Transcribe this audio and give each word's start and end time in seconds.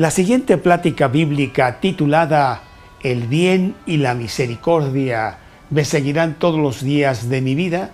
La 0.00 0.10
siguiente 0.10 0.56
plática 0.56 1.08
bíblica 1.08 1.78
titulada 1.78 2.62
El 3.02 3.26
bien 3.26 3.74
y 3.84 3.98
la 3.98 4.14
misericordia 4.14 5.36
me 5.68 5.84
seguirán 5.84 6.38
todos 6.38 6.58
los 6.58 6.82
días 6.82 7.28
de 7.28 7.42
mi 7.42 7.54
vida 7.54 7.90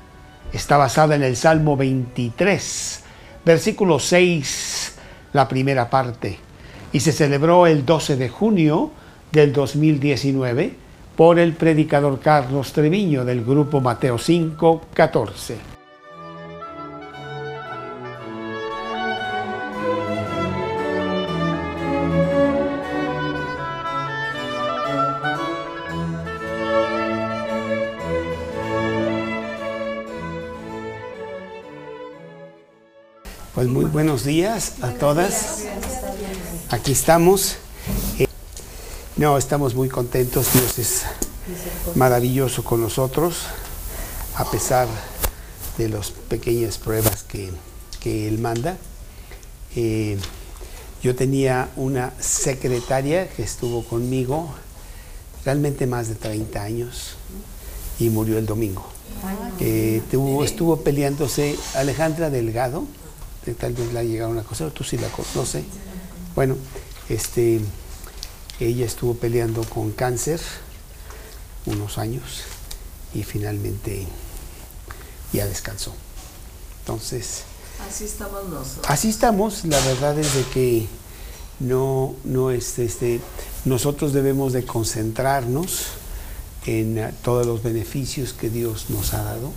está 0.53 0.77
basada 0.77 1.16
en 1.16 1.25
el 1.25 1.34
Salmo 1.34 1.77
23, 1.77 3.03
versículo 3.45 3.98
6, 3.98 4.95
la 5.32 5.48
primera 5.48 5.90
parte, 5.90 6.39
y 6.93 7.00
se 7.00 7.11
celebró 7.11 7.66
el 7.66 7.85
12 7.85 8.14
de 8.14 8.29
junio 8.29 8.93
del 9.32 9.52
2019 9.52 10.75
por 11.16 11.41
el 11.41 11.54
predicador 11.54 12.21
Carlos 12.21 12.72
Treviño 12.72 13.25
del 13.25 13.44
grupo 13.44 13.80
Mateo 13.80 14.16
5, 14.16 14.82
14. 14.94 15.75
Muy 33.86 33.92
buenos 33.92 34.25
días 34.25 34.72
a 34.83 34.91
todas. 34.91 35.62
Aquí 36.70 36.91
estamos. 36.91 37.56
Eh, 38.19 38.27
no, 39.16 39.38
estamos 39.38 39.77
muy 39.77 39.88
contentos. 39.88 40.52
Dios 40.52 40.78
es 40.80 41.02
maravilloso 41.94 42.64
con 42.64 42.80
nosotros, 42.80 43.42
a 44.34 44.50
pesar 44.50 44.88
de 45.78 45.88
las 45.88 46.10
pequeñas 46.10 46.78
pruebas 46.78 47.22
que, 47.22 47.52
Él 48.05 48.38
manda. 48.38 48.77
Eh, 49.77 50.19
yo 51.00 51.14
tenía 51.14 51.69
una 51.77 52.12
secretaria 52.19 53.28
que 53.28 53.44
estuvo 53.44 53.84
conmigo 53.84 54.53
realmente 55.44 55.86
más 55.86 56.08
de 56.08 56.16
30 56.16 56.60
años 56.60 57.14
y 58.00 58.10
murió 58.10 58.36
el 58.38 58.47
domingo. 58.47 58.84
Eh, 59.60 60.03
estuvo 60.42 60.77
peleándose 60.78 61.56
Alejandra 61.75 62.30
Delgado 62.30 62.84
tal 63.55 63.72
vez 63.75 63.92
la 63.92 64.00
ha 64.00 64.05
llegado 64.05 64.30
una 64.30 64.42
cosa, 64.42 64.70
tú 64.70 64.84
sí 64.84 64.98
la 64.98 65.08
conoces. 65.08 65.64
Bueno, 66.34 66.56
este, 67.08 67.61
ella 68.61 68.86
estuvo 68.86 69.14
peleando 69.14 69.62
con 69.64 69.92
cáncer 69.92 70.41
unos 71.66 71.98
años 71.98 72.42
y 73.14 73.22
finalmente 73.22 74.06
ya 75.33 75.47
descansó. 75.47 75.94
Entonces... 76.80 77.44
Así 77.88 78.05
estamos 78.05 78.48
nosotros. 78.48 78.86
Así 78.88 79.08
estamos, 79.08 79.64
la 79.64 79.78
verdad 79.81 80.19
es 80.19 80.34
de 80.34 80.44
que 80.44 80.88
no, 81.60 82.14
no 82.25 82.50
es, 82.50 82.78
este, 82.78 83.20
nosotros 83.64 84.12
debemos 84.12 84.53
de 84.53 84.64
concentrarnos 84.64 85.88
en 86.64 87.14
todos 87.22 87.47
los 87.47 87.62
beneficios 87.62 88.33
que 88.33 88.50
Dios 88.50 88.86
nos 88.88 89.14
ha 89.14 89.22
dado 89.22 89.53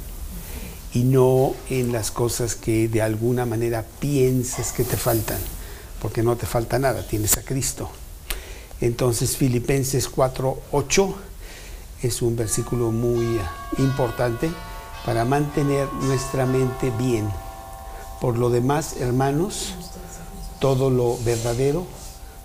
y 0.93 1.03
no 1.03 1.53
en 1.69 1.91
las 1.91 2.11
cosas 2.11 2.55
que 2.55 2.87
de 2.87 3.01
alguna 3.01 3.45
manera 3.45 3.85
pienses 3.99 4.71
que 4.71 4.83
te 4.83 4.97
faltan, 4.97 5.39
porque 6.01 6.23
no 6.23 6.35
te 6.35 6.45
falta 6.45 6.79
nada, 6.79 7.05
tienes 7.05 7.37
a 7.37 7.43
Cristo. 7.43 7.89
Entonces 8.81 9.37
Filipenses 9.37 10.09
4:8 10.09 11.13
es 12.01 12.21
un 12.21 12.35
versículo 12.35 12.91
muy 12.91 13.39
importante 13.77 14.49
para 15.05 15.25
mantener 15.25 15.91
nuestra 15.93 16.45
mente 16.45 16.91
bien. 16.97 17.29
Por 18.21 18.37
lo 18.37 18.49
demás, 18.49 18.97
hermanos, 18.99 19.73
todo 20.59 20.89
lo 20.89 21.17
verdadero, 21.23 21.85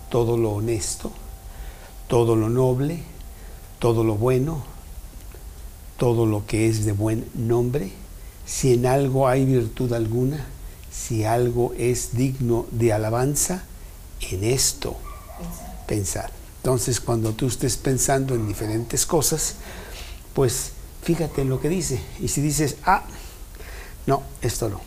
todo 0.09 0.37
lo 0.37 0.51
honesto, 0.51 1.11
todo 2.07 2.35
lo 2.35 2.49
noble, 2.49 3.03
todo 3.79 4.03
lo 4.03 4.15
bueno, 4.15 4.63
todo 5.97 6.25
lo 6.25 6.45
que 6.45 6.67
es 6.67 6.85
de 6.85 6.91
buen 6.91 7.29
nombre, 7.33 7.91
si 8.45 8.73
en 8.73 8.85
algo 8.85 9.27
hay 9.27 9.45
virtud 9.45 9.93
alguna, 9.93 10.45
si 10.91 11.23
algo 11.23 11.73
es 11.77 12.15
digno 12.15 12.65
de 12.71 12.93
alabanza, 12.93 13.63
en 14.31 14.43
esto 14.43 14.95
pensar. 15.87 16.31
Entonces, 16.57 16.99
cuando 16.99 17.33
tú 17.33 17.47
estés 17.47 17.77
pensando 17.77 18.33
en 18.33 18.47
diferentes 18.47 19.05
cosas, 19.05 19.55
pues 20.33 20.71
fíjate 21.03 21.41
en 21.41 21.49
lo 21.49 21.59
que 21.61 21.69
dice. 21.69 21.99
Y 22.19 22.27
si 22.27 22.41
dices, 22.41 22.77
ah, 22.85 23.03
no, 24.07 24.23
esto 24.41 24.69
no, 24.69 24.81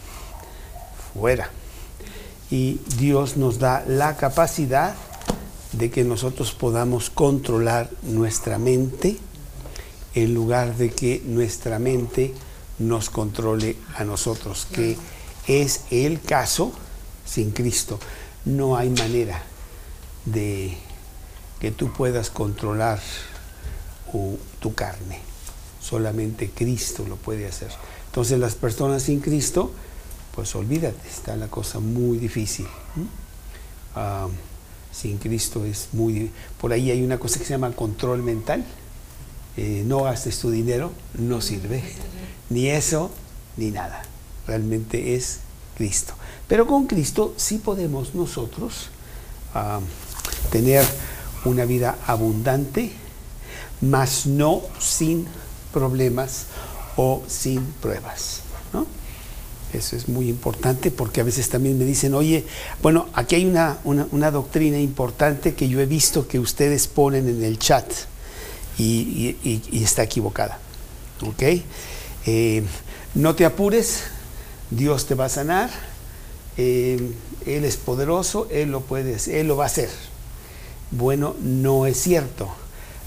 fuera. 1.14 1.50
Y 2.50 2.80
Dios 2.98 3.36
nos 3.36 3.58
da 3.58 3.84
la 3.86 4.16
capacidad 4.16 4.94
de 5.72 5.90
que 5.90 6.02
nosotros 6.02 6.52
podamos 6.52 7.10
controlar 7.10 7.90
nuestra 8.02 8.58
mente 8.58 9.19
en 10.14 10.34
lugar 10.34 10.76
de 10.76 10.90
que 10.90 11.22
nuestra 11.26 11.78
mente 11.78 12.34
nos 12.78 13.11
controle 13.11 13.77
a 13.97 14.05
nosotros, 14.05 14.66
que 14.72 14.97
es 15.47 15.83
el 15.91 16.21
caso 16.21 16.72
sin 17.25 17.50
Cristo. 17.50 17.99
No 18.44 18.77
hay 18.77 18.91
manera 18.91 19.43
de 20.25 20.77
que 21.61 21.71
tú 21.71 21.93
puedas 21.93 22.31
controlar 22.31 23.00
tu 24.61 24.75
carne. 24.75 25.21
Solamente 25.81 26.50
Cristo 26.50 27.05
lo 27.09 27.17
puede 27.17 27.47
hacer. 27.47 27.71
Entonces 28.06 28.38
las 28.38 28.55
personas 28.55 29.03
sin 29.03 29.21
Cristo, 29.21 29.72
pues 30.34 30.55
olvídate, 30.55 31.09
está 31.09 31.37
la 31.37 31.49
cosa 31.49 31.81
muy 31.81 32.19
difícil. 32.19 32.67
Ah, 33.94 34.28
sin 34.93 35.19
Cristo 35.19 35.65
es 35.65 35.88
muy... 35.93 36.31
Por 36.61 36.72
ahí 36.72 36.91
hay 36.91 37.03
una 37.03 37.19
cosa 37.19 37.38
que 37.38 37.44
se 37.44 37.50
llama 37.50 37.71
control 37.72 38.22
mental. 38.22 38.65
Eh, 39.60 39.82
no 39.84 40.04
gastes 40.04 40.38
tu 40.38 40.52
dinero, 40.52 40.92
no 41.19 41.41
sirve 41.41 41.82
ni 42.48 42.69
eso, 42.69 43.10
ni 43.56 43.72
nada. 43.72 44.02
Realmente 44.46 45.16
es 45.16 45.41
Cristo. 45.76 46.14
Pero 46.46 46.69
con 46.69 46.86
Cristo 46.86 47.34
sí 47.36 47.58
podemos 47.58 48.14
nosotros 48.14 48.91
ah, 49.54 49.80
tener 50.52 50.84
una 51.44 51.64
vida 51.64 51.98
abundante, 52.06 52.92
mas 53.80 54.26
no 54.26 54.62
sin 54.78 55.26
problemas 55.72 56.46
o 56.96 57.25
sin 57.26 57.64
pruebas. 57.64 58.42
Eso 59.72 59.96
es 59.96 60.08
muy 60.08 60.30
importante 60.30 60.90
porque 60.90 61.20
a 61.20 61.25
veces 61.25 61.48
también 61.50 61.76
me 61.76 61.84
dicen, 61.84 62.14
oye, 62.14 62.46
bueno, 62.80 63.08
aquí 63.12 63.34
hay 63.34 63.44
una, 63.44 63.76
una, 63.84 64.30
doctrina 64.30 64.78
importante 64.78 65.54
que 65.54 65.69
yo 65.69 65.80
he 65.80 65.84
visto 65.84 66.26
que 66.26 66.38
ustedes 66.38 66.86
ponen 66.86 67.28
en 67.28 67.44
el 67.44 67.58
chat 67.58 67.84
y, 68.78 69.83
está 69.83 70.03
equivocada. 70.03 70.59
¿Ok? 71.22 71.43
Eh, 72.27 72.62
no 73.15 73.34
te 73.34 73.44
apures, 73.44 74.05
Dios 74.71 75.06
te 75.06 75.15
va 75.15 75.27
a 75.27 75.28
sanar, 75.28 75.71
eh, 76.56 77.12
Él 77.47 77.65
es 77.65 77.77
poderoso, 77.77 78.49
Él 78.50 78.71
lo 78.71 78.81
puede, 78.83 79.17
Él 79.38 79.49
lo 79.49 79.56
va 79.56 79.65
a 79.65 79.67
hacer. 79.67 79.91
Bueno, 80.91 81.34
no 81.41 81.87
es 81.87 82.00
cierto. 82.00 82.49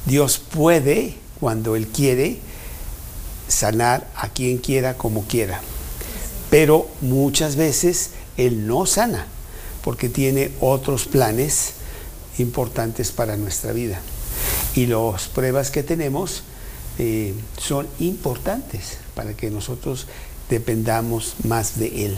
Dios 0.05 0.39
puede, 0.39 1.15
cuando 1.39 1.75
Él 1.75 1.87
quiere, 1.87 2.39
sanar 3.47 4.09
a 4.15 4.29
quien 4.29 4.57
quiera 4.57 4.97
como 4.97 5.25
quiera. 5.25 5.61
Pero 6.49 6.87
muchas 7.01 7.55
veces 7.55 8.11
Él 8.37 8.67
no 8.67 8.85
sana, 8.85 9.27
porque 9.83 10.09
tiene 10.09 10.51
otros 10.59 11.05
planes 11.05 11.73
importantes 12.37 13.11
para 13.11 13.37
nuestra 13.37 13.71
vida. 13.71 14.01
Y 14.75 14.85
las 14.85 15.27
pruebas 15.27 15.71
que 15.71 15.83
tenemos 15.83 16.43
eh, 16.97 17.33
son 17.57 17.87
importantes 17.99 18.97
para 19.15 19.33
que 19.33 19.49
nosotros 19.49 20.07
dependamos 20.49 21.35
más 21.43 21.79
de 21.79 22.05
Él. 22.05 22.17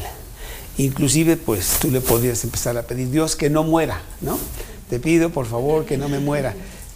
Inclusive, 0.77 1.38
pues 1.38 1.77
tú 1.79 1.91
le 1.91 2.01
podrías 2.01 2.44
empezar 2.44 2.77
a 2.77 2.83
pedir, 2.83 3.09
Dios, 3.09 3.35
que 3.35 3.50
no 3.50 3.63
muera, 3.63 4.01
¿no? 4.21 4.39
Te 4.89 5.00
pido, 5.00 5.29
por 5.29 5.45
favor, 5.45 5.85
que 5.85 5.97
no 5.97 6.09
me 6.09 6.19
muera. 6.19 6.55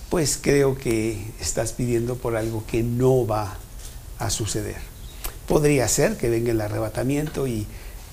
Pues 0.10 0.40
creo 0.42 0.78
que 0.78 1.26
estás 1.40 1.74
pidiendo 1.74 2.16
por 2.16 2.36
algo 2.36 2.64
que 2.66 2.82
no 2.84 3.26
va 3.26 3.58
a 4.20 4.30
suceder. 4.30 4.78
Podría 5.48 5.88
ser 5.88 6.18
que 6.18 6.30
venga 6.30 6.52
el 6.52 6.62
arrebatamiento 6.62 7.48
y 7.48 7.68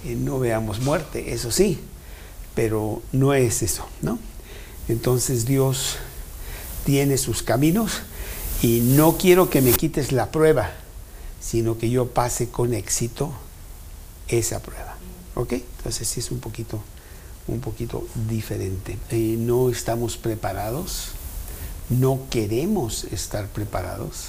no 0.05 0.39
veamos 0.39 0.81
muerte, 0.81 1.33
eso 1.33 1.51
sí, 1.51 1.79
pero 2.55 3.03
no 3.13 3.33
es 3.35 3.63
eso, 3.63 3.87
¿no? 4.03 4.19
Entonces 4.89 5.47
Dios 5.47 5.97
tiene 6.85 7.19
sus 7.19 7.43
caminos 7.43 8.03
y 8.63 8.81
no 8.81 9.17
quiero 9.19 9.51
que 9.51 9.61
me 9.61 9.73
quites 9.73 10.13
la 10.13 10.31
prueba, 10.31 10.71
sino 11.41 11.79
que 11.79 11.91
yo 11.91 12.11
pase 12.11 12.49
con 12.49 12.75
éxito 12.75 13.33
esa 14.29 14.61
prueba. 14.61 14.97
¿Ok? 15.35 15.53
Entonces 15.53 16.09
sí 16.09 16.21
es 16.21 16.31
un 16.31 16.41
poquito, 16.41 16.81
un 17.49 17.61
poquito 17.61 18.07
diferente. 18.29 18.97
Eh, 19.11 19.37
no 19.39 19.69
estamos 19.71 20.17
preparados, 20.17 21.09
no 21.91 22.21
queremos 22.31 23.05
estar 23.05 23.49
preparados. 23.49 24.29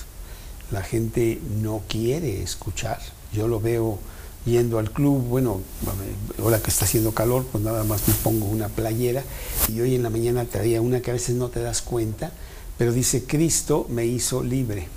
La 0.71 0.81
gente 0.81 1.39
no 1.61 1.83
quiere 1.87 2.41
escuchar. 2.41 2.99
Yo 3.31 3.47
lo 3.47 3.59
veo 3.59 3.99
yendo 4.45 4.77
al 4.77 4.91
club, 4.91 5.23
bueno, 5.23 5.61
ahora 6.39 6.61
que 6.61 6.69
está 6.69 6.85
haciendo 6.85 7.13
calor, 7.13 7.45
pues 7.51 7.63
nada 7.63 7.83
más 7.83 8.07
me 8.07 8.13
pongo 8.13 8.45
una 8.45 8.69
playera 8.69 9.23
y 9.67 9.81
hoy 9.81 9.95
en 9.95 10.03
la 10.03 10.09
mañana 10.09 10.45
traía 10.45 10.81
una 10.81 11.01
que 11.01 11.09
a 11.09 11.13
veces 11.13 11.35
no 11.35 11.49
te 11.49 11.61
das 11.61 11.81
cuenta, 11.81 12.31
pero 12.77 12.93
dice, 12.93 13.23
Cristo 13.23 13.87
me 13.89 14.05
hizo 14.05 14.43
libre. 14.43 14.87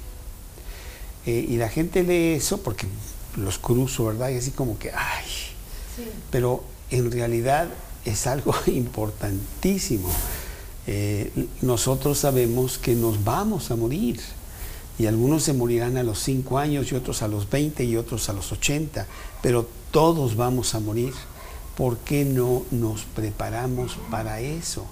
Eh, 1.26 1.46
y 1.48 1.56
la 1.56 1.68
gente 1.68 2.02
lee 2.02 2.34
eso 2.36 2.58
porque 2.58 2.86
los 3.36 3.58
cruzo, 3.58 4.06
¿verdad? 4.06 4.30
Y 4.30 4.36
así 4.36 4.50
como 4.50 4.78
que, 4.78 4.90
ay, 4.92 5.24
pero 6.30 6.62
en 6.90 7.10
realidad 7.10 7.68
es 8.04 8.26
algo 8.26 8.54
importantísimo. 8.66 10.10
Eh, 10.86 11.30
nosotros 11.60 12.18
sabemos 12.18 12.78
que 12.78 12.94
nos 12.94 13.22
vamos 13.24 13.70
a 13.70 13.76
morir 13.76 14.20
y 14.98 15.06
algunos 15.06 15.44
se 15.44 15.52
morirán 15.52 15.96
a 15.96 16.02
los 16.02 16.18
5 16.22 16.58
años 16.58 16.90
y 16.90 16.96
otros 16.96 17.22
a 17.22 17.28
los 17.28 17.48
20 17.48 17.84
y 17.84 17.96
otros 17.96 18.28
a 18.28 18.32
los 18.32 18.50
80, 18.50 19.06
pero 19.42 19.68
todos 19.90 20.36
vamos 20.36 20.74
a 20.74 20.80
morir. 20.80 21.12
¿Por 21.76 21.98
qué 21.98 22.24
no 22.24 22.64
nos 22.72 23.02
preparamos 23.04 23.96
para 24.10 24.40
eso? 24.40 24.84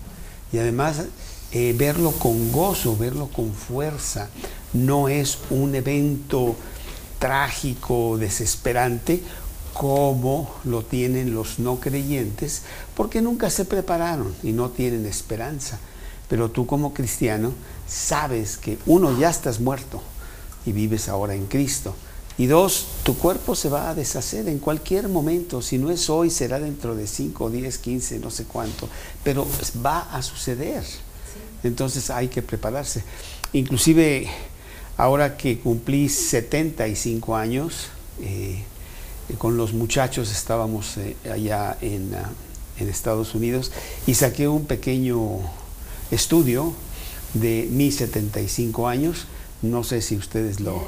Y 0.52 0.58
además 0.58 1.02
eh, 1.50 1.74
verlo 1.76 2.12
con 2.12 2.52
gozo, 2.52 2.96
verlo 2.96 3.28
con 3.28 3.52
fuerza, 3.52 4.28
no 4.72 5.08
es 5.08 5.38
un 5.50 5.74
evento 5.74 6.54
trágico, 7.18 8.16
desesperante, 8.18 9.22
como 9.72 10.54
lo 10.64 10.82
tienen 10.82 11.34
los 11.34 11.58
no 11.58 11.80
creyentes, 11.80 12.62
porque 12.94 13.20
nunca 13.20 13.50
se 13.50 13.64
prepararon 13.64 14.34
y 14.42 14.52
no 14.52 14.70
tienen 14.70 15.04
esperanza. 15.06 15.78
Pero 16.28 16.50
tú 16.50 16.66
como 16.66 16.92
cristiano 16.92 17.52
sabes 17.86 18.56
que 18.56 18.78
uno, 18.86 19.16
ya 19.18 19.30
estás 19.30 19.60
muerto 19.60 20.02
y 20.64 20.72
vives 20.72 21.08
ahora 21.08 21.34
en 21.34 21.46
Cristo. 21.46 21.94
Y 22.38 22.46
dos, 22.46 22.86
tu 23.02 23.16
cuerpo 23.16 23.54
se 23.54 23.70
va 23.70 23.88
a 23.88 23.94
deshacer 23.94 24.48
en 24.48 24.58
cualquier 24.58 25.08
momento. 25.08 25.62
Si 25.62 25.78
no 25.78 25.90
es 25.90 26.10
hoy, 26.10 26.28
será 26.28 26.60
dentro 26.60 26.94
de 26.94 27.06
5, 27.06 27.48
10, 27.48 27.78
15, 27.78 28.18
no 28.18 28.30
sé 28.30 28.44
cuánto. 28.44 28.88
Pero 29.24 29.46
va 29.84 30.00
a 30.12 30.20
suceder. 30.20 30.84
Entonces 31.62 32.10
hay 32.10 32.28
que 32.28 32.42
prepararse. 32.42 33.02
Inclusive 33.54 34.28
ahora 34.98 35.38
que 35.38 35.60
cumplí 35.60 36.10
75 36.10 37.36
años, 37.36 37.86
eh, 38.20 38.62
con 39.38 39.56
los 39.56 39.72
muchachos 39.72 40.30
estábamos 40.30 40.98
eh, 40.98 41.16
allá 41.32 41.76
en, 41.80 42.14
ah, 42.14 42.30
en 42.78 42.88
Estados 42.88 43.34
Unidos 43.34 43.72
y 44.06 44.14
saqué 44.14 44.46
un 44.46 44.66
pequeño 44.66 45.40
estudio 46.10 46.72
de 47.34 47.68
mis 47.70 47.96
75 47.96 48.88
años. 48.88 49.26
No 49.62 49.84
sé 49.84 50.02
si 50.02 50.16
ustedes 50.16 50.60
lo, 50.60 50.82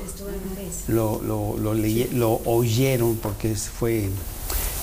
lo, 0.89 1.21
lo, 1.23 1.75
lo, 1.75 2.41
oyeron 2.45 3.17
porque 3.17 3.55
fue... 3.55 4.09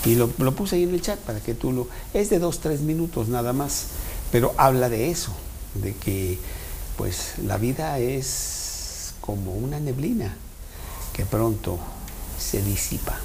Y 0.05 0.15
lo, 0.15 0.29
lo, 0.37 0.53
puse 0.53 0.75
ahí 0.75 0.83
en 0.83 0.93
el 0.93 1.01
chat 1.01 1.19
para 1.19 1.39
que 1.39 1.53
tú 1.53 1.71
lo... 1.71 1.87
Es 2.13 2.29
de 2.29 2.39
dos, 2.39 2.59
tres 2.59 2.81
minutos 2.81 3.27
nada 3.27 3.53
más, 3.53 3.87
pero 4.31 4.53
habla 4.57 4.89
de 4.89 5.09
eso, 5.09 5.31
de 5.75 5.93
que 5.93 6.37
pues 6.97 7.33
la 7.43 7.57
vida 7.57 7.99
es 7.99 9.13
como 9.21 9.53
una 9.53 9.79
neblina 9.79 10.35
que 11.13 11.25
pronto 11.25 11.79
se 12.39 12.61
disipa. 12.61 13.17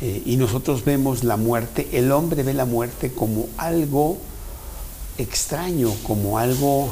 Eh, 0.00 0.22
y 0.26 0.36
nosotros 0.36 0.84
vemos 0.84 1.22
la 1.22 1.36
muerte, 1.36 1.88
el 1.92 2.10
hombre 2.10 2.42
ve 2.42 2.54
la 2.54 2.64
muerte 2.64 3.12
como 3.12 3.48
algo 3.56 4.18
extraño, 5.22 5.92
como 6.02 6.38
algo 6.38 6.90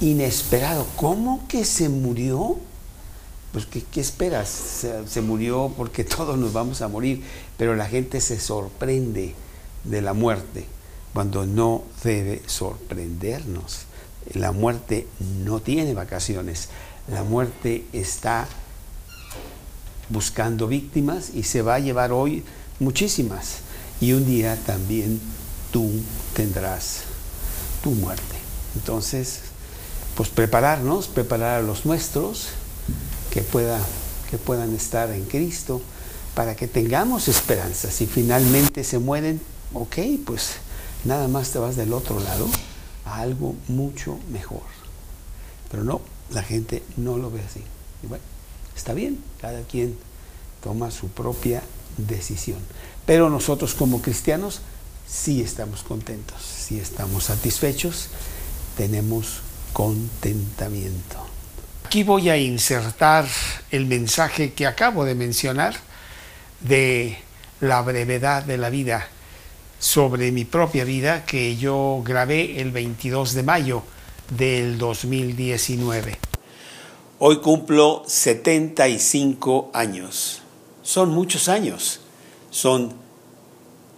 inesperado. 0.00 0.86
¿Cómo 0.96 1.46
que 1.48 1.64
se 1.64 1.88
murió? 1.88 2.58
Pues 3.52 3.66
¿qué, 3.66 4.00
esperas? 4.00 4.48
Se, 5.06 5.20
murió 5.20 5.72
porque 5.76 6.04
todos 6.16 6.36
nos 6.38 6.52
vamos 6.52 6.82
a 6.82 6.88
morir, 6.88 7.22
pero 7.56 7.74
la 7.74 7.86
gente 7.86 8.20
se 8.20 8.38
sorprende 8.40 9.34
de 9.84 10.02
la 10.02 10.12
muerte 10.12 10.66
cuando 11.14 11.46
no 11.46 11.84
debe 12.04 12.42
sorprendernos. 12.46 13.82
La 14.34 14.52
muerte 14.52 15.06
no 15.44 15.60
tiene 15.60 15.94
vacaciones, 15.94 16.68
la 17.08 17.22
muerte 17.22 17.84
está 17.92 18.48
buscando 20.08 20.66
víctimas 20.66 21.30
y 21.32 21.44
se 21.44 21.62
va 21.62 21.76
a 21.76 21.78
llevar 21.78 22.12
hoy 22.12 22.44
muchísimas. 22.80 23.60
Y 24.00 24.12
un 24.12 24.26
día 24.26 24.58
también 24.66 25.20
tú 25.72 25.90
tendrás 26.34 27.05
tu 27.86 27.92
muerte. 27.92 28.34
Entonces, 28.74 29.42
pues 30.16 30.28
prepararnos, 30.28 31.06
preparar 31.06 31.60
a 31.60 31.62
los 31.62 31.86
nuestros 31.86 32.48
que, 33.30 33.42
pueda, 33.42 33.78
que 34.28 34.38
puedan 34.38 34.74
estar 34.74 35.08
en 35.12 35.24
Cristo 35.24 35.80
para 36.34 36.56
que 36.56 36.66
tengamos 36.66 37.28
esperanza. 37.28 37.88
Si 37.92 38.08
finalmente 38.08 38.82
se 38.82 38.98
mueren, 38.98 39.40
ok, 39.72 39.98
pues 40.26 40.54
nada 41.04 41.28
más 41.28 41.50
te 41.50 41.60
vas 41.60 41.76
del 41.76 41.92
otro 41.92 42.18
lado 42.18 42.48
a 43.04 43.20
algo 43.20 43.54
mucho 43.68 44.18
mejor. 44.32 44.66
Pero 45.70 45.84
no, 45.84 46.00
la 46.32 46.42
gente 46.42 46.82
no 46.96 47.18
lo 47.18 47.30
ve 47.30 47.40
así. 47.48 47.62
Y 48.02 48.08
bueno, 48.08 48.24
está 48.76 48.94
bien, 48.94 49.22
cada 49.40 49.62
quien 49.62 49.96
toma 50.60 50.90
su 50.90 51.06
propia 51.06 51.62
decisión. 51.98 52.58
Pero 53.06 53.30
nosotros 53.30 53.74
como 53.74 54.02
cristianos 54.02 54.60
sí 55.06 55.40
estamos 55.40 55.82
contentos, 55.82 56.40
sí 56.42 56.78
estamos 56.78 57.24
satisfechos, 57.24 58.08
tenemos 58.76 59.40
contentamiento. 59.72 61.16
Aquí 61.84 62.02
voy 62.02 62.28
a 62.28 62.36
insertar 62.36 63.26
el 63.70 63.86
mensaje 63.86 64.52
que 64.52 64.66
acabo 64.66 65.04
de 65.04 65.14
mencionar 65.14 65.76
de 66.60 67.18
la 67.60 67.82
brevedad 67.82 68.42
de 68.42 68.58
la 68.58 68.70
vida 68.70 69.08
sobre 69.78 70.32
mi 70.32 70.44
propia 70.44 70.84
vida 70.84 71.24
que 71.24 71.56
yo 71.56 72.02
grabé 72.04 72.60
el 72.60 72.70
22 72.70 73.34
de 73.34 73.42
mayo 73.42 73.82
del 74.36 74.78
2019. 74.78 76.18
Hoy 77.18 77.40
cumplo 77.40 78.02
75 78.06 79.70
años. 79.72 80.42
Son 80.82 81.10
muchos 81.10 81.48
años. 81.48 82.00
Son 82.50 83.05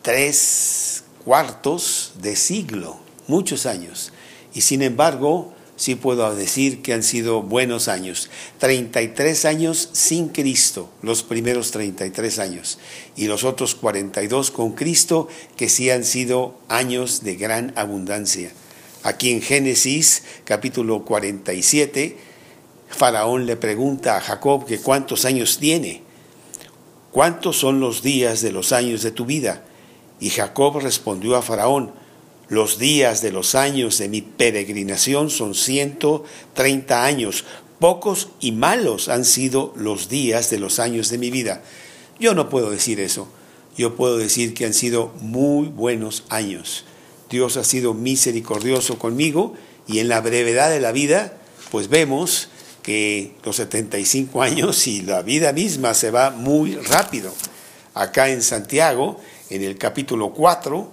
tres 0.09 1.05
cuartos 1.23 2.13
de 2.23 2.35
siglo, 2.35 2.97
muchos 3.27 3.67
años. 3.67 4.11
Y 4.55 4.63
sin 4.63 4.81
embargo, 4.81 5.53
sí 5.77 5.97
puedo 5.97 6.35
decir 6.35 6.81
que 6.81 6.95
han 6.95 7.03
sido 7.03 7.43
buenos 7.43 7.89
años. 7.89 8.31
33 8.57 9.45
años 9.45 9.91
sin 9.93 10.31
Cristo, 10.31 10.89
los 11.03 11.23
primeros 11.23 11.73
33 11.73 12.39
años. 12.39 12.79
Y 13.17 13.27
los 13.27 13.45
otros 13.45 13.75
42 13.75 14.51
con 14.51 14.73
Cristo, 14.73 15.29
que 15.59 15.69
sí 15.69 15.91
han 15.91 16.07
sido 16.07 16.59
años 16.71 17.23
de 17.23 17.37
gran 17.37 17.75
abundancia. 17.77 18.51
Aquí 19.03 19.31
en 19.31 19.43
Génesis 19.43 20.23
capítulo 20.47 21.05
47, 21.05 22.17
Faraón 22.89 23.45
le 23.45 23.57
pregunta 23.57 24.17
a 24.17 24.23
Jacob 24.23 24.65
que 24.65 24.79
cuántos 24.79 25.27
años 25.27 25.59
tiene. 25.59 26.01
¿Cuántos 27.13 27.59
son 27.59 27.79
los 27.79 28.01
días 28.03 28.41
de 28.41 28.53
los 28.53 28.73
años 28.73 29.03
de 29.03 29.11
tu 29.11 29.27
vida? 29.27 29.65
Y 30.21 30.31
Jacob 30.31 30.79
respondió 30.81 31.37
a 31.37 31.43
Faraón, 31.43 31.93
los 32.49 32.79
días 32.79 33.21
de 33.21 33.31
los 33.31 33.55
años 33.55 33.99
de 33.99 34.09
mi 34.09 34.23
peregrinación 34.23 35.29
son 35.29 35.55
ciento 35.55 36.25
treinta 36.55 37.05
años. 37.05 37.45
Pocos 37.79 38.31
y 38.41 38.53
malos 38.53 39.09
han 39.09 39.25
sido 39.25 39.73
los 39.77 40.09
días 40.09 40.51
de 40.51 40.59
los 40.59 40.79
años 40.79 41.11
de 41.11 41.19
mi 41.19 41.31
vida. 41.31 41.63
Yo 42.19 42.35
no 42.35 42.49
puedo 42.49 42.71
decir 42.71 43.01
eso. 43.01 43.29
Yo 43.77 43.95
puedo 43.95 44.17
decir 44.17 44.55
que 44.55 44.65
han 44.65 44.75
sido 44.75 45.13
muy 45.21 45.69
buenos 45.69 46.25
años. 46.31 46.85
Dios 47.31 47.57
ha 47.57 47.65
sido 47.65 47.95
misericordioso 47.95 48.99
conmigo 48.99 49.55
y 49.87 50.01
en 50.01 50.09
la 50.09 50.21
brevedad 50.21 50.71
de 50.71 50.81
la 50.81 50.91
vida, 50.91 51.35
pues 51.71 51.89
vemos 51.89 52.49
que 52.83 53.35
los 53.45 53.57
75 53.57 54.43
años 54.43 54.87
y 54.87 55.03
la 55.03 55.23
vida 55.23 55.53
misma 55.53 55.95
se 55.95 56.11
va 56.11 56.31
muy 56.31 56.75
rápido. 56.77 57.33
Acá 57.95 58.31
en 58.31 58.43
Santiago, 58.43 59.21
en 59.51 59.63
el 59.63 59.79
capítulo 59.79 60.33
4, 60.33 60.91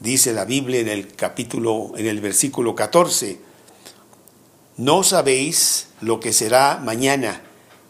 dice 0.00 0.32
la 0.32 0.44
Biblia 0.44 0.80
en 0.80 0.88
el 0.88 1.08
capítulo 1.08 1.92
en 1.96 2.06
el 2.06 2.20
versículo 2.20 2.74
14, 2.74 3.38
no 4.76 5.04
sabéis 5.04 5.88
lo 6.00 6.18
que 6.18 6.32
será 6.32 6.80
mañana, 6.82 7.42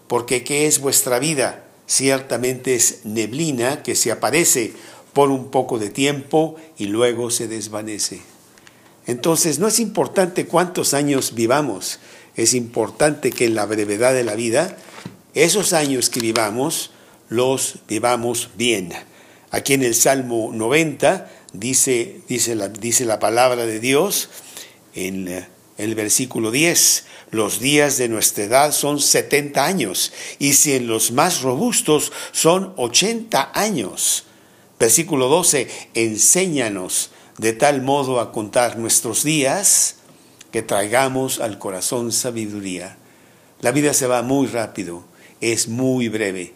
porque 0.08 0.44
qué 0.44 0.66
es 0.66 0.80
vuestra 0.80 1.18
vida? 1.18 1.64
Ciertamente 1.86 2.74
es 2.74 3.04
neblina 3.04 3.82
que 3.82 3.94
se 3.94 4.12
aparece 4.12 4.72
por 5.12 5.30
un 5.30 5.50
poco 5.50 5.78
de 5.78 5.90
tiempo 5.90 6.56
y 6.76 6.86
luego 6.86 7.30
se 7.30 7.48
desvanece. 7.48 8.20
Entonces, 9.06 9.58
no 9.58 9.68
es 9.68 9.80
importante 9.80 10.46
cuántos 10.46 10.94
años 10.94 11.34
vivamos, 11.34 11.98
es 12.36 12.54
importante 12.54 13.30
que 13.30 13.46
en 13.46 13.54
la 13.54 13.66
brevedad 13.66 14.14
de 14.14 14.24
la 14.24 14.34
vida, 14.34 14.76
esos 15.34 15.72
años 15.72 16.08
que 16.08 16.20
vivamos, 16.20 16.90
los 17.28 17.76
vivamos 17.88 18.50
bien. 18.56 18.92
Aquí 19.52 19.74
en 19.74 19.82
el 19.82 19.94
Salmo 19.94 20.50
90 20.52 21.30
dice, 21.52 22.22
dice, 22.26 22.54
la, 22.54 22.68
dice 22.68 23.04
la 23.04 23.18
palabra 23.18 23.66
de 23.66 23.80
Dios 23.80 24.30
en, 24.94 25.46
el 25.78 25.94
versículo 25.94 26.50
10, 26.50 27.04
los 27.30 27.60
días 27.60 27.98
de 27.98 28.08
nuestra 28.08 28.44
edad 28.44 28.72
son 28.72 29.00
70 29.00 29.64
años, 29.64 30.12
y 30.38 30.54
si 30.54 30.74
en 30.74 30.86
los 30.86 31.12
más 31.12 31.42
robustos 31.42 32.12
son 32.30 32.72
80 32.76 33.52
años. 33.54 34.24
Versículo 34.78 35.28
12, 35.28 35.68
enséñanos 35.94 37.10
de 37.38 37.52
tal 37.52 37.82
modo 37.82 38.20
a 38.20 38.32
contar 38.32 38.78
nuestros 38.78 39.22
días 39.22 39.96
que 40.50 40.62
traigamos 40.62 41.40
al 41.40 41.58
corazón 41.58 42.12
sabiduría. 42.12 42.96
La 43.60 43.72
vida 43.72 43.92
se 43.94 44.06
va 44.06 44.22
muy 44.22 44.46
rápido, 44.46 45.04
es 45.40 45.68
muy 45.68 46.08
breve, 46.08 46.54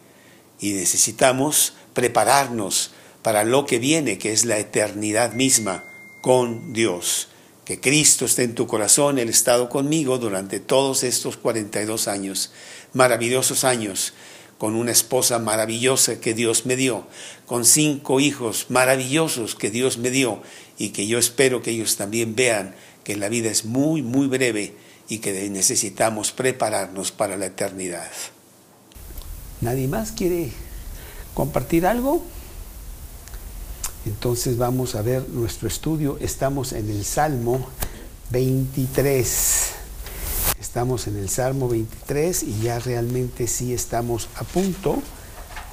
y 0.61 0.73
necesitamos 0.73 1.75
prepararnos 1.97 2.93
para 3.23 3.43
lo 3.43 3.67
que 3.67 3.81
viene, 3.81 4.19
que 4.19 4.33
es 4.33 4.45
la 4.45 4.59
eternidad 4.59 5.33
misma 5.33 5.83
con 6.21 6.73
Dios 6.73 7.27
que 7.67 7.81
Cristo 7.81 8.27
esté 8.27 8.45
en 8.45 8.55
tu 8.55 8.69
corazón, 8.69 9.19
Él 9.19 9.29
estado 9.29 9.69
conmigo 9.69 10.19
durante 10.19 10.61
todos 10.61 11.03
estos 11.03 11.37
42 11.37 12.07
años, 12.07 12.53
maravillosos 12.93 13.65
años, 13.65 14.15
con 14.57 14.77
una 14.77 14.93
esposa 14.93 15.41
maravillosa 15.41 16.21
que 16.21 16.33
Dios 16.33 16.65
me 16.65 16.77
dio, 16.77 17.09
con 17.45 17.65
cinco 17.65 18.21
hijos 18.21 18.67
maravillosos 18.69 19.57
que 19.57 19.71
Dios 19.71 19.99
me 19.99 20.11
dio 20.11 20.43
y 20.79 20.91
que 20.91 21.09
yo 21.09 21.19
espero 21.19 21.61
que 21.61 21.73
ellos 21.73 21.97
también 21.97 22.37
vean 22.37 22.77
que 23.03 23.17
la 23.17 23.29
vida 23.29 23.51
es 23.51 23.65
muy, 23.65 24.01
muy 24.01 24.29
breve 24.29 24.77
y 25.09 25.19
que 25.19 25.51
necesitamos 25.51 26.31
prepararnos 26.31 27.11
para 27.11 27.37
la 27.37 27.47
eternidad. 27.47 28.13
¿Nadie 29.61 29.89
más 29.89 30.13
quiere 30.13 30.53
compartir 31.37 31.87
algo? 31.87 32.23
Entonces 34.07 34.57
vamos 34.57 34.95
a 34.95 35.03
ver 35.03 35.29
nuestro 35.29 35.69
estudio. 35.69 36.17
Estamos 36.19 36.73
en 36.73 36.89
el 36.89 37.05
Salmo 37.05 37.69
23. 38.31 39.67
Estamos 40.59 41.07
en 41.07 41.19
el 41.19 41.29
Salmo 41.29 41.69
23 41.69 42.43
y 42.43 42.61
ya 42.63 42.79
realmente 42.79 43.47
sí 43.49 43.75
estamos 43.75 44.29
a 44.37 44.45
punto 44.45 45.03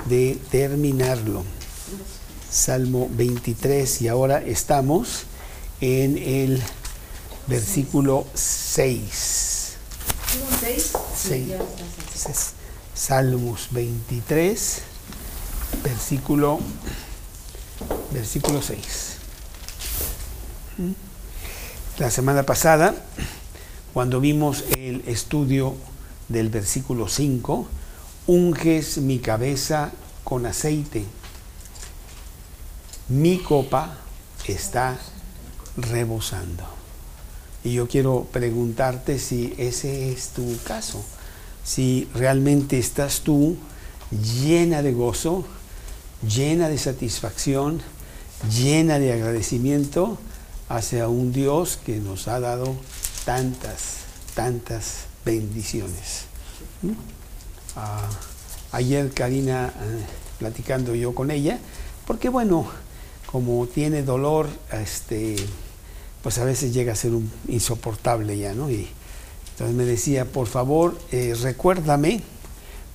de 0.06 0.38
terminarlo. 0.52 1.44
Salmo 2.52 3.08
23 3.12 4.02
y 4.02 4.10
ahora 4.10 4.44
estamos 4.44 5.24
en 5.80 6.18
el 6.18 6.62
versículo 7.48 8.28
6. 8.34 9.78
6. 11.16 12.54
Salmos 12.94 13.70
23, 13.72 14.82
versículo 15.84 16.60
versículo 18.12 18.62
6. 18.62 19.18
La 21.98 22.10
semana 22.10 22.44
pasada, 22.44 22.96
cuando 23.94 24.20
vimos 24.20 24.64
el 24.78 25.04
estudio 25.08 25.76
del 26.30 26.50
versículo 26.50 27.08
5, 27.08 27.68
unges 28.28 28.98
mi 28.98 29.20
cabeza 29.20 29.92
con 30.24 30.46
aceite, 30.46 31.06
mi 33.10 33.40
copa 33.40 33.98
está 34.48 34.98
rebosando. 35.78 36.64
Y 37.64 37.74
yo 37.74 37.88
quiero 37.88 38.28
preguntarte 38.32 39.20
si 39.20 39.54
ese 39.58 40.12
es 40.12 40.30
tu 40.30 40.58
caso, 40.64 41.04
si 41.64 42.10
realmente 42.14 42.78
estás 42.78 43.22
tú 43.22 43.58
llena 44.12 44.82
de 44.82 44.94
gozo, 44.94 45.46
llena 46.28 46.70
de 46.70 46.78
satisfacción, 46.78 47.82
llena 48.50 49.00
de 49.00 49.14
agradecimiento 49.14 50.18
hacia 50.70 51.08
un 51.08 51.34
Dios 51.34 51.80
que 51.86 51.98
nos 51.98 52.28
ha 52.28 52.40
dado 52.40 52.76
tantas, 53.26 53.98
tantas 54.34 55.06
bendiciones. 55.26 56.26
¿Mm? 56.82 56.92
Ah, 57.76 58.10
ayer 58.72 59.12
Karina, 59.14 59.68
eh, 59.68 60.06
platicando 60.40 60.96
yo 60.96 61.14
con 61.14 61.32
ella, 61.32 61.60
porque 62.06 62.30
bueno, 62.30 62.68
como 63.32 63.66
tiene 63.68 64.04
dolor, 64.04 64.48
este, 64.72 65.36
pues 66.22 66.38
a 66.38 66.46
veces 66.46 66.74
llega 66.74 66.94
a 66.94 66.96
ser 66.96 67.12
un 67.14 67.32
insoportable 67.48 68.38
ya, 68.38 68.54
¿no? 68.54 68.70
Y 68.70 68.88
entonces 69.52 69.76
me 69.76 69.86
decía, 69.86 70.26
por 70.26 70.48
favor, 70.48 70.98
eh, 71.12 71.36
recuérdame 71.42 72.22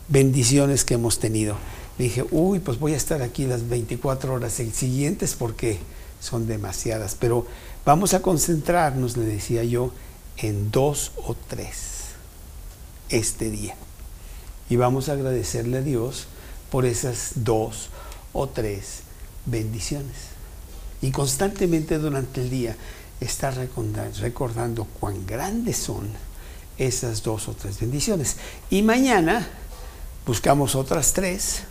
bendiciones 0.09 0.85
que 0.85 0.95
hemos 0.95 1.19
tenido 1.19 1.57
dije, 1.99 2.25
uy, 2.31 2.61
pues 2.61 2.79
voy 2.79 2.95
a 2.95 2.97
estar 2.97 3.23
aquí 3.23 3.47
las 3.47 3.69
24 3.69 4.33
horas 4.33 4.53
siguientes 4.53 5.35
porque 5.35 5.79
son 6.21 6.47
demasiadas. 6.47 7.17
Pero 7.19 7.47
vamos 7.85 8.15
a 8.15 8.23
concentrarnos, 8.23 9.17
le 9.17 9.25
decía 9.25 9.65
yo, 9.65 9.93
en 10.37 10.71
dos 10.71 11.13
o 11.17 11.35
tres 11.35 11.99
este 13.09 13.51
día. 13.51 13.75
Y 14.71 14.77
vamos 14.77 15.09
a 15.09 15.13
agradecerle 15.13 15.79
a 15.79 15.83
Dios 15.83 16.27
por 16.71 16.85
esas 16.85 17.33
dos 17.37 17.89
o 18.33 18.49
tres 18.49 19.01
bendiciones. 19.47 20.29
Y 21.01 21.11
constantemente 21.11 21.99
durante 21.99 22.43
el 22.43 22.51
día 22.51 22.77
está 23.21 23.51
recordando 23.51 24.85
cuán 25.01 25.27
grandes 25.27 25.77
son 25.77 26.09
esas 26.77 27.23
dos 27.23 27.49
o 27.49 27.55
tres 27.55 27.81
bendiciones. 27.81 28.37
Y 28.71 28.83
mañana 28.83 29.49
buscamos 30.27 30.75
otras 30.75 31.13
tres 31.13 31.63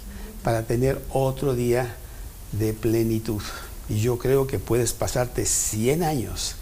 para 0.44 0.64
tener 0.64 1.02
otro 1.12 1.56
día 1.56 1.96
de 2.52 2.74
plenitud. 2.74 3.42
Y 3.90 4.00
yo 4.00 4.18
creo 4.18 4.48
que 4.48 4.60
puedes 4.60 4.94
pasarte 4.94 5.46
100 5.46 6.04
años 6.04 6.56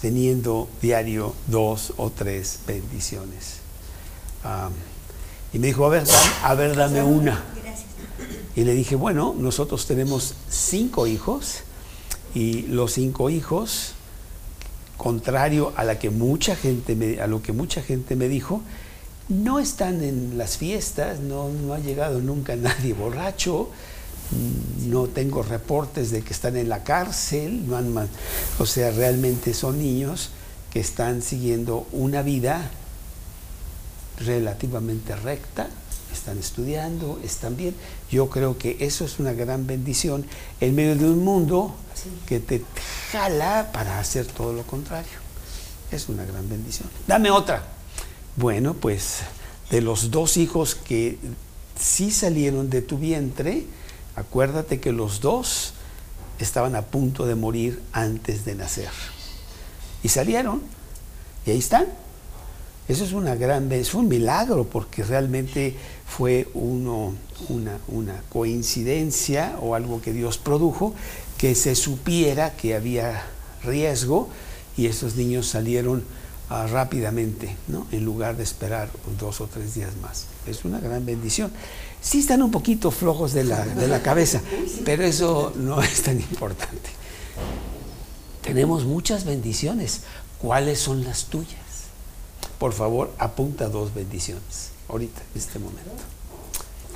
teniendo 0.00 0.68
diario 0.80 1.34
dos 1.46 1.92
o 1.96 2.10
tres 2.10 2.60
bendiciones. 2.66 3.58
y 5.52 5.58
me 5.58 5.68
dijo, 5.68 5.84
a 5.84 5.88
ver, 5.88 6.06
dame, 6.06 6.30
a 6.42 6.54
ver, 6.54 6.76
dame 6.76 7.02
una. 7.02 7.42
Y 8.56 8.64
le 8.64 8.74
dije, 8.74 8.96
bueno, 8.96 9.34
nosotros 9.36 9.86
tenemos 9.86 10.34
cinco 10.48 11.06
hijos 11.06 11.60
y 12.34 12.62
los 12.62 12.92
cinco 12.92 13.30
hijos, 13.30 13.94
contrario 14.96 15.72
a, 15.76 15.84
la 15.84 15.98
que 15.98 16.10
mucha 16.10 16.56
gente 16.56 16.94
me, 16.94 17.20
a 17.20 17.26
lo 17.26 17.42
que 17.42 17.52
mucha 17.52 17.82
gente 17.82 18.16
me 18.16 18.28
dijo, 18.28 18.62
no 19.30 19.60
están 19.60 20.02
en 20.02 20.36
las 20.36 20.58
fiestas, 20.58 21.20
no, 21.20 21.48
ha 21.72 21.78
llegado 21.78 22.20
nunca 22.20 22.56
nadie 22.56 22.92
borracho, 22.92 23.70
no 24.86 25.06
tengo 25.06 25.42
reportes 25.42 26.10
de 26.10 26.22
que 26.22 26.32
están 26.32 26.56
en 26.56 26.68
la 26.68 26.84
cárcel, 26.84 27.66
no 27.66 27.76
han, 27.76 28.08
o 28.58 28.66
sea, 28.66 28.90
realmente 28.90 29.54
son 29.54 29.78
niños 29.78 30.30
que 30.70 30.80
están 30.80 31.22
siguiendo 31.22 31.86
una 31.90 32.22
vida 32.22 32.70
relativamente 34.18 35.16
recta, 35.16 35.68
están 36.12 36.38
estudiando, 36.38 37.20
están 37.24 37.56
bien. 37.56 37.74
Yo 38.10 38.30
creo 38.30 38.58
que 38.58 38.76
eso 38.80 39.04
es 39.04 39.18
una 39.18 39.32
gran 39.32 39.66
bendición 39.66 40.26
en 40.60 40.74
medio 40.74 40.96
de 40.96 41.04
un 41.06 41.24
mundo 41.24 41.74
que 42.26 42.40
te 42.40 42.62
jala 43.12 43.70
para 43.72 43.98
hacer 43.98 44.26
todo 44.26 44.52
lo 44.52 44.62
contrario. 44.64 45.18
Es 45.90 46.08
una 46.08 46.24
gran 46.24 46.48
bendición. 46.48 46.88
Dame 47.06 47.30
otra. 47.30 47.79
Bueno, 48.36 48.74
pues 48.74 49.20
de 49.70 49.80
los 49.80 50.10
dos 50.10 50.36
hijos 50.36 50.74
que 50.74 51.18
sí 51.78 52.10
salieron 52.10 52.70
de 52.70 52.82
tu 52.82 52.98
vientre, 52.98 53.64
acuérdate 54.16 54.80
que 54.80 54.92
los 54.92 55.20
dos 55.20 55.74
estaban 56.38 56.76
a 56.76 56.82
punto 56.82 57.26
de 57.26 57.34
morir 57.34 57.82
antes 57.92 58.44
de 58.44 58.54
nacer. 58.54 58.90
Y 60.02 60.08
salieron, 60.08 60.62
y 61.46 61.50
ahí 61.50 61.58
están. 61.58 61.86
Eso 62.88 63.04
es 63.04 63.12
una 63.12 63.36
gran 63.36 63.70
es 63.70 63.94
un 63.94 64.08
milagro 64.08 64.64
porque 64.64 65.04
realmente 65.04 65.76
fue 66.06 66.48
uno, 66.54 67.14
una, 67.48 67.78
una 67.86 68.20
coincidencia 68.28 69.56
o 69.60 69.76
algo 69.76 70.00
que 70.02 70.12
Dios 70.12 70.38
produjo, 70.38 70.94
que 71.38 71.54
se 71.54 71.76
supiera 71.76 72.56
que 72.56 72.74
había 72.74 73.22
riesgo 73.62 74.28
y 74.76 74.86
esos 74.86 75.14
niños 75.14 75.46
salieron 75.46 76.02
rápidamente, 76.50 77.56
¿no? 77.68 77.86
en 77.92 78.04
lugar 78.04 78.36
de 78.36 78.42
esperar 78.42 78.90
dos 79.20 79.40
o 79.40 79.46
tres 79.46 79.74
días 79.74 79.92
más. 80.02 80.26
Es 80.46 80.64
una 80.64 80.80
gran 80.80 81.06
bendición. 81.06 81.52
Sí 82.02 82.18
están 82.18 82.42
un 82.42 82.50
poquito 82.50 82.90
flojos 82.90 83.32
de 83.32 83.44
la, 83.44 83.64
de 83.64 83.86
la 83.86 84.02
cabeza, 84.02 84.40
pero 84.84 85.04
eso 85.04 85.52
no 85.56 85.80
es 85.80 86.02
tan 86.02 86.20
importante. 86.20 86.90
Tenemos 88.42 88.84
muchas 88.84 89.24
bendiciones. 89.24 90.00
¿Cuáles 90.40 90.80
son 90.80 91.04
las 91.04 91.26
tuyas? 91.26 91.54
Por 92.58 92.72
favor, 92.72 93.12
apunta 93.18 93.68
dos 93.68 93.94
bendiciones, 93.94 94.70
ahorita, 94.88 95.20
en 95.34 95.40
este 95.40 95.58
momento. 95.58 95.90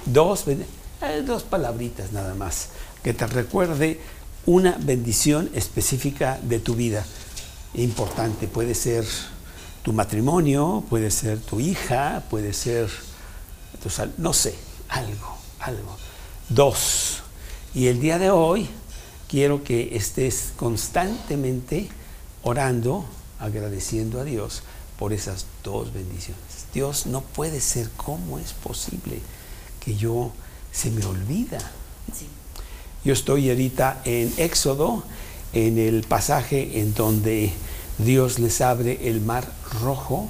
Dos, 0.06 0.44
eh, 0.48 1.22
dos 1.24 1.44
palabritas 1.44 2.12
nada 2.12 2.34
más, 2.34 2.68
que 3.02 3.14
te 3.14 3.26
recuerde 3.26 4.00
una 4.46 4.76
bendición 4.80 5.50
específica 5.54 6.40
de 6.42 6.58
tu 6.58 6.74
vida. 6.74 7.04
Importante, 7.74 8.48
puede 8.48 8.74
ser 8.74 9.06
tu 9.84 9.92
matrimonio, 9.92 10.82
puede 10.88 11.10
ser 11.10 11.38
tu 11.38 11.60
hija, 11.60 12.24
puede 12.30 12.54
ser 12.54 12.88
tu 13.82 13.90
no 14.16 14.32
sé, 14.32 14.54
algo, 14.88 15.36
algo. 15.60 15.96
Dos, 16.48 17.18
y 17.74 17.88
el 17.88 18.00
día 18.00 18.18
de 18.18 18.30
hoy 18.30 18.66
quiero 19.28 19.62
que 19.62 19.94
estés 19.94 20.54
constantemente 20.56 21.90
orando 22.42 23.04
agradeciendo 23.38 24.20
a 24.20 24.24
Dios 24.24 24.62
por 24.98 25.12
esas 25.12 25.44
dos 25.62 25.92
bendiciones. 25.92 26.40
Dios 26.72 27.04
no 27.04 27.20
puede 27.20 27.60
ser, 27.60 27.90
¿cómo 27.96 28.38
es 28.38 28.54
posible 28.54 29.20
que 29.80 29.96
yo 29.96 30.32
se 30.72 30.90
me 30.90 31.04
olvida? 31.04 31.58
Yo 33.04 33.12
estoy 33.12 33.50
ahorita 33.50 34.00
en 34.06 34.32
Éxodo, 34.38 35.04
en 35.52 35.78
el 35.78 36.04
pasaje 36.04 36.80
en 36.80 36.94
donde 36.94 37.52
Dios 37.98 38.38
les 38.38 38.62
abre 38.62 39.08
el 39.08 39.20
mar 39.20 39.46
rojo 39.80 40.28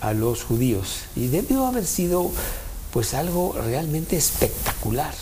a 0.00 0.12
los 0.12 0.44
judíos. 0.44 1.00
Y 1.16 1.28
debió 1.28 1.66
haber 1.66 1.86
sido 1.86 2.30
pues 2.92 3.14
algo 3.14 3.54
realmente 3.64 4.16
espectacular, 4.16 5.14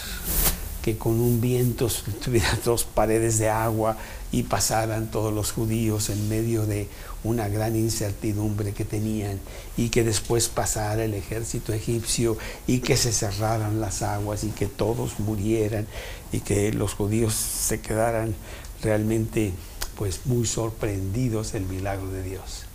que 0.83 0.97
con 0.97 1.21
un 1.21 1.41
viento 1.41 1.89
tuviera 2.25 2.59
dos 2.65 2.85
paredes 2.85 3.39
de 3.39 3.49
agua 3.49 3.97
y 4.33 4.45
pasaran 4.45 5.11
todos 5.11 5.33
los 5.33 5.53
judíos 5.53 6.11
en 6.11 6.29
medio 6.29 6.67
de 6.67 6.89
una 7.25 7.49
gran 7.49 7.75
incertidumbre 7.75 8.73
que 8.73 8.85
tenían 8.85 9.41
y 9.77 9.89
que 9.89 10.05
después 10.05 10.49
pasara 10.49 11.05
el 11.05 11.15
ejército 11.15 11.73
egipcio 11.73 12.37
y 12.67 12.81
que 12.81 12.97
se 12.97 13.13
cerraran 13.13 13.81
las 13.81 14.03
aguas 14.03 14.45
y 14.45 14.51
que 14.51 14.67
todos 14.67 15.19
murieran 15.19 15.87
y 16.33 16.41
que 16.41 16.73
los 16.73 16.95
judíos 16.95 17.35
se 17.35 17.81
quedaran 17.81 18.35
realmente 18.83 19.53
pues 19.97 20.27
muy 20.27 20.47
sorprendidos 20.47 21.53
del 21.53 21.65
milagro 21.65 22.09
de 22.09 22.23
Dios. 22.23 22.66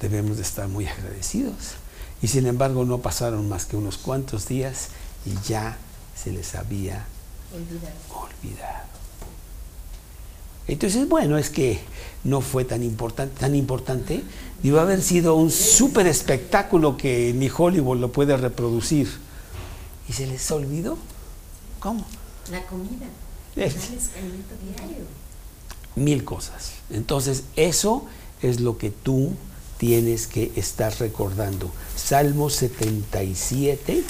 Debemos 0.00 0.36
de 0.36 0.42
estar 0.42 0.68
muy 0.68 0.86
agradecidos. 0.86 1.74
Y 2.22 2.28
sin 2.28 2.46
embargo 2.46 2.84
no 2.84 2.98
pasaron 2.98 3.48
más 3.48 3.64
que 3.64 3.76
unos 3.76 3.96
cuantos 3.98 4.46
días 4.46 4.88
y 5.24 5.48
ya 5.48 5.78
se 6.14 6.32
les 6.32 6.54
había 6.54 7.06
olvidado. 7.52 8.90
Entonces, 10.68 11.08
bueno, 11.08 11.36
es 11.36 11.50
que 11.50 11.80
no 12.22 12.40
fue 12.40 12.64
tan 12.64 12.82
importante, 12.82 13.40
tan 13.40 13.54
importante. 13.54 14.22
Debió 14.62 14.80
haber 14.80 15.02
sido 15.02 15.34
un 15.34 15.50
súper 15.50 16.06
espectáculo 16.06 16.96
que 16.96 17.32
ni 17.34 17.50
Hollywood 17.54 17.98
lo 17.98 18.12
puede 18.12 18.36
reproducir. 18.36 19.08
¿Y 20.08 20.12
se 20.12 20.26
les 20.26 20.48
olvidó? 20.50 20.96
¿Cómo? 21.80 22.04
La 22.50 22.62
comida. 22.66 23.06
Mil 25.96 26.24
cosas. 26.24 26.72
Entonces, 26.90 27.44
eso 27.56 28.06
es 28.42 28.60
lo 28.60 28.78
que 28.78 28.90
tú 28.90 29.32
tienes 29.80 30.26
que 30.26 30.52
estar 30.56 30.92
recordando. 31.00 31.70
Salmo 31.96 32.50
77, 32.50 34.04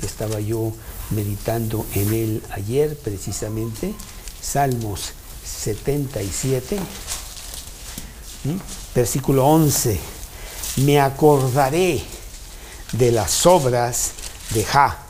estaba 0.00 0.40
yo 0.40 0.72
meditando 1.10 1.84
en 1.94 2.14
él 2.14 2.42
ayer 2.52 2.96
precisamente. 2.96 3.92
Salmos 4.40 5.12
77, 5.44 6.78
versículo 8.94 9.46
11. 9.46 10.00
Me 10.78 10.98
acordaré 10.98 12.00
de 12.92 13.12
las 13.12 13.44
obras 13.44 14.12
de 14.54 14.64
Ja. 14.64 15.02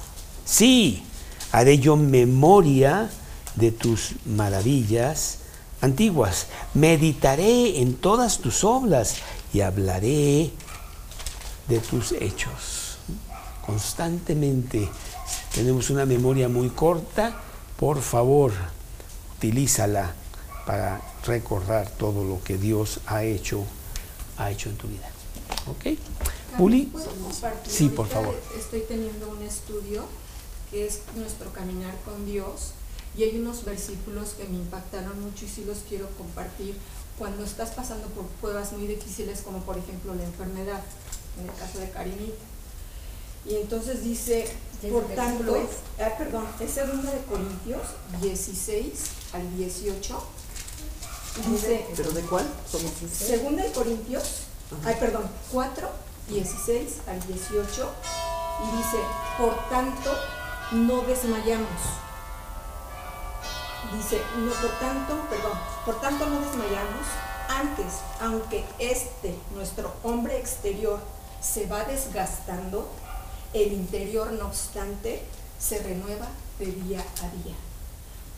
Sí, 0.44 1.04
haré 1.52 1.78
yo 1.78 1.94
memoria 1.94 3.08
de 3.54 3.70
tus 3.70 4.14
maravillas 4.26 5.38
antiguas. 5.80 6.46
Meditaré 6.74 7.80
en 7.80 7.94
todas 7.94 8.38
tus 8.38 8.64
obras 8.64 9.18
y 9.52 9.60
hablaré 9.60 10.50
de 11.68 11.78
tus 11.80 12.12
hechos. 12.12 12.98
Constantemente 13.64 14.88
tenemos 15.54 15.90
una 15.90 16.06
memoria 16.06 16.48
muy 16.48 16.70
corta. 16.70 17.34
Por 17.78 18.00
favor, 18.00 18.52
utilízala 19.36 20.14
para 20.66 21.00
recordar 21.24 21.90
todo 21.90 22.24
lo 22.24 22.42
que 22.42 22.58
Dios 22.58 23.00
ha 23.06 23.24
hecho, 23.24 23.64
ha 24.36 24.50
hecho 24.50 24.68
en 24.68 24.76
tu 24.76 24.88
vida. 24.88 25.08
¿Ok? 25.66 25.98
Uli. 26.58 26.92
Sí, 27.66 27.88
por 27.88 28.08
favor. 28.08 28.38
Estoy 28.58 28.82
teniendo 28.88 29.28
un 29.30 29.42
estudio 29.42 30.04
que 30.70 30.86
es 30.86 31.00
nuestro 31.16 31.52
caminar 31.52 31.94
con 32.04 32.26
Dios 32.26 32.72
y 33.16 33.24
hay 33.24 33.38
unos 33.38 33.64
versículos 33.64 34.30
que 34.30 34.44
me 34.44 34.56
impactaron 34.56 35.20
mucho 35.20 35.44
y 35.44 35.48
sí 35.48 35.64
los 35.64 35.78
quiero 35.88 36.08
compartir 36.16 36.76
cuando 37.18 37.44
estás 37.44 37.70
pasando 37.70 38.06
por 38.08 38.26
pruebas 38.40 38.72
muy 38.72 38.86
difíciles 38.86 39.40
como 39.42 39.58
por 39.60 39.76
ejemplo 39.76 40.14
la 40.14 40.24
enfermedad, 40.24 40.80
en 41.38 41.48
el 41.48 41.54
caso 41.56 41.78
de 41.78 41.90
Karinita. 41.90 42.44
Y 43.44 43.56
entonces 43.56 44.02
dice, 44.04 44.48
por 44.90 45.04
tanto, 45.14 45.56
ah, 46.00 46.10
perdón, 46.18 46.46
es 46.60 46.70
segunda 46.70 47.10
de 47.10 47.22
Corintios 47.22 47.82
16 48.20 48.92
al 49.32 49.56
18. 49.56 50.22
Dice, 51.50 51.86
¿Pero 51.96 52.10
de 52.10 52.22
cuál? 52.22 52.46
Segunda 53.12 53.62
de 53.62 53.72
Corintios, 53.72 54.24
ay, 54.84 54.96
perdón, 54.98 55.24
4, 55.52 55.88
16 56.28 56.94
al 57.06 57.26
18. 57.26 57.90
Y 58.60 58.76
dice, 58.76 58.98
por 59.38 59.68
tanto, 59.68 60.12
no 60.72 61.02
desmayamos. 61.02 61.70
Dice, 63.96 64.20
no 64.36 64.52
por 64.52 64.70
tanto, 64.78 65.14
perdón, 65.30 65.58
por 65.84 66.00
tanto 66.00 66.26
no 66.26 66.40
desmayamos, 66.40 67.06
antes, 67.48 67.86
aunque 68.20 68.64
este, 68.78 69.34
nuestro 69.54 69.92
hombre 70.02 70.38
exterior, 70.38 71.00
se 71.40 71.66
va 71.66 71.84
desgastando, 71.84 72.88
el 73.54 73.72
interior, 73.72 74.32
no 74.32 74.46
obstante, 74.46 75.22
se 75.58 75.78
renueva 75.82 76.28
de 76.58 76.66
día 76.66 77.00
a 77.22 77.42
día. 77.42 77.54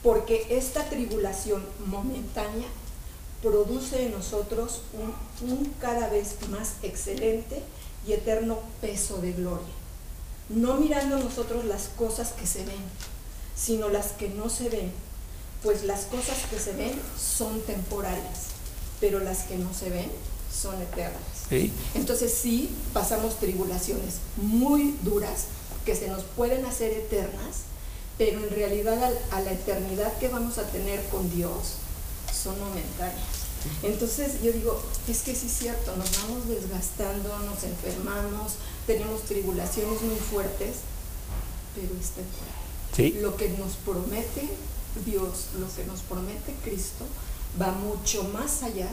Porque 0.02 0.46
esta 0.50 0.88
tribulación 0.88 1.66
momentánea 1.86 2.68
produce 3.42 4.06
en 4.06 4.12
nosotros 4.12 4.82
un, 4.92 5.50
un 5.50 5.74
cada 5.80 6.08
vez 6.08 6.36
más 6.48 6.74
excelente 6.82 7.62
y 8.06 8.12
eterno 8.12 8.58
peso 8.80 9.18
de 9.18 9.32
gloria 9.32 9.80
no 10.50 10.74
mirando 10.74 11.18
nosotros 11.18 11.64
las 11.64 11.88
cosas 11.96 12.32
que 12.32 12.46
se 12.46 12.64
ven, 12.64 12.82
sino 13.56 13.88
las 13.88 14.08
que 14.12 14.28
no 14.28 14.50
se 14.50 14.68
ven, 14.68 14.92
pues 15.62 15.84
las 15.84 16.04
cosas 16.04 16.38
que 16.50 16.58
se 16.58 16.72
ven 16.72 16.98
son 17.18 17.60
temporales, 17.62 18.50
pero 19.00 19.18
las 19.20 19.40
que 19.44 19.56
no 19.56 19.72
se 19.74 19.90
ven 19.90 20.10
son 20.52 20.80
eternas. 20.80 21.20
Entonces 21.94 22.32
sí 22.32 22.70
pasamos 22.92 23.38
tribulaciones 23.38 24.16
muy 24.36 24.96
duras 25.02 25.46
que 25.84 25.96
se 25.96 26.08
nos 26.08 26.22
pueden 26.22 26.64
hacer 26.66 26.92
eternas, 26.92 27.64
pero 28.18 28.38
en 28.38 28.50
realidad 28.50 29.12
a 29.30 29.40
la 29.40 29.52
eternidad 29.52 30.16
que 30.18 30.28
vamos 30.28 30.58
a 30.58 30.64
tener 30.64 31.02
con 31.08 31.30
Dios 31.34 31.76
son 32.32 32.58
momentáneas. 32.60 33.40
Entonces 33.82 34.42
yo 34.42 34.52
digo, 34.52 34.80
es 35.08 35.22
que 35.22 35.34
sí 35.34 35.46
es 35.46 35.52
cierto, 35.52 35.94
nos 35.96 36.10
vamos 36.22 36.48
desgastando, 36.48 37.38
nos 37.40 37.62
enfermamos, 37.64 38.52
tenemos 38.86 39.22
tribulaciones 39.22 40.00
muy 40.02 40.16
fuertes, 40.16 40.76
pero 41.74 41.88
es 42.00 42.10
temporal. 42.10 43.22
Lo 43.22 43.36
que 43.36 43.48
nos 43.50 43.72
promete 43.76 44.48
Dios, 45.04 45.46
lo 45.58 45.66
que 45.74 45.84
nos 45.84 46.00
promete 46.00 46.54
Cristo, 46.64 47.04
va 47.60 47.72
mucho 47.72 48.24
más 48.24 48.62
allá 48.62 48.88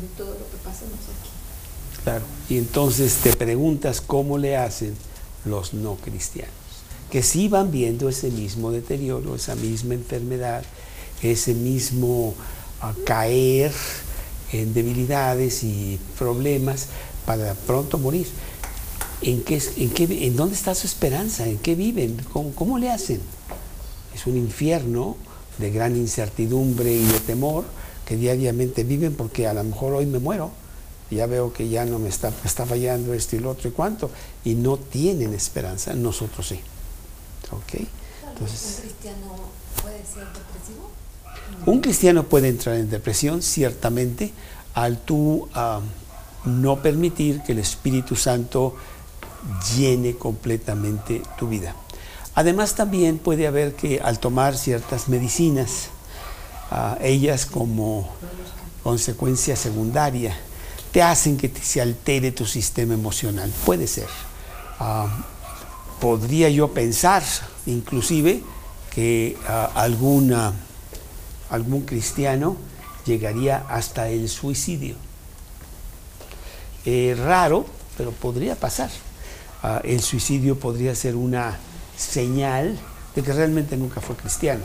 de 0.00 0.06
todo 0.16 0.30
lo 0.30 0.50
que 0.50 0.56
pasamos 0.62 0.94
aquí. 0.94 2.02
Claro, 2.02 2.24
y 2.48 2.58
entonces 2.58 3.16
te 3.22 3.32
preguntas 3.34 4.00
cómo 4.00 4.38
le 4.38 4.56
hacen 4.56 4.96
los 5.44 5.74
no 5.74 5.96
cristianos, 5.96 6.52
que 7.10 7.22
sí 7.22 7.48
van 7.48 7.70
viendo 7.70 8.08
ese 8.08 8.30
mismo 8.30 8.70
deterioro, 8.70 9.36
esa 9.36 9.54
misma 9.54 9.94
enfermedad, 9.94 10.64
ese 11.22 11.54
mismo 11.54 12.34
caer 13.04 13.72
en 14.52 14.74
debilidades 14.74 15.64
y 15.64 15.98
problemas 16.18 16.86
para 17.24 17.54
pronto 17.54 17.98
morir. 17.98 18.26
¿En, 19.22 19.42
qué, 19.42 19.62
en, 19.76 19.90
qué, 19.90 20.26
¿En 20.26 20.36
dónde 20.36 20.54
está 20.54 20.74
su 20.74 20.86
esperanza? 20.86 21.46
¿En 21.46 21.58
qué 21.58 21.74
viven? 21.74 22.20
¿Cómo, 22.32 22.54
¿Cómo 22.54 22.78
le 22.78 22.90
hacen? 22.90 23.20
Es 24.14 24.26
un 24.26 24.36
infierno 24.36 25.16
de 25.58 25.70
gran 25.70 25.96
incertidumbre 25.96 26.92
y 26.92 27.04
de 27.04 27.20
temor 27.20 27.64
que 28.04 28.16
diariamente 28.16 28.84
viven 28.84 29.14
porque 29.14 29.46
a 29.46 29.54
lo 29.54 29.64
mejor 29.64 29.94
hoy 29.94 30.06
me 30.06 30.18
muero, 30.18 30.50
ya 31.10 31.26
veo 31.26 31.52
que 31.52 31.68
ya 31.68 31.84
no 31.84 31.98
me 31.98 32.08
está, 32.08 32.30
me 32.30 32.36
está 32.44 32.66
fallando 32.66 33.14
esto 33.14 33.36
y 33.36 33.40
lo 33.40 33.50
otro 33.50 33.68
y 33.68 33.72
cuánto, 33.72 34.10
y 34.44 34.54
no 34.54 34.76
tienen 34.76 35.32
esperanza, 35.32 35.94
nosotros 35.94 36.48
sí. 36.48 36.60
¿Ok? 37.50 37.86
Entonces, 38.28 38.76
¿Un 38.76 38.82
cristiano 38.82 39.34
puede 39.82 39.98
ser 39.98 40.26
depresivo? 40.32 40.90
Un 41.66 41.80
cristiano 41.80 42.24
puede 42.24 42.48
entrar 42.48 42.76
en 42.76 42.90
depresión, 42.90 43.42
ciertamente, 43.42 44.32
al 44.74 44.98
tú 44.98 45.48
ah, 45.54 45.80
no 46.44 46.82
permitir 46.82 47.42
que 47.42 47.52
el 47.52 47.58
Espíritu 47.58 48.16
Santo 48.16 48.74
llene 49.76 50.16
completamente 50.16 51.22
tu 51.38 51.48
vida. 51.48 51.74
Además 52.34 52.74
también 52.74 53.18
puede 53.18 53.46
haber 53.46 53.74
que 53.74 54.00
al 54.00 54.18
tomar 54.18 54.56
ciertas 54.56 55.08
medicinas, 55.08 55.88
ah, 56.70 56.98
ellas 57.00 57.46
como 57.46 58.08
consecuencia 58.82 59.56
secundaria, 59.56 60.36
te 60.92 61.02
hacen 61.02 61.36
que 61.36 61.50
se 61.62 61.80
altere 61.80 62.32
tu 62.32 62.44
sistema 62.44 62.94
emocional. 62.94 63.52
Puede 63.64 63.86
ser. 63.86 64.08
Ah, 64.78 65.24
podría 66.00 66.48
yo 66.48 66.72
pensar 66.72 67.22
inclusive 67.66 68.42
que 68.94 69.36
alguna 69.74 70.52
algún 71.50 71.82
cristiano 71.82 72.56
llegaría 73.06 73.64
hasta 73.68 74.08
el 74.08 74.28
suicidio. 74.28 74.96
Eh, 76.84 77.16
raro, 77.18 77.66
pero 77.96 78.10
podría 78.12 78.56
pasar. 78.56 78.90
Ah, 79.62 79.80
el 79.84 80.02
suicidio 80.02 80.58
podría 80.58 80.94
ser 80.94 81.16
una 81.16 81.58
señal 81.96 82.78
de 83.14 83.22
que 83.22 83.32
realmente 83.32 83.76
nunca 83.76 84.00
fue 84.00 84.16
cristiano. 84.16 84.64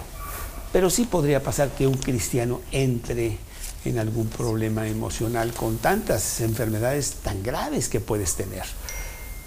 Pero 0.71 0.89
sí 0.89 1.05
podría 1.05 1.41
pasar 1.41 1.69
que 1.69 1.87
un 1.87 1.97
cristiano 1.97 2.61
entre 2.71 3.37
en 3.85 3.97
algún 3.97 4.27
problema 4.27 4.87
emocional 4.87 5.53
con 5.53 5.77
tantas 5.77 6.41
enfermedades 6.41 7.15
tan 7.23 7.41
graves 7.43 7.89
que 7.89 7.99
puedes 7.99 8.35
tener. 8.35 8.63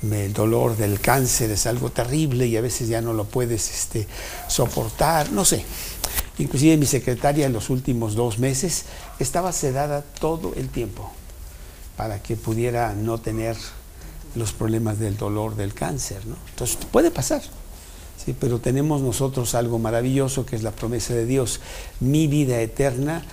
El 0.02 0.32
dolor 0.32 0.76
del 0.76 1.00
cáncer 1.00 1.50
es 1.52 1.66
algo 1.66 1.90
terrible 1.90 2.46
y 2.46 2.56
a 2.56 2.60
veces 2.60 2.88
ya 2.88 3.00
no 3.00 3.12
lo 3.12 3.24
puedes 3.24 3.70
este, 3.70 4.08
soportar, 4.48 5.30
no 5.30 5.44
sé. 5.44 5.64
Inclusive 6.38 6.76
mi 6.76 6.86
secretaria 6.86 7.46
en 7.46 7.52
los 7.52 7.70
últimos 7.70 8.14
dos 8.14 8.38
meses 8.38 8.84
estaba 9.20 9.52
sedada 9.52 10.02
todo 10.02 10.54
el 10.56 10.70
tiempo 10.70 11.12
para 11.96 12.20
que 12.20 12.36
pudiera 12.36 12.94
no 12.94 13.18
tener 13.18 13.56
los 14.34 14.52
problemas 14.52 14.98
del 14.98 15.16
dolor 15.16 15.54
del 15.54 15.74
cáncer. 15.74 16.26
¿no? 16.26 16.36
Entonces 16.50 16.78
puede 16.90 17.10
pasar. 17.10 17.42
Pero 18.38 18.58
tenemos 18.58 19.00
nosotros 19.02 19.54
algo 19.54 19.78
maravilloso 19.78 20.46
que 20.46 20.56
es 20.56 20.62
la 20.62 20.70
promesa 20.70 21.14
de 21.14 21.26
Dios. 21.26 21.60
Mi 22.00 22.26
vida 22.26 22.60
eterna 22.60 23.24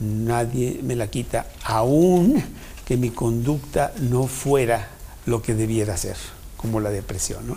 nadie 0.00 0.80
me 0.82 0.96
la 0.96 1.08
quita, 1.08 1.46
aún 1.64 2.42
que 2.84 2.96
mi 2.96 3.10
conducta 3.10 3.92
no 4.00 4.26
fuera 4.26 4.88
lo 5.26 5.42
que 5.42 5.54
debiera 5.54 5.96
ser, 5.96 6.16
como 6.56 6.80
la 6.80 6.90
depresión, 6.90 7.46
¿no? 7.46 7.56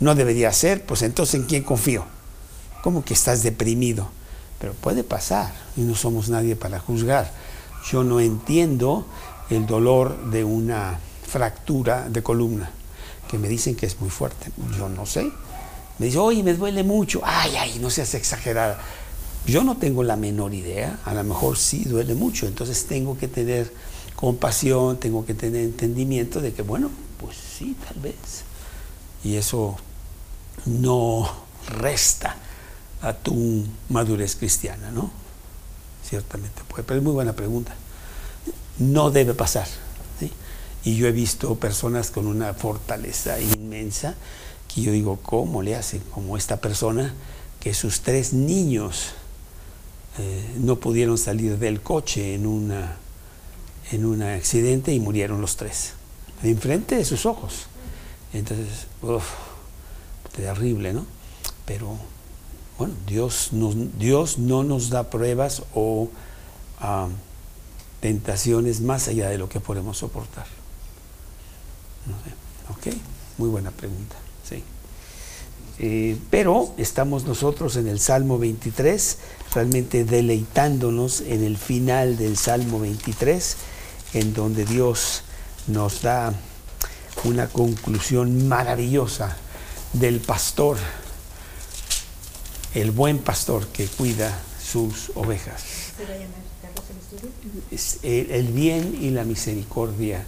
No 0.00 0.14
debería 0.14 0.52
ser, 0.52 0.84
pues 0.84 1.02
entonces 1.02 1.34
¿en 1.36 1.46
quién 1.46 1.64
confío? 1.64 2.04
¿Cómo 2.82 3.04
que 3.04 3.14
estás 3.14 3.42
deprimido? 3.42 4.08
Pero 4.60 4.72
puede 4.74 5.04
pasar 5.04 5.52
y 5.76 5.80
no 5.80 5.94
somos 5.94 6.28
nadie 6.28 6.54
para 6.54 6.78
juzgar. 6.78 7.32
Yo 7.90 8.04
no 8.04 8.20
entiendo 8.20 9.06
el 9.50 9.66
dolor 9.66 10.30
de 10.30 10.44
una 10.44 10.98
fractura 11.26 12.08
de 12.08 12.22
columna, 12.22 12.70
que 13.28 13.38
me 13.38 13.48
dicen 13.48 13.74
que 13.74 13.86
es 13.86 14.00
muy 14.00 14.10
fuerte. 14.10 14.50
Yo 14.76 14.88
no 14.88 15.06
sé. 15.06 15.30
Me 15.98 16.06
dice, 16.06 16.18
oye, 16.18 16.42
me 16.42 16.54
duele 16.54 16.84
mucho. 16.84 17.20
Ay, 17.24 17.56
ay, 17.56 17.78
no 17.80 17.90
seas 17.90 18.14
exagerada. 18.14 18.80
Yo 19.46 19.64
no 19.64 19.76
tengo 19.76 20.02
la 20.02 20.16
menor 20.16 20.54
idea, 20.54 20.98
a 21.04 21.14
lo 21.14 21.24
mejor 21.24 21.56
sí 21.56 21.84
duele 21.84 22.14
mucho, 22.14 22.46
entonces 22.46 22.84
tengo 22.86 23.16
que 23.16 23.28
tener 23.28 23.72
compasión, 24.14 24.98
tengo 24.98 25.24
que 25.24 25.32
tener 25.32 25.62
entendimiento 25.62 26.40
de 26.40 26.52
que, 26.52 26.62
bueno, 26.62 26.90
pues 27.18 27.36
sí, 27.36 27.74
tal 27.86 28.00
vez. 28.02 28.14
Y 29.24 29.36
eso 29.36 29.76
no 30.66 31.30
resta 31.66 32.36
a 33.00 33.14
tu 33.14 33.64
madurez 33.88 34.36
cristiana, 34.36 34.90
¿no? 34.90 35.10
Ciertamente 36.06 36.62
puede, 36.68 36.82
pero 36.82 36.98
es 36.98 37.04
muy 37.04 37.12
buena 37.12 37.32
pregunta. 37.32 37.74
No 38.78 39.10
debe 39.10 39.34
pasar. 39.34 39.66
Y 40.84 40.96
yo 40.96 41.06
he 41.08 41.12
visto 41.12 41.54
personas 41.56 42.10
con 42.10 42.26
una 42.26 42.54
fortaleza 42.54 43.40
inmensa 43.40 44.14
que 44.78 44.84
yo 44.84 44.92
digo, 44.92 45.18
¿cómo 45.22 45.62
le 45.62 45.74
hacen? 45.74 46.00
Como 46.12 46.36
esta 46.36 46.60
persona 46.60 47.14
que 47.60 47.74
sus 47.74 48.02
tres 48.02 48.32
niños 48.32 49.10
eh, 50.18 50.54
no 50.58 50.76
pudieron 50.76 51.18
salir 51.18 51.58
del 51.58 51.80
coche 51.80 52.34
en, 52.34 52.46
una, 52.46 52.96
en 53.90 54.04
un 54.04 54.22
accidente 54.22 54.92
y 54.92 55.00
murieron 55.00 55.40
los 55.40 55.56
tres, 55.56 55.94
enfrente 56.42 56.96
de 56.96 57.04
sus 57.04 57.26
ojos. 57.26 57.66
Entonces, 58.32 58.86
uff, 59.02 59.24
terrible, 60.36 60.92
¿no? 60.92 61.06
Pero, 61.64 61.96
bueno, 62.78 62.94
Dios, 63.06 63.50
Dios 63.98 64.38
no 64.38 64.62
nos 64.62 64.90
da 64.90 65.10
pruebas 65.10 65.62
o 65.74 66.08
tentaciones 68.00 68.80
más 68.80 69.08
allá 69.08 69.28
de 69.28 69.38
lo 69.38 69.48
que 69.48 69.60
podemos 69.60 69.98
soportar. 69.98 70.46
¿Ok? 72.70 72.94
Muy 73.38 73.48
buena 73.48 73.70
pregunta. 73.70 74.16
Eh, 75.80 76.16
pero 76.30 76.74
estamos 76.76 77.24
nosotros 77.24 77.76
en 77.76 77.86
el 77.86 78.00
Salmo 78.00 78.38
23, 78.38 79.18
realmente 79.54 80.04
deleitándonos 80.04 81.20
en 81.20 81.44
el 81.44 81.56
final 81.56 82.16
del 82.16 82.36
Salmo 82.36 82.80
23, 82.80 83.56
en 84.14 84.34
donde 84.34 84.64
Dios 84.64 85.22
nos 85.68 86.02
da 86.02 86.34
una 87.24 87.48
conclusión 87.48 88.48
maravillosa 88.48 89.36
del 89.92 90.20
pastor, 90.20 90.78
el 92.74 92.90
buen 92.90 93.18
pastor 93.18 93.66
que 93.68 93.86
cuida 93.86 94.36
sus 94.60 95.12
ovejas. 95.14 95.62
el 98.02 98.48
bien 98.48 98.98
y 99.00 99.10
la 99.10 99.24
misericordia 99.24 100.24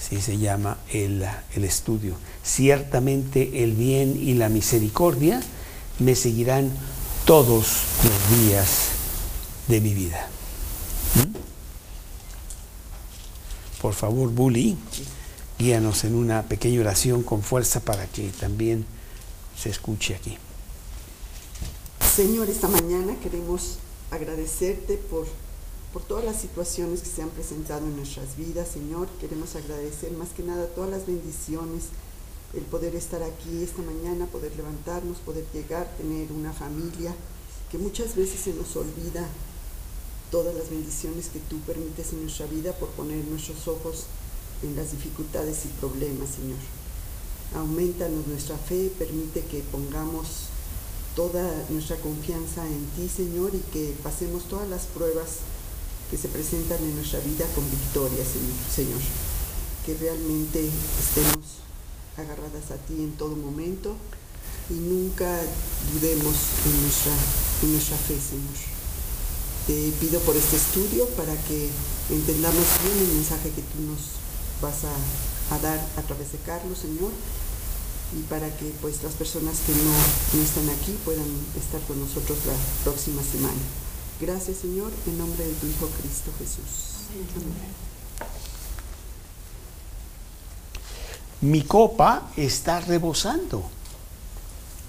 Así 0.00 0.20
se 0.22 0.38
llama 0.38 0.78
el, 0.90 1.22
estudio. 1.62 2.14
Ciertamente 2.42 3.62
el 3.62 3.72
bien 3.74 4.16
y 4.16 4.32
la 4.32 4.48
misericordia 4.48 5.42
me 5.98 6.14
seguirán 6.14 6.70
todos 7.26 7.82
los 8.02 8.40
días 8.40 8.88
de 9.68 9.80
mi 9.82 9.92
vida. 9.92 10.26
¿Mm? 11.16 11.36
Por 13.82 13.92
favor, 13.92 14.30
Bully, 14.30 14.78
guíanos 15.58 16.04
en 16.04 16.14
una 16.14 16.44
pequeña 16.44 16.80
oración 16.80 17.22
con 17.22 17.42
fuerza 17.42 17.80
para 17.80 18.06
que 18.06 18.30
también 18.30 18.86
se 19.54 19.68
escuche 19.68 20.14
aquí. 20.14 20.38
Señor, 22.16 22.48
esta 22.48 22.68
mañana 22.68 23.16
queremos 23.22 23.78
agradecerte 24.10 24.94
por 24.96 25.26
por 25.92 26.02
todas 26.02 26.24
las 26.24 26.40
situaciones 26.40 27.00
que 27.00 27.08
se 27.08 27.22
han 27.22 27.30
presentado 27.30 27.84
en 27.86 27.96
nuestras 27.96 28.36
vidas, 28.36 28.68
Señor. 28.68 29.08
Queremos 29.20 29.56
agradecer 29.56 30.12
más 30.12 30.28
que 30.30 30.42
nada 30.42 30.66
todas 30.68 30.90
las 30.90 31.06
bendiciones, 31.06 31.84
el 32.54 32.62
poder 32.62 32.94
estar 32.94 33.22
aquí 33.22 33.62
esta 33.62 33.82
mañana, 33.82 34.26
poder 34.26 34.54
levantarnos, 34.56 35.18
poder 35.18 35.44
llegar, 35.52 35.88
tener 35.96 36.30
una 36.32 36.52
familia, 36.52 37.14
que 37.70 37.78
muchas 37.78 38.14
veces 38.14 38.40
se 38.40 38.54
nos 38.54 38.76
olvida 38.76 39.26
todas 40.30 40.54
las 40.54 40.70
bendiciones 40.70 41.28
que 41.28 41.40
tú 41.40 41.58
permites 41.60 42.12
en 42.12 42.22
nuestra 42.22 42.46
vida 42.46 42.72
por 42.72 42.88
poner 42.90 43.24
nuestros 43.24 43.66
ojos 43.66 44.04
en 44.62 44.76
las 44.76 44.92
dificultades 44.92 45.64
y 45.64 45.68
problemas, 45.80 46.30
Señor. 46.30 46.58
Aumentanos 47.56 48.28
nuestra 48.28 48.56
fe, 48.56 48.92
permite 48.96 49.40
que 49.42 49.60
pongamos 49.72 50.46
toda 51.16 51.66
nuestra 51.70 51.96
confianza 51.96 52.64
en 52.64 52.86
ti, 52.94 53.08
Señor, 53.08 53.50
y 53.54 53.58
que 53.72 53.92
pasemos 54.04 54.44
todas 54.44 54.68
las 54.68 54.84
pruebas 54.86 55.38
que 56.10 56.18
se 56.18 56.28
presentan 56.28 56.82
en 56.82 56.96
nuestra 56.96 57.20
vida 57.20 57.46
con 57.54 57.64
victoria, 57.70 58.24
Señor. 58.26 59.00
Que 59.86 59.94
realmente 59.94 60.68
estemos 60.98 61.62
agarradas 62.18 62.70
a 62.72 62.76
ti 62.84 62.94
en 62.98 63.12
todo 63.12 63.36
momento 63.36 63.94
y 64.68 64.74
nunca 64.74 65.40
dudemos 65.94 66.34
en 66.66 66.82
nuestra, 66.82 67.12
en 67.62 67.72
nuestra 67.72 67.96
fe, 67.96 68.18
Señor. 68.18 68.58
Te 69.66 69.92
pido 70.04 70.20
por 70.20 70.36
este 70.36 70.56
estudio 70.56 71.06
para 71.10 71.34
que 71.44 71.70
entendamos 72.10 72.66
bien 72.82 72.98
el 73.08 73.14
mensaje 73.14 73.50
que 73.50 73.62
tú 73.62 73.80
nos 73.86 74.18
vas 74.60 74.84
a, 74.84 75.58
dar 75.62 75.78
a 75.96 76.02
través 76.02 76.32
de 76.32 76.38
Carlos, 76.38 76.78
Señor, 76.78 77.10
y 78.18 78.22
para 78.28 78.50
que 78.56 78.72
pues 78.82 79.02
las 79.02 79.14
personas 79.14 79.58
que 79.66 79.72
no, 79.72 79.94
no 80.34 80.42
están 80.42 80.68
aquí 80.70 80.96
puedan 81.04 81.26
estar 81.56 81.80
con 81.86 82.00
nosotros 82.00 82.38
la 82.46 82.54
próxima 82.84 83.22
semana. 83.22 83.89
Gracias 84.20 84.58
Señor, 84.58 84.92
en 85.06 85.16
nombre 85.16 85.42
de 85.46 85.54
tu 85.54 85.66
Hijo 85.66 85.88
Cristo 85.98 86.30
Jesús. 86.38 87.06
Mi 91.40 91.62
copa 91.62 92.28
está 92.36 92.80
rebosando, 92.80 93.64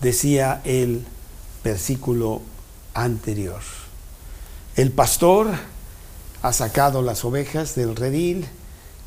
decía 0.01 0.61
el 0.65 1.05
versículo 1.63 2.41
anterior. 2.93 3.61
El 4.75 4.91
pastor 4.91 5.47
ha 6.41 6.51
sacado 6.51 7.01
las 7.01 7.23
ovejas 7.23 7.73
del 7.75 7.95
redil, 7.95 8.45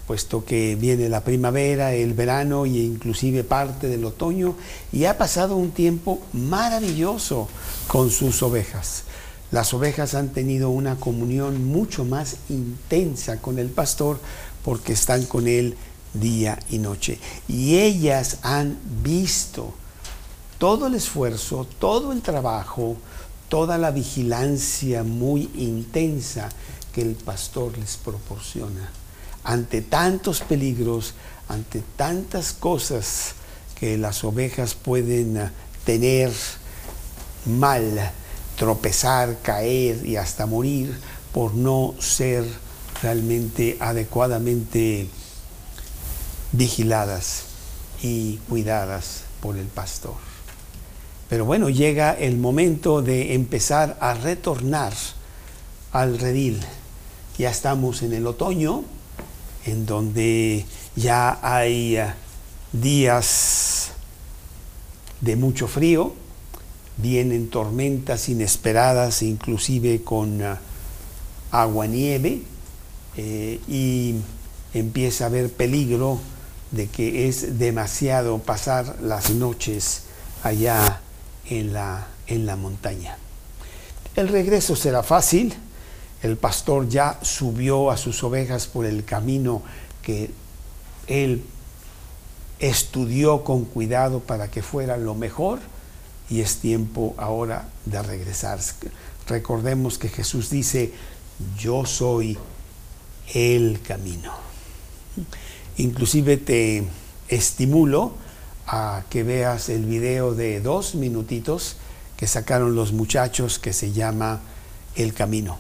puesto 0.07 0.47
que 0.47 0.75
viene 0.75 1.11
la 1.11 1.23
primavera, 1.23 1.93
el 1.93 2.15
verano 2.15 2.65
e 2.65 2.71
inclusive 2.71 3.45
parte 3.45 3.89
del 3.89 4.07
otoño, 4.07 4.57
y 4.91 5.05
ha 5.05 5.19
pasado 5.19 5.57
un 5.57 5.73
tiempo 5.73 6.23
maravilloso 6.33 7.47
con 7.89 8.11
sus 8.11 8.43
ovejas. 8.43 9.05
Las 9.55 9.73
ovejas 9.73 10.17
han 10.17 10.31
tenido 10.31 10.71
una 10.71 10.97
comunión 10.97 11.65
mucho 11.65 12.05
más 12.05 12.39
intensa 12.49 13.41
con 13.41 13.61
el 13.61 13.69
pastor 13.69 14.19
porque 14.65 14.95
están 14.95 15.27
con 15.27 15.47
él 15.47 15.77
día 16.13 16.59
y 16.71 16.79
noche. 16.79 17.21
Y 17.47 17.77
ellas 17.79 18.39
han 18.43 18.77
visto 19.05 19.73
todo 20.59 20.89
el 20.89 20.97
esfuerzo, 20.97 21.69
todo 21.79 22.11
el 22.11 22.21
trabajo, 22.21 22.97
toda 23.49 23.79
la 23.79 23.93
vigilancia 23.93 25.05
muy 25.05 25.49
intensa 25.55 26.49
que 26.93 27.03
el 27.03 27.15
pastor 27.15 27.79
les 27.79 27.97
proporciona. 27.97 28.91
Ante 29.45 29.83
tantos 29.83 30.41
peligros, 30.41 31.15
ante 31.47 31.81
tantas 31.95 32.55
cosas 32.55 33.35
que 33.79 33.99
las 33.99 34.25
ovejas 34.25 34.75
pueden 34.75 35.49
tener 35.85 36.33
mal, 37.47 38.11
tropezar, 38.57 39.39
caer 39.43 40.05
y 40.07 40.17
hasta 40.17 40.47
morir 40.47 40.95
por 41.33 41.55
no 41.55 41.95
ser 41.99 42.45
realmente 43.03 43.77
adecuadamente 43.81 45.09
vigiladas 46.53 47.45
y 48.03 48.37
cuidadas 48.49 49.23
por 49.41 49.57
el 49.57 49.67
pastor. 49.67 50.15
Pero 51.29 51.45
bueno, 51.45 51.69
llega 51.69 52.13
el 52.13 52.37
momento 52.37 53.03
de 53.03 53.35
empezar 53.35 53.97
a 54.01 54.15
retornar 54.15 54.93
al 55.93 56.19
redil. 56.19 56.61
Ya 57.39 57.51
estamos 57.51 58.03
en 58.03 58.13
el 58.13 58.27
otoño, 58.27 58.85
en 59.67 59.87
donde 59.87 60.67
ya 60.95 61.39
hay 61.43 61.97
eh, 61.97 62.13
días 62.73 63.91
de 65.21 65.37
mucho 65.37 65.67
frío, 65.67 66.15
vienen 66.97 67.51
tormentas 67.51 68.29
inesperadas, 68.29 69.23
inclusive 69.23 70.03
con 70.03 70.43
uh, 70.43 70.57
agua 71.51 71.87
nieve, 71.87 72.43
eh, 73.17 73.61
y 73.69 74.17
empieza 74.73 75.25
a 75.25 75.27
haber 75.29 75.53
peligro 75.53 76.19
de 76.71 76.89
que 76.89 77.29
es 77.29 77.59
demasiado 77.59 78.39
pasar 78.39 78.97
las 79.01 79.31
noches 79.31 80.03
allá 80.43 81.01
en 81.49 81.73
la, 81.73 82.09
en 82.27 82.47
la 82.47 82.57
montaña. 82.57 83.19
El 84.17 84.29
regreso 84.29 84.77
será 84.77 85.03
fácil, 85.03 85.55
el 86.23 86.37
pastor 86.37 86.89
ya 86.89 87.19
subió 87.23 87.91
a 87.91 87.97
sus 87.97 88.23
ovejas 88.25 88.67
por 88.67 88.87
el 88.87 89.05
camino 89.05 89.63
que 90.03 90.31
él 91.07 91.45
estudió 92.59 93.45
con 93.45 93.65
cuidado 93.65 94.21
para 94.21 94.51
que 94.51 94.63
fuera 94.63 94.97
lo 94.97 95.15
mejor 95.15 95.61
y 96.35 96.41
es 96.41 96.57
tiempo 96.57 97.15
ahora 97.17 97.69
de 97.85 98.03
regresar. 98.03 98.59
Recordemos 99.29 99.99
que 99.99 100.09
Jesús 100.09 100.51
dice, 100.51 100.93
yo 101.57 101.87
soy 101.87 102.37
el 103.33 103.81
camino. 103.87 104.33
Inclusive 105.77 106.37
te 106.39 106.83
estimulo 107.29 108.15
a 108.67 109.05
que 109.11 109.23
veas 109.23 109.69
el 109.69 109.85
video 109.85 110.35
de 110.35 110.61
dos 110.61 110.97
minutitos 110.97 111.77
que 112.17 112.27
sacaron 112.27 112.75
los 112.75 112.93
muchachos 112.93 113.61
que 113.61 113.73
se 113.73 113.93
llama 113.93 114.41
El 114.97 115.15
Camino. 115.15 115.59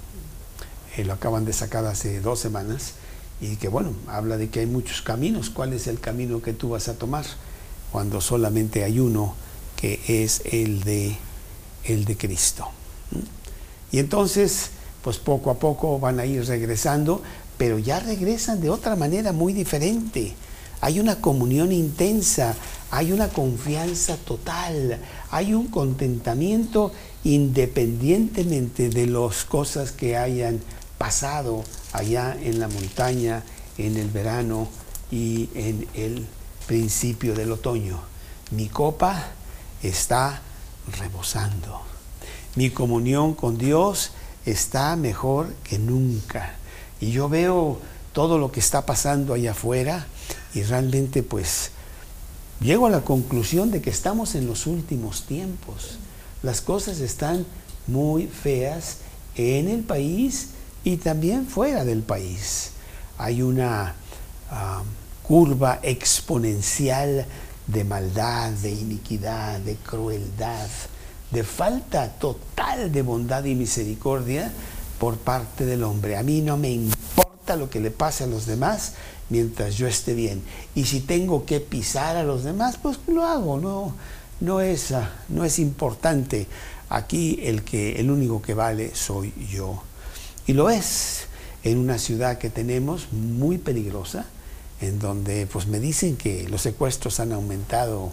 Eh, 0.96 1.04
lo 1.04 1.12
acaban 1.12 1.44
de 1.44 1.52
sacar 1.52 1.86
hace 1.86 2.20
dos 2.20 2.40
semanas 2.40 2.94
y 3.40 3.56
que 3.56 3.68
bueno, 3.68 3.92
habla 4.08 4.38
de 4.38 4.48
que 4.48 4.58
hay 4.58 4.66
muchos 4.66 5.02
caminos. 5.02 5.50
¿Cuál 5.50 5.72
es 5.72 5.86
el 5.86 6.00
camino 6.00 6.42
que 6.42 6.52
tú 6.52 6.70
vas 6.70 6.88
a 6.88 6.98
tomar? 6.98 7.26
Cuando 7.92 8.20
solamente 8.20 8.82
hay 8.82 8.98
uno 8.98 9.36
es 10.06 10.42
el 10.44 10.82
de, 10.82 11.16
el 11.84 12.04
de 12.04 12.16
Cristo. 12.16 12.68
Y 13.92 13.98
entonces, 13.98 14.70
pues 15.02 15.18
poco 15.18 15.50
a 15.50 15.58
poco 15.58 15.98
van 15.98 16.18
a 16.18 16.26
ir 16.26 16.44
regresando, 16.46 17.22
pero 17.58 17.78
ya 17.78 18.00
regresan 18.00 18.60
de 18.60 18.70
otra 18.70 18.96
manera 18.96 19.32
muy 19.32 19.52
diferente. 19.52 20.34
Hay 20.80 21.00
una 21.00 21.20
comunión 21.20 21.72
intensa, 21.72 22.54
hay 22.90 23.12
una 23.12 23.28
confianza 23.28 24.16
total, 24.16 24.98
hay 25.30 25.54
un 25.54 25.68
contentamiento 25.68 26.92
independientemente 27.24 28.88
de 28.90 29.06
las 29.06 29.44
cosas 29.44 29.92
que 29.92 30.16
hayan 30.16 30.60
pasado 30.98 31.64
allá 31.92 32.36
en 32.40 32.60
la 32.60 32.68
montaña, 32.68 33.42
en 33.78 33.96
el 33.96 34.08
verano 34.08 34.68
y 35.10 35.48
en 35.54 35.86
el 35.94 36.26
principio 36.66 37.34
del 37.34 37.52
otoño. 37.52 38.00
Mi 38.50 38.68
copa 38.68 39.32
está 39.88 40.42
rebosando. 40.98 41.82
Mi 42.56 42.70
comunión 42.70 43.34
con 43.34 43.58
Dios 43.58 44.12
está 44.46 44.96
mejor 44.96 45.52
que 45.64 45.78
nunca. 45.78 46.54
Y 47.00 47.10
yo 47.10 47.28
veo 47.28 47.78
todo 48.12 48.38
lo 48.38 48.52
que 48.52 48.60
está 48.60 48.86
pasando 48.86 49.34
allá 49.34 49.52
afuera 49.52 50.06
y 50.54 50.62
realmente 50.62 51.22
pues 51.22 51.70
llego 52.60 52.86
a 52.86 52.90
la 52.90 53.00
conclusión 53.00 53.70
de 53.70 53.82
que 53.82 53.90
estamos 53.90 54.34
en 54.34 54.46
los 54.46 54.66
últimos 54.66 55.22
tiempos. 55.22 55.98
Las 56.42 56.60
cosas 56.60 57.00
están 57.00 57.44
muy 57.86 58.26
feas 58.26 58.98
en 59.34 59.68
el 59.68 59.80
país 59.80 60.50
y 60.84 60.98
también 60.98 61.46
fuera 61.46 61.84
del 61.84 62.02
país. 62.02 62.70
Hay 63.18 63.42
una 63.42 63.94
ah, 64.50 64.82
curva 65.22 65.80
exponencial 65.82 67.26
de 67.66 67.84
maldad, 67.84 68.50
de 68.50 68.70
iniquidad, 68.70 69.60
de 69.60 69.76
crueldad, 69.76 70.68
de 71.30 71.44
falta 71.44 72.08
total 72.12 72.92
de 72.92 73.02
bondad 73.02 73.44
y 73.44 73.54
misericordia 73.54 74.52
por 74.98 75.16
parte 75.16 75.64
del 75.64 75.82
hombre. 75.82 76.16
A 76.16 76.22
mí 76.22 76.40
no 76.40 76.56
me 76.56 76.70
importa 76.70 77.56
lo 77.56 77.70
que 77.70 77.80
le 77.80 77.90
pase 77.90 78.24
a 78.24 78.26
los 78.26 78.46
demás 78.46 78.94
mientras 79.30 79.76
yo 79.76 79.86
esté 79.86 80.14
bien. 80.14 80.42
Y 80.74 80.84
si 80.84 81.00
tengo 81.00 81.44
que 81.44 81.60
pisar 81.60 82.16
a 82.16 82.24
los 82.24 82.44
demás, 82.44 82.78
pues 82.80 82.98
lo 83.06 83.24
hago, 83.24 83.58
no, 83.58 83.94
no, 84.40 84.60
es, 84.60 84.92
ah, 84.92 85.10
no 85.28 85.44
es 85.44 85.58
importante. 85.58 86.46
Aquí 86.88 87.40
el, 87.42 87.64
que, 87.64 87.98
el 87.98 88.10
único 88.10 88.42
que 88.42 88.54
vale 88.54 88.94
soy 88.94 89.32
yo. 89.50 89.82
Y 90.46 90.52
lo 90.52 90.70
es 90.70 91.26
en 91.62 91.78
una 91.78 91.98
ciudad 91.98 92.38
que 92.38 92.50
tenemos 92.50 93.12
muy 93.12 93.58
peligrosa, 93.58 94.26
en 94.84 94.98
donde 94.98 95.46
pues 95.46 95.66
me 95.66 95.80
dicen 95.80 96.16
que 96.16 96.48
los 96.48 96.62
secuestros 96.62 97.20
han 97.20 97.32
aumentado 97.32 98.12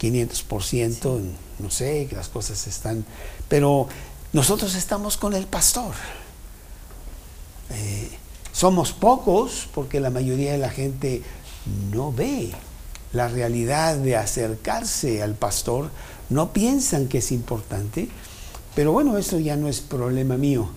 500%, 0.00 1.20
no 1.58 1.70
sé, 1.70 2.06
que 2.08 2.16
las 2.16 2.28
cosas 2.28 2.66
están... 2.66 3.04
Pero 3.48 3.88
nosotros 4.32 4.74
estamos 4.74 5.16
con 5.16 5.34
el 5.34 5.46
pastor. 5.46 5.94
Eh, 7.70 8.10
somos 8.52 8.92
pocos 8.92 9.68
porque 9.74 10.00
la 10.00 10.10
mayoría 10.10 10.52
de 10.52 10.58
la 10.58 10.70
gente 10.70 11.22
no 11.92 12.12
ve 12.12 12.52
la 13.12 13.28
realidad 13.28 13.96
de 13.96 14.16
acercarse 14.16 15.22
al 15.22 15.34
pastor, 15.34 15.90
no 16.28 16.52
piensan 16.52 17.08
que 17.08 17.18
es 17.18 17.32
importante, 17.32 18.08
pero 18.74 18.92
bueno, 18.92 19.18
eso 19.18 19.38
ya 19.38 19.56
no 19.56 19.68
es 19.68 19.80
problema 19.80 20.36
mío. 20.36 20.70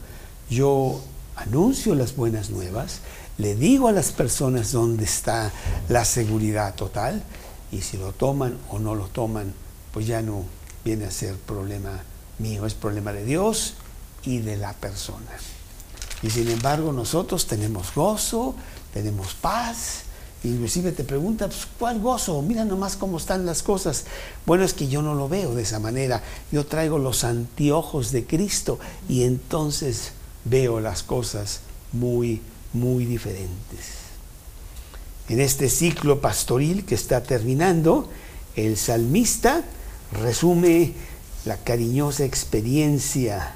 Yo 0.49 1.01
anuncio 1.36 1.95
las 1.95 2.15
buenas 2.15 2.49
nuevas, 2.49 3.01
le 3.38 3.56
digo 3.56 3.88
a 3.88 3.91
las 3.91 4.12
personas 4.12 4.72
dónde 4.72 5.06
está 5.06 5.52
la 5.89 6.06
seguridad 6.06 6.76
total 6.76 7.24
y 7.72 7.82
si 7.82 7.98
lo 7.98 8.12
toman 8.13 8.58
o 8.69 8.80
no 8.80 8.93
lo 8.96 9.08
toman, 9.08 9.54
pues 9.91 10.06
ya 10.06 10.22
no 10.22 10.43
viene 10.86 11.06
a 11.06 11.12
ser 11.12 11.36
problema 11.38 12.04
mío, 12.39 12.65
es 12.65 12.74
problema 12.74 13.12
de 13.12 13.26
Dios 13.26 13.74
y 14.24 14.39
de 14.39 14.58
la 14.58 14.74
persona. 14.74 15.32
Y 16.22 16.30
sin 16.30 16.50
embargo 16.50 16.93
nosotros 16.93 17.48
tenemos 17.48 17.93
gozo, 17.96 18.56
tenemos 18.93 19.34
paz, 19.34 20.04
inclusive 20.43 20.91
te 20.91 21.04
preguntan, 21.04 21.50
pues, 21.50 21.67
¿cuál 21.80 22.00
gozo? 22.00 22.41
Mira 22.41 22.65
nomás 22.65 22.96
cómo 22.96 23.17
están 23.17 23.46
las 23.46 23.63
cosas. 23.63 24.06
Bueno, 24.46 24.63
es 24.63 24.74
que 24.74 24.88
yo 24.88 25.02
no 25.02 25.15
lo 25.15 25.28
veo 25.28 25.56
de 25.56 25.63
esa 25.63 25.80
manera. 25.80 26.22
Yo 26.52 26.65
traigo 26.65 27.00
los 27.00 27.24
anteojos 27.24 28.12
de 28.12 28.26
Cristo 28.26 28.80
y 29.10 29.24
entonces 29.24 30.12
veo 30.46 30.80
las 30.80 31.02
cosas 31.02 31.62
muy 31.91 32.41
muy 32.73 33.05
diferentes. 33.05 34.03
En 35.29 35.39
este 35.39 35.69
ciclo 35.69 36.19
pastoril 36.19 36.86
que 36.86 36.95
está 36.95 37.23
terminando, 37.23 38.09
el 38.55 38.77
salmista 38.77 39.63
resume 40.12 40.93
la 41.45 41.57
cariñosa 41.57 42.25
experiencia 42.25 43.55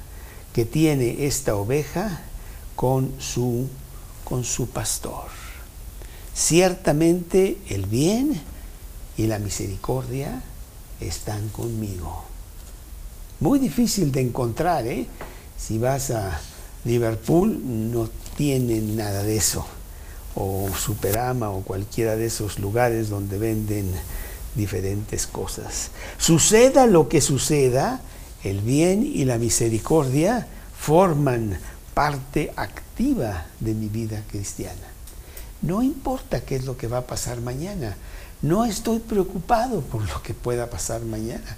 que 0.53 0.65
tiene 0.65 1.25
esta 1.25 1.56
oveja 1.56 2.21
con 2.75 3.12
su, 3.19 3.67
con 4.23 4.43
su 4.43 4.69
pastor. 4.69 5.27
Ciertamente 6.34 7.58
el 7.69 7.86
bien 7.86 8.39
y 9.17 9.27
la 9.27 9.39
misericordia 9.39 10.41
están 10.99 11.49
conmigo. 11.49 12.23
Muy 13.39 13.60
difícil 13.60 14.12
de 14.12 14.21
encontrar, 14.21 14.88
¿eh? 14.88 15.06
Si 15.58 15.77
vas 15.77 16.12
a 16.12 16.39
Liverpool, 16.86 17.60
no 17.63 18.10
tienen 18.38 18.95
nada 18.95 19.23
de 19.23 19.36
eso, 19.36 19.65
o 20.36 20.69
Superama 20.78 21.50
o 21.50 21.62
cualquiera 21.62 22.15
de 22.15 22.28
esos 22.28 22.60
lugares 22.60 23.10
donde 23.10 23.39
venden 23.39 23.91
diferentes 24.56 25.26
cosas. 25.26 25.89
Suceda 26.19 26.86
lo 26.86 27.10
que 27.10 27.19
suceda, 27.19 28.00
el 28.43 28.62
bien 28.62 29.04
y 29.04 29.26
la 29.26 29.39
misericordia 29.39 30.47
forman 30.80 31.58
parte 31.95 32.54
activa 32.56 33.47
de 33.60 33.73
mi 33.73 33.88
vida 33.88 34.21
cristiana. 34.30 34.88
No 35.63 35.82
importa 35.82 36.41
qué 36.41 36.56
es 36.56 36.65
lo 36.65 36.78
que 36.78 36.88
va 36.88 37.00
a 37.00 37.08
pasar 37.08 37.41
mañana, 37.41 37.97
no 38.43 38.65
estoy 38.65 39.00
preocupado 39.00 39.82
por 39.82 40.08
lo 40.08 40.21
que 40.21 40.36
pueda 40.36 40.69
pasar 40.69 41.02
mañana. 41.02 41.58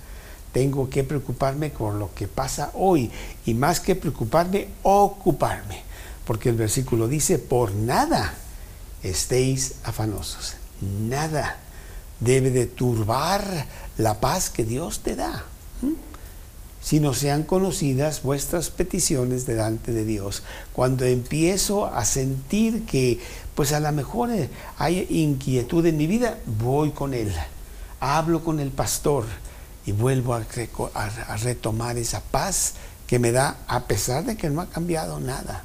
Tengo 0.53 0.89
que 0.89 1.03
preocuparme 1.03 1.69
por 1.69 1.93
lo 1.93 2.13
que 2.15 2.27
pasa 2.27 2.71
hoy 2.73 3.11
y 3.45 3.53
más 3.53 3.81
que 3.81 3.95
preocuparme, 3.95 4.69
ocuparme 4.81 5.88
porque 6.29 6.49
el 6.49 6.57
versículo 6.57 7.07
dice, 7.07 7.39
por 7.39 7.73
nada 7.73 8.35
estéis 9.01 9.77
afanosos. 9.83 10.57
Nada 10.79 11.57
debe 12.19 12.51
de 12.51 12.67
turbar 12.67 13.65
la 13.97 14.19
paz 14.19 14.51
que 14.51 14.63
Dios 14.63 14.99
te 14.99 15.15
da. 15.15 15.43
sino 16.83 17.15
sean 17.15 17.41
conocidas 17.41 18.21
vuestras 18.21 18.69
peticiones 18.69 19.47
delante 19.47 19.91
de 19.91 20.05
Dios. 20.05 20.43
Cuando 20.71 21.03
empiezo 21.03 21.87
a 21.87 22.05
sentir 22.05 22.85
que, 22.85 23.19
pues 23.55 23.73
a 23.73 23.79
lo 23.79 23.91
mejor 23.91 24.29
eh, 24.29 24.51
hay 24.77 25.07
inquietud 25.09 25.83
en 25.87 25.97
mi 25.97 26.05
vida, 26.05 26.37
voy 26.45 26.91
con 26.91 27.15
Él, 27.15 27.33
hablo 27.99 28.43
con 28.43 28.59
el 28.59 28.69
pastor 28.69 29.25
y 29.83 29.93
vuelvo 29.93 30.35
a 30.35 30.45
retomar 31.37 31.97
esa 31.97 32.21
paz 32.21 32.75
que 33.07 33.17
me 33.17 33.31
da 33.31 33.57
a 33.67 33.85
pesar 33.87 34.25
de 34.25 34.37
que 34.37 34.51
no 34.51 34.61
ha 34.61 34.69
cambiado 34.69 35.19
nada. 35.19 35.63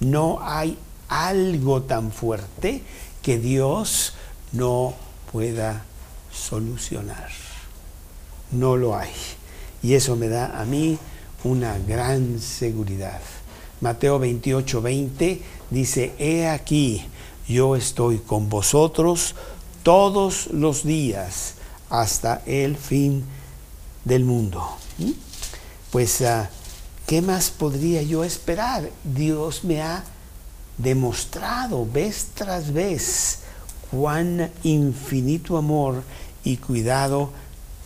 No 0.00 0.38
hay 0.42 0.78
algo 1.08 1.82
tan 1.82 2.12
fuerte 2.12 2.82
que 3.22 3.38
Dios 3.38 4.14
no 4.52 4.94
pueda 5.32 5.84
solucionar. 6.32 7.30
No 8.50 8.76
lo 8.76 8.96
hay. 8.96 9.10
Y 9.82 9.94
eso 9.94 10.16
me 10.16 10.28
da 10.28 10.60
a 10.60 10.64
mí 10.64 10.98
una 11.44 11.78
gran 11.78 12.40
seguridad. 12.40 13.20
Mateo 13.80 14.18
28, 14.18 14.82
20 14.82 15.42
dice, 15.70 16.14
he 16.18 16.48
aquí, 16.48 17.04
yo 17.46 17.76
estoy 17.76 18.18
con 18.18 18.48
vosotros 18.48 19.34
todos 19.82 20.48
los 20.48 20.84
días 20.84 21.54
hasta 21.88 22.42
el 22.46 22.76
fin 22.76 23.24
del 24.04 24.24
mundo. 24.24 24.66
¿Mm? 24.98 25.12
Pues, 25.90 26.22
ah, 26.22 26.50
¿qué 27.08 27.22
más 27.22 27.50
podría 27.50 28.02
yo 28.02 28.22
esperar? 28.22 28.90
Dios 29.02 29.64
me 29.64 29.80
ha 29.80 30.04
demostrado 30.76 31.86
vez 31.90 32.26
tras 32.34 32.70
vez 32.70 33.38
cuán 33.90 34.50
infinito 34.62 35.56
amor 35.56 36.02
y 36.44 36.58
cuidado 36.58 37.30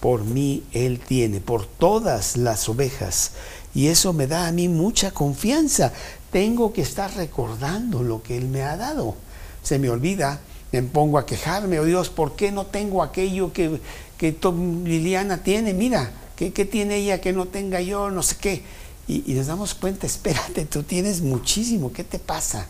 por 0.01 0.25
mí 0.25 0.65
Él 0.73 0.99
tiene, 0.99 1.41
por 1.41 1.67
todas 1.67 2.37
las 2.37 2.69
ovejas. 2.69 3.31
Y 3.73 3.87
eso 3.87 4.13
me 4.13 4.27
da 4.27 4.49
a 4.49 4.53
mí 4.53 4.67
mucha 4.67 5.13
confianza. 5.13 5.93
Tengo 6.33 6.73
que 6.73 6.83
estar 6.83 7.15
recordando 7.15 8.03
lo 8.03 8.25
que 8.25 8.37
Él 8.37 8.49
me 8.49 8.63
ha 8.63 8.77
dado. 8.77 9.15
Se 9.63 9.79
me 9.79 9.89
olvida, 9.89 10.41
me 10.73 10.83
pongo 10.83 11.17
a 11.17 11.27
quejarme, 11.27 11.79
oh 11.79 11.85
Dios, 11.85 12.11
¿por 12.11 12.35
qué 12.35 12.51
no 12.51 12.67
tengo 12.67 13.05
aquello 13.05 13.53
que, 13.53 13.81
que 14.19 14.37
Liliana 14.85 15.45
tiene? 15.45 15.75
Mira, 15.75 16.11
¿qué, 16.35 16.51
tiene 16.51 16.97
ella 16.97 17.21
que 17.21 17.33
no 17.33 17.47
tenga 17.47 17.81
yo? 17.81 18.11
No 18.11 18.25
sé 18.25 18.37
qué. 18.41 18.82
Y, 19.09 19.35
nos 19.35 19.47
damos 19.47 19.75
cuenta, 19.75 20.07
espérate, 20.09 20.65
tú 20.65 20.83
tienes 20.83 21.21
muchísimo, 21.21 21.93
¿qué 21.93 22.05
te 22.05 22.19
pasa? 22.19 22.67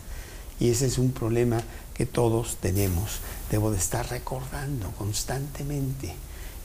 Y 0.59 0.69
ese 0.69 0.85
es 0.85 0.97
un 0.97 1.11
problema 1.11 1.61
que 1.93 2.05
todos 2.05 2.57
tenemos. 2.57 3.19
Debo 3.51 3.71
de 3.71 3.77
estar 3.77 4.09
recordando 4.09 4.91
constantemente. 4.97 6.13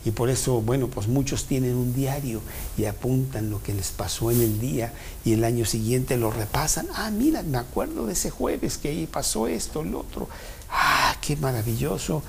Y 0.04 0.12
por 0.12 0.31
eso, 0.31 0.61
bueno, 0.62 0.88
pues 0.88 1.09
muchos 1.09 1.44
tienen 1.46 1.74
un 1.74 1.92
diario 1.92 2.40
y 2.76 2.85
apuntan 2.85 3.50
lo 3.50 3.62
que 3.62 3.74
les 3.74 3.88
pasó 3.88 4.31
en 4.31 4.40
el 4.40 4.61
día 4.61 4.92
y 5.24 5.33
el 5.33 5.44
año 5.44 5.64
siguiente 5.66 6.16
lo 6.16 6.31
repasan. 6.31 6.87
Ah, 6.94 7.11
mira, 7.11 7.42
me 7.42 7.59
acuerdo 7.59 8.07
de 8.07 8.12
ese 8.12 8.31
jueves 8.31 8.78
que 8.78 8.88
ahí 8.88 9.07
pasó 9.07 9.48
esto, 9.48 9.83
el 9.83 9.94
otro. 9.94 10.28
Ah, 10.70 11.16
qué 11.20 11.37
maravilloso 11.37 12.22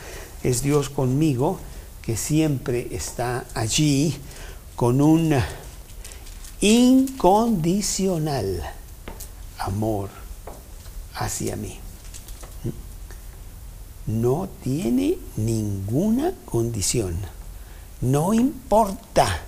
es 0.43 0.61
Dios 0.61 0.89
conmigo, 0.89 1.59
que 2.01 2.17
siempre 2.17 2.87
está 2.91 3.45
allí 3.53 4.17
con 4.75 4.99
un 5.01 5.35
incondicional 6.61 8.63
amor 9.57 10.09
hacia 11.13 11.55
mí. 11.55 11.79
No 14.07 14.49
tiene 14.63 15.17
ninguna 15.35 16.33
condición 16.45 17.17
no 18.01 18.33
importa 18.33 19.41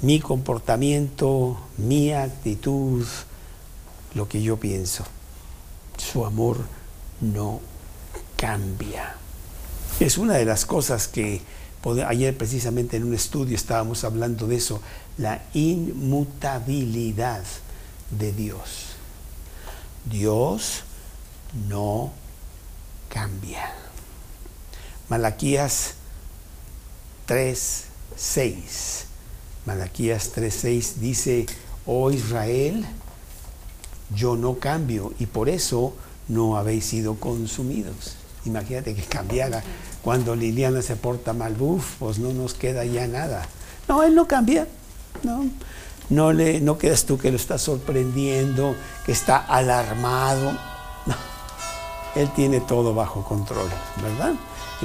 mi 0.00 0.18
comportamiento, 0.18 1.58
mi 1.76 2.12
actitud, 2.12 3.06
lo 4.14 4.28
que 4.28 4.42
yo 4.42 4.58
pienso. 4.58 5.04
Su 5.98 6.24
amor 6.24 6.58
no 7.20 7.60
cambia. 8.36 9.16
Es 10.00 10.16
una 10.16 10.34
de 10.34 10.46
las 10.46 10.64
cosas 10.64 11.06
que 11.06 11.42
ayer 12.06 12.36
precisamente 12.36 12.96
en 12.96 13.04
un 13.04 13.14
estudio 13.14 13.54
estábamos 13.56 14.04
hablando 14.04 14.46
de 14.46 14.56
eso, 14.56 14.80
la 15.18 15.42
inmutabilidad 15.52 17.44
de 18.10 18.32
Dios. 18.32 18.94
Dios 20.10 20.82
no 21.68 22.12
cambia. 23.08 23.72
Malaquías 25.08 25.94
3.6. 27.28 29.04
Malaquías 29.66 30.32
3.6 30.34 30.94
dice, 30.94 31.46
oh 31.86 32.10
Israel, 32.10 32.86
yo 34.14 34.36
no 34.36 34.58
cambio 34.58 35.14
y 35.18 35.26
por 35.26 35.48
eso 35.48 35.94
no 36.28 36.56
habéis 36.56 36.86
sido 36.86 37.16
consumidos. 37.16 38.16
Imagínate 38.44 38.94
que 38.94 39.02
cambiara. 39.02 39.62
Cuando 40.04 40.36
Liliana 40.36 40.82
se 40.82 40.96
porta 40.96 41.32
mal, 41.32 41.54
buf, 41.54 41.96
pues 41.98 42.18
no 42.18 42.34
nos 42.34 42.52
queda 42.52 42.84
ya 42.84 43.06
nada. 43.06 43.48
No, 43.88 44.02
él 44.02 44.14
no 44.14 44.28
cambia. 44.28 44.68
No, 45.22 45.46
no, 46.10 46.32
le, 46.32 46.60
no 46.60 46.76
quedas 46.76 47.06
tú 47.06 47.16
que 47.16 47.30
lo 47.30 47.36
está 47.36 47.56
sorprendiendo, 47.56 48.76
que 49.06 49.12
está 49.12 49.38
alarmado. 49.38 50.52
No, 51.06 51.14
él 52.14 52.30
tiene 52.34 52.60
todo 52.60 52.94
bajo 52.94 53.24
control, 53.24 53.68
¿verdad? 54.02 54.32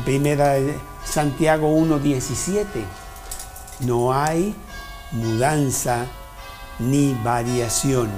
Primera 0.03 0.55
Santiago 1.05 1.73
1.17, 1.77 2.65
no 3.81 4.13
hay 4.13 4.53
mudanza 5.13 6.07
ni 6.79 7.13
variación 7.23 8.09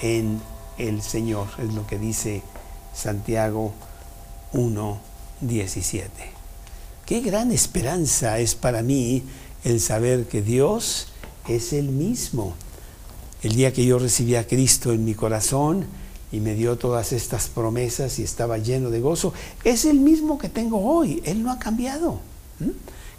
en 0.00 0.40
el 0.76 1.02
Señor, 1.02 1.48
es 1.58 1.74
lo 1.74 1.86
que 1.88 1.98
dice 1.98 2.42
Santiago 2.94 3.72
1.17. 4.52 4.98
Qué 7.06 7.20
gran 7.20 7.52
esperanza 7.52 8.38
es 8.38 8.54
para 8.54 8.82
mí 8.82 9.22
el 9.64 9.80
saber 9.80 10.26
que 10.26 10.42
Dios 10.42 11.08
es 11.48 11.72
el 11.72 11.88
mismo. 11.88 12.54
El 13.42 13.54
día 13.54 13.72
que 13.72 13.86
yo 13.86 13.98
recibí 13.98 14.34
a 14.34 14.46
Cristo 14.46 14.92
en 14.92 15.04
mi 15.04 15.14
corazón, 15.14 15.86
y 16.30 16.40
me 16.40 16.54
dio 16.54 16.76
todas 16.76 17.12
estas 17.12 17.48
promesas 17.48 18.18
y 18.18 18.22
estaba 18.22 18.58
lleno 18.58 18.90
de 18.90 19.00
gozo, 19.00 19.32
es 19.64 19.84
el 19.84 19.98
mismo 19.98 20.38
que 20.38 20.48
tengo 20.48 20.80
hoy, 20.80 21.22
Él 21.24 21.42
no 21.42 21.50
ha 21.50 21.58
cambiado. 21.58 22.20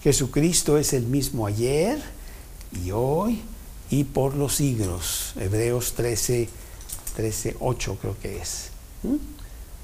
Jesucristo 0.04 0.78
es 0.78 0.94
el 0.94 1.04
mismo 1.04 1.48
ayer 1.48 2.00
y 2.86 2.92
hoy 2.92 3.42
y 3.90 4.04
por 4.04 4.36
los 4.36 4.56
siglos. 4.56 5.34
Hebreos 5.40 5.94
13, 5.94 6.50
13, 7.16 7.56
8 7.60 7.98
creo 8.00 8.18
que 8.20 8.38
es. 8.38 8.70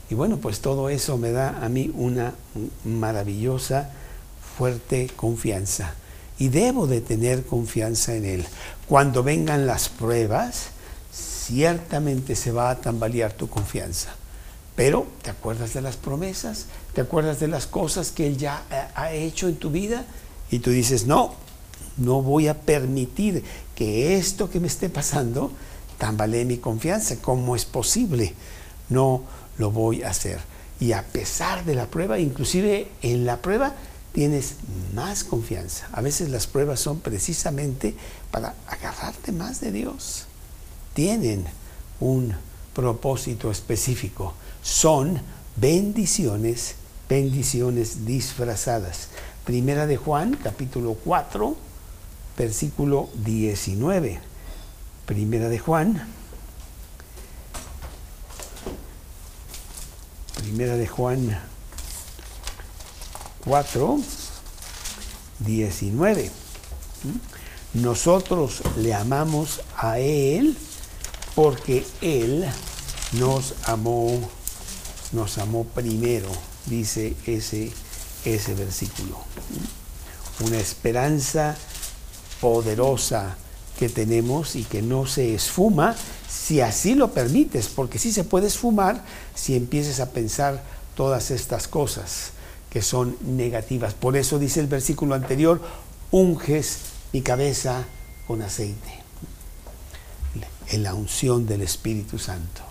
Y 0.09 0.15
bueno, 0.15 0.37
pues 0.37 0.59
todo 0.59 0.89
eso 0.89 1.17
me 1.17 1.31
da 1.31 1.63
a 1.63 1.69
mí 1.69 1.91
una 1.95 2.33
maravillosa, 2.83 3.89
fuerte 4.57 5.09
confianza. 5.15 5.95
Y 6.37 6.49
debo 6.49 6.85
de 6.85 7.01
tener 7.01 7.45
confianza 7.45 8.15
en 8.15 8.25
Él. 8.25 8.45
Cuando 8.87 9.23
vengan 9.23 9.65
las 9.65 9.89
pruebas, 9.89 10.67
ciertamente 11.11 12.35
se 12.35 12.51
va 12.51 12.69
a 12.69 12.81
tambalear 12.81 13.33
tu 13.33 13.49
confianza. 13.49 14.13
Pero 14.75 15.07
te 15.21 15.29
acuerdas 15.29 15.73
de 15.73 15.81
las 15.81 15.95
promesas, 15.95 16.65
te 16.93 17.01
acuerdas 17.01 17.39
de 17.39 17.47
las 17.47 17.65
cosas 17.65 18.11
que 18.11 18.27
Él 18.27 18.37
ya 18.37 18.63
ha 18.93 19.13
hecho 19.13 19.47
en 19.47 19.55
tu 19.55 19.71
vida 19.71 20.05
y 20.51 20.59
tú 20.59 20.69
dices, 20.69 21.07
no, 21.07 21.33
no 21.97 22.21
voy 22.21 22.49
a 22.49 22.61
permitir 22.61 23.43
que 23.73 24.17
esto 24.17 24.49
que 24.49 24.59
me 24.59 24.67
esté 24.67 24.89
pasando 24.89 25.51
tambalee 25.97 26.45
mi 26.45 26.57
confianza. 26.57 27.15
¿Cómo 27.21 27.55
es 27.55 27.65
posible? 27.65 28.33
No 28.89 29.23
lo 29.57 29.71
voy 29.71 30.03
a 30.03 30.09
hacer. 30.09 30.39
Y 30.79 30.91
a 30.91 31.03
pesar 31.03 31.65
de 31.65 31.75
la 31.75 31.87
prueba, 31.87 32.19
inclusive 32.19 32.89
en 33.01 33.25
la 33.25 33.41
prueba, 33.41 33.73
tienes 34.11 34.55
más 34.93 35.23
confianza. 35.23 35.87
A 35.91 36.01
veces 36.01 36.29
las 36.29 36.47
pruebas 36.47 36.79
son 36.79 36.99
precisamente 36.99 37.95
para 38.31 38.55
agarrarte 38.67 39.31
más 39.31 39.61
de 39.61 39.71
Dios 39.71 40.25
tienen 40.95 41.45
un 41.99 42.33
propósito 42.73 43.51
específico. 43.51 44.33
Son 44.63 45.21
bendiciones, 45.57 46.75
bendiciones 47.07 48.07
disfrazadas. 48.07 49.09
Primera 49.43 49.85
de 49.85 49.97
Juan, 49.97 50.39
capítulo 50.41 50.95
4, 51.03 51.55
versículo 52.37 53.09
19. 53.23 54.19
Primera 55.05 55.49
de 55.49 55.59
Juan. 55.59 56.14
Primera 60.35 60.75
de 60.75 60.87
Juan 60.87 61.39
4, 63.45 63.99
19. 65.39 66.31
Nosotros 67.73 68.61
le 68.77 68.93
amamos 68.93 69.61
a 69.77 69.99
Él 69.99 70.57
porque 71.35 71.85
Él 72.01 72.45
nos 73.13 73.53
amó, 73.65 74.19
nos 75.11 75.37
amó 75.37 75.63
primero, 75.63 76.29
dice 76.65 77.15
ese, 77.25 77.71
ese 78.25 78.53
versículo. 78.55 79.17
Una 80.41 80.57
esperanza 80.57 81.55
poderosa 82.41 83.37
que 83.77 83.89
tenemos 83.89 84.55
y 84.55 84.63
que 84.63 84.81
no 84.81 85.05
se 85.05 85.35
esfuma 85.35 85.95
si 86.35 86.61
así 86.61 86.95
lo 86.95 87.11
permites, 87.11 87.67
porque 87.67 87.97
sí 87.97 88.11
se 88.11 88.23
puede 88.23 88.47
esfumar 88.47 89.03
si 89.33 89.55
empieces 89.55 89.99
a 89.99 90.11
pensar 90.11 90.63
todas 90.95 91.31
estas 91.31 91.67
cosas 91.67 92.31
que 92.69 92.81
son 92.81 93.15
negativas. 93.21 93.93
Por 93.93 94.17
eso 94.17 94.37
dice 94.37 94.59
el 94.59 94.67
versículo 94.67 95.15
anterior, 95.15 95.61
unges 96.11 96.79
mi 97.13 97.21
cabeza 97.21 97.85
con 98.27 98.41
aceite, 98.41 98.99
en 100.67 100.83
la 100.83 100.93
unción 100.93 101.47
del 101.47 101.61
Espíritu 101.61 102.19
Santo. 102.19 102.61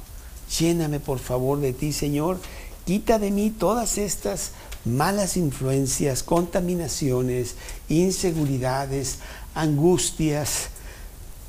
Lléname 0.58 1.00
por 1.00 1.18
favor 1.18 1.58
de 1.58 1.72
ti, 1.72 1.92
Señor, 1.92 2.38
quita 2.84 3.18
de 3.18 3.30
mí 3.30 3.50
todas 3.50 3.98
estas 3.98 4.50
malas 4.84 5.36
influencias, 5.36 6.22
contaminaciones, 6.22 7.54
inseguridades, 7.88 9.18
angustias, 9.54 10.68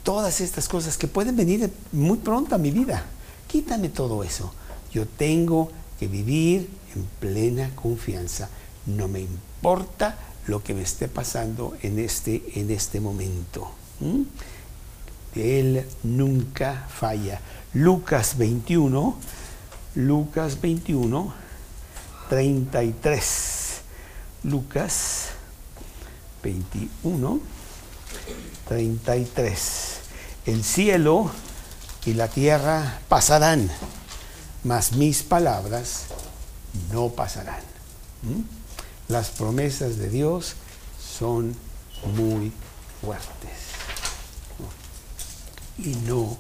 todas 0.06 0.40
estas 0.40 0.70
cosas 0.70 0.98
que 0.98 1.08
pueden 1.08 1.36
venir 1.36 1.70
muy 1.92 2.20
pronto 2.20 2.56
a 2.56 2.60
mi 2.60 2.72
vida. 2.72 3.04
Quítame 3.48 3.90
todo 3.90 4.24
eso. 4.24 4.54
Yo 4.94 5.06
tengo 5.06 5.72
que 6.00 6.08
vivir 6.08 6.70
en 6.96 7.04
plena 7.20 7.72
confianza. 7.76 8.48
No 8.86 9.08
me 9.08 9.20
importa 9.20 10.18
lo 10.48 10.64
que 10.64 10.76
me 10.76 10.84
esté 10.84 11.08
pasando 11.08 11.76
en 11.82 11.98
este, 11.98 12.44
en 12.54 12.70
este 12.70 13.02
momento. 13.02 13.72
Él 15.36 15.86
nunca 16.04 16.88
falla. 16.88 17.42
Lucas 17.74 18.38
21, 18.38 19.18
Lucas 19.96 20.62
21, 20.62 21.34
33. 22.30 23.82
Lucas 24.44 25.30
21, 26.44 27.40
33. 28.68 29.95
El 30.46 30.64
cielo 30.64 31.32
y 32.06 32.14
la 32.14 32.28
tierra 32.28 33.00
pasarán, 33.10 33.70
mas 34.64 34.92
mis 34.92 35.24
palabras 35.24 36.04
no 36.92 37.10
pasarán. 37.10 37.62
¿Mm? 38.22 39.12
Las 39.12 39.30
promesas 39.30 39.98
de 39.98 40.10
Dios 40.10 40.56
son 41.00 41.56
muy 42.16 42.52
fuertes 43.02 43.52
y 45.78 45.96
no 46.08 46.38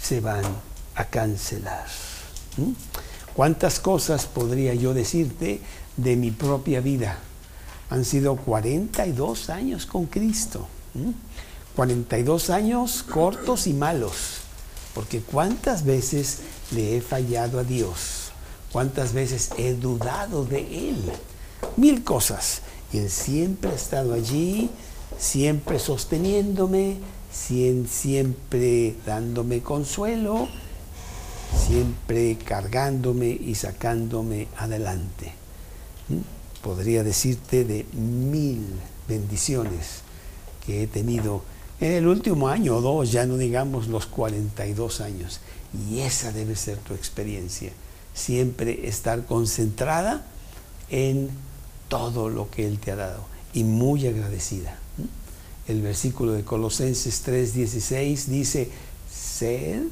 se 0.00 0.20
van 0.20 0.44
a 0.94 1.04
cancelar. 1.06 1.86
¿Mm? 2.56 2.72
¿Cuántas 3.34 3.80
cosas 3.80 4.26
podría 4.26 4.74
yo 4.74 4.94
decirte 4.94 5.60
de 5.96 6.16
mi 6.16 6.30
propia 6.30 6.80
vida? 6.80 7.18
Han 7.90 8.04
sido 8.04 8.36
42 8.36 9.50
años 9.50 9.86
con 9.86 10.06
Cristo. 10.06 10.68
¿Mm? 10.94 11.10
42 11.76 12.50
años 12.50 13.02
cortos 13.02 13.66
y 13.66 13.72
malos, 13.72 14.40
porque 14.94 15.20
cuántas 15.20 15.84
veces 15.84 16.38
le 16.72 16.96
he 16.96 17.00
fallado 17.00 17.58
a 17.58 17.64
Dios, 17.64 18.32
cuántas 18.72 19.12
veces 19.12 19.50
he 19.56 19.74
dudado 19.74 20.44
de 20.44 20.90
Él, 20.90 20.96
mil 21.76 22.04
cosas, 22.04 22.62
y 22.92 22.98
Él 22.98 23.10
siempre 23.10 23.70
ha 23.70 23.74
estado 23.74 24.14
allí, 24.14 24.70
siempre 25.18 25.78
sosteniéndome, 25.78 26.96
siempre 27.32 28.96
dándome 29.06 29.62
consuelo, 29.62 30.48
siempre 31.66 32.36
cargándome 32.36 33.28
y 33.28 33.54
sacándome 33.54 34.48
adelante. 34.56 35.32
¿Mm? 36.08 36.62
Podría 36.62 37.02
decirte 37.02 37.64
de 37.64 37.86
mil 37.92 38.66
bendiciones 39.08 40.02
que 40.66 40.82
he 40.82 40.86
tenido 40.86 41.42
en 41.80 41.92
el 41.92 42.06
último 42.06 42.48
año 42.48 42.76
o 42.76 42.80
dos, 42.80 43.10
ya 43.10 43.24
no 43.26 43.38
digamos 43.38 43.88
los 43.88 44.06
42 44.06 45.00
años. 45.00 45.40
Y 45.88 46.00
esa 46.00 46.30
debe 46.30 46.54
ser 46.56 46.76
tu 46.78 46.94
experiencia. 46.94 47.72
Siempre 48.12 48.86
estar 48.88 49.24
concentrada 49.24 50.26
en 50.90 51.30
todo 51.88 52.28
lo 52.28 52.50
que 52.50 52.66
Él 52.66 52.78
te 52.78 52.92
ha 52.92 52.96
dado 52.96 53.24
y 53.54 53.64
muy 53.64 54.06
agradecida. 54.06 54.78
El 55.68 55.80
versículo 55.80 56.32
de 56.32 56.44
Colosenses 56.44 57.26
3:16 57.26 58.24
dice, 58.26 58.70
sed 59.10 59.84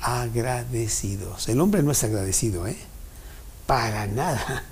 agradecidos. 0.00 1.48
El 1.48 1.60
hombre 1.60 1.82
no 1.82 1.92
es 1.92 2.04
agradecido, 2.04 2.66
¿eh? 2.66 2.76
Para 3.66 4.06
nada. 4.06 4.64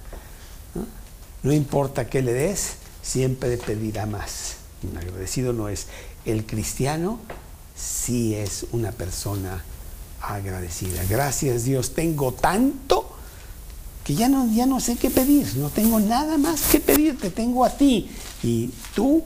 No 1.42 1.52
importa 1.52 2.08
qué 2.08 2.22
le 2.22 2.32
des, 2.32 2.74
siempre 3.02 3.56
pedirá 3.56 4.06
más 4.06 4.61
agradecido 4.96 5.52
no 5.52 5.68
es. 5.68 5.86
El 6.24 6.44
cristiano 6.46 7.18
sí 7.76 8.34
es 8.34 8.66
una 8.72 8.92
persona 8.92 9.64
agradecida. 10.20 11.02
Gracias 11.08 11.64
Dios, 11.64 11.94
tengo 11.94 12.32
tanto 12.32 13.08
que 14.04 14.14
ya 14.14 14.28
no, 14.28 14.52
ya 14.52 14.66
no 14.66 14.80
sé 14.80 14.96
qué 14.96 15.10
pedir, 15.10 15.56
no 15.56 15.70
tengo 15.70 16.00
nada 16.00 16.36
más 16.38 16.62
que 16.70 16.80
pedirte, 16.80 17.30
tengo 17.30 17.64
a 17.64 17.70
ti 17.70 18.10
y 18.42 18.70
tú 18.94 19.24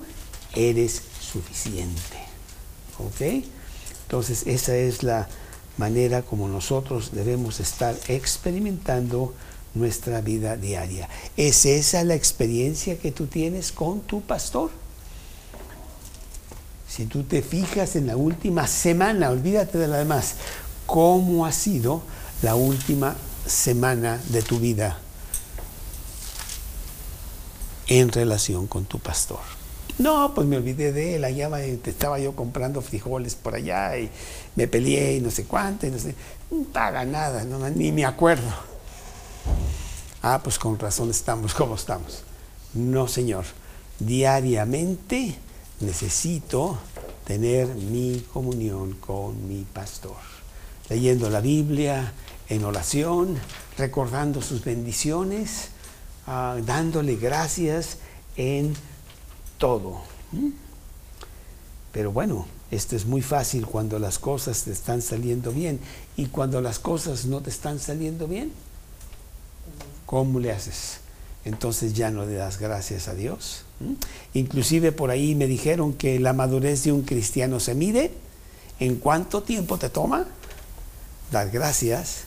eres 0.54 1.02
suficiente. 1.20 2.16
¿Ok? 2.98 3.44
Entonces 4.02 4.46
esa 4.46 4.76
es 4.76 5.02
la 5.02 5.28
manera 5.76 6.22
como 6.22 6.48
nosotros 6.48 7.10
debemos 7.12 7.60
estar 7.60 7.94
experimentando 8.08 9.34
nuestra 9.74 10.20
vida 10.20 10.56
diaria. 10.56 11.08
¿Es 11.36 11.66
esa 11.66 12.02
la 12.04 12.14
experiencia 12.14 12.98
que 12.98 13.12
tú 13.12 13.26
tienes 13.26 13.72
con 13.72 14.00
tu 14.00 14.22
pastor? 14.22 14.70
Si 16.88 17.06
tú 17.06 17.24
te 17.24 17.42
fijas 17.42 17.96
en 17.96 18.06
la 18.06 18.16
última 18.16 18.66
semana, 18.66 19.30
olvídate 19.30 19.78
de 19.78 19.88
la 19.88 19.98
demás, 19.98 20.34
¿cómo 20.86 21.44
ha 21.44 21.52
sido 21.52 22.02
la 22.42 22.54
última 22.54 23.16
semana 23.46 24.20
de 24.28 24.42
tu 24.42 24.58
vida 24.58 24.98
en 27.88 28.10
relación 28.10 28.66
con 28.66 28.84
tu 28.84 28.98
pastor? 28.98 29.40
No, 29.98 30.32
pues 30.34 30.46
me 30.46 30.58
olvidé 30.58 30.92
de 30.92 31.16
él, 31.16 31.24
allá 31.24 31.50
estaba 31.58 32.18
yo 32.18 32.36
comprando 32.36 32.82
frijoles 32.82 33.34
por 33.34 33.54
allá 33.54 33.96
y 33.96 34.10
me 34.54 34.68
peleé 34.68 35.16
y 35.16 35.20
no 35.20 35.30
sé 35.30 35.44
cuánto, 35.44 35.86
y 35.86 35.90
no 35.90 35.98
sé, 35.98 36.14
no 36.50 36.64
paga 36.64 37.04
nada, 37.04 37.44
ni 37.74 37.92
me 37.92 38.04
acuerdo. 38.04 38.48
Ah, 40.22 40.40
pues 40.42 40.58
con 40.58 40.78
razón 40.78 41.10
estamos 41.10 41.54
como 41.54 41.76
estamos. 41.76 42.22
No, 42.74 43.08
Señor, 43.08 43.44
diariamente 43.98 45.38
necesito 45.80 46.78
tener 47.24 47.66
mi 47.68 48.24
comunión 48.32 48.92
con 48.94 49.48
mi 49.48 49.64
pastor, 49.64 50.16
leyendo 50.88 51.28
la 51.28 51.40
Biblia 51.40 52.12
en 52.48 52.64
oración, 52.64 53.36
recordando 53.76 54.40
sus 54.42 54.64
bendiciones, 54.64 55.68
ah, 56.26 56.56
dándole 56.64 57.16
gracias 57.16 57.98
en 58.36 58.74
todo. 59.58 60.02
¿Mm? 60.32 60.50
Pero 61.92 62.12
bueno, 62.12 62.46
esto 62.70 62.96
es 62.96 63.06
muy 63.06 63.22
fácil 63.22 63.66
cuando 63.66 63.98
las 63.98 64.18
cosas 64.18 64.64
te 64.64 64.72
están 64.72 65.02
saliendo 65.02 65.52
bien 65.52 65.80
y 66.16 66.26
cuando 66.26 66.60
las 66.60 66.78
cosas 66.78 67.26
no 67.26 67.40
te 67.40 67.50
están 67.50 67.78
saliendo 67.78 68.26
bien, 68.26 68.52
¿cómo 70.04 70.40
le 70.40 70.52
haces? 70.52 71.00
Entonces 71.46 71.94
ya 71.94 72.10
no 72.10 72.26
le 72.26 72.34
das 72.34 72.58
gracias 72.58 73.06
a 73.06 73.14
Dios. 73.14 73.62
Inclusive 74.34 74.90
por 74.90 75.10
ahí 75.10 75.36
me 75.36 75.46
dijeron 75.46 75.92
que 75.92 76.18
la 76.18 76.32
madurez 76.32 76.82
de 76.82 76.90
un 76.90 77.02
cristiano 77.02 77.60
se 77.60 77.76
mide 77.76 78.10
en 78.80 78.96
cuánto 78.96 79.44
tiempo 79.44 79.78
te 79.78 79.88
toma 79.88 80.26
dar 81.30 81.50
gracias 81.50 82.24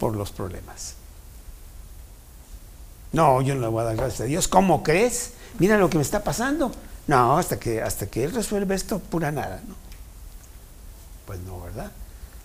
por 0.00 0.16
los 0.16 0.32
problemas. 0.32 0.94
No, 3.12 3.42
yo 3.42 3.54
no 3.54 3.60
le 3.60 3.68
voy 3.68 3.82
a 3.82 3.84
dar 3.84 3.96
gracias 3.96 4.22
a 4.22 4.24
Dios. 4.24 4.48
¿Cómo 4.48 4.82
crees? 4.82 5.30
Mira 5.60 5.78
lo 5.78 5.88
que 5.88 5.98
me 5.98 6.02
está 6.02 6.24
pasando. 6.24 6.72
No, 7.06 7.38
hasta 7.38 7.60
que, 7.60 7.80
hasta 7.80 8.08
que 8.08 8.24
Él 8.24 8.32
resuelve 8.32 8.74
esto, 8.74 8.98
pura 8.98 9.30
nada. 9.30 9.62
¿no? 9.68 9.76
Pues 11.26 11.38
no, 11.42 11.60
¿verdad? 11.60 11.92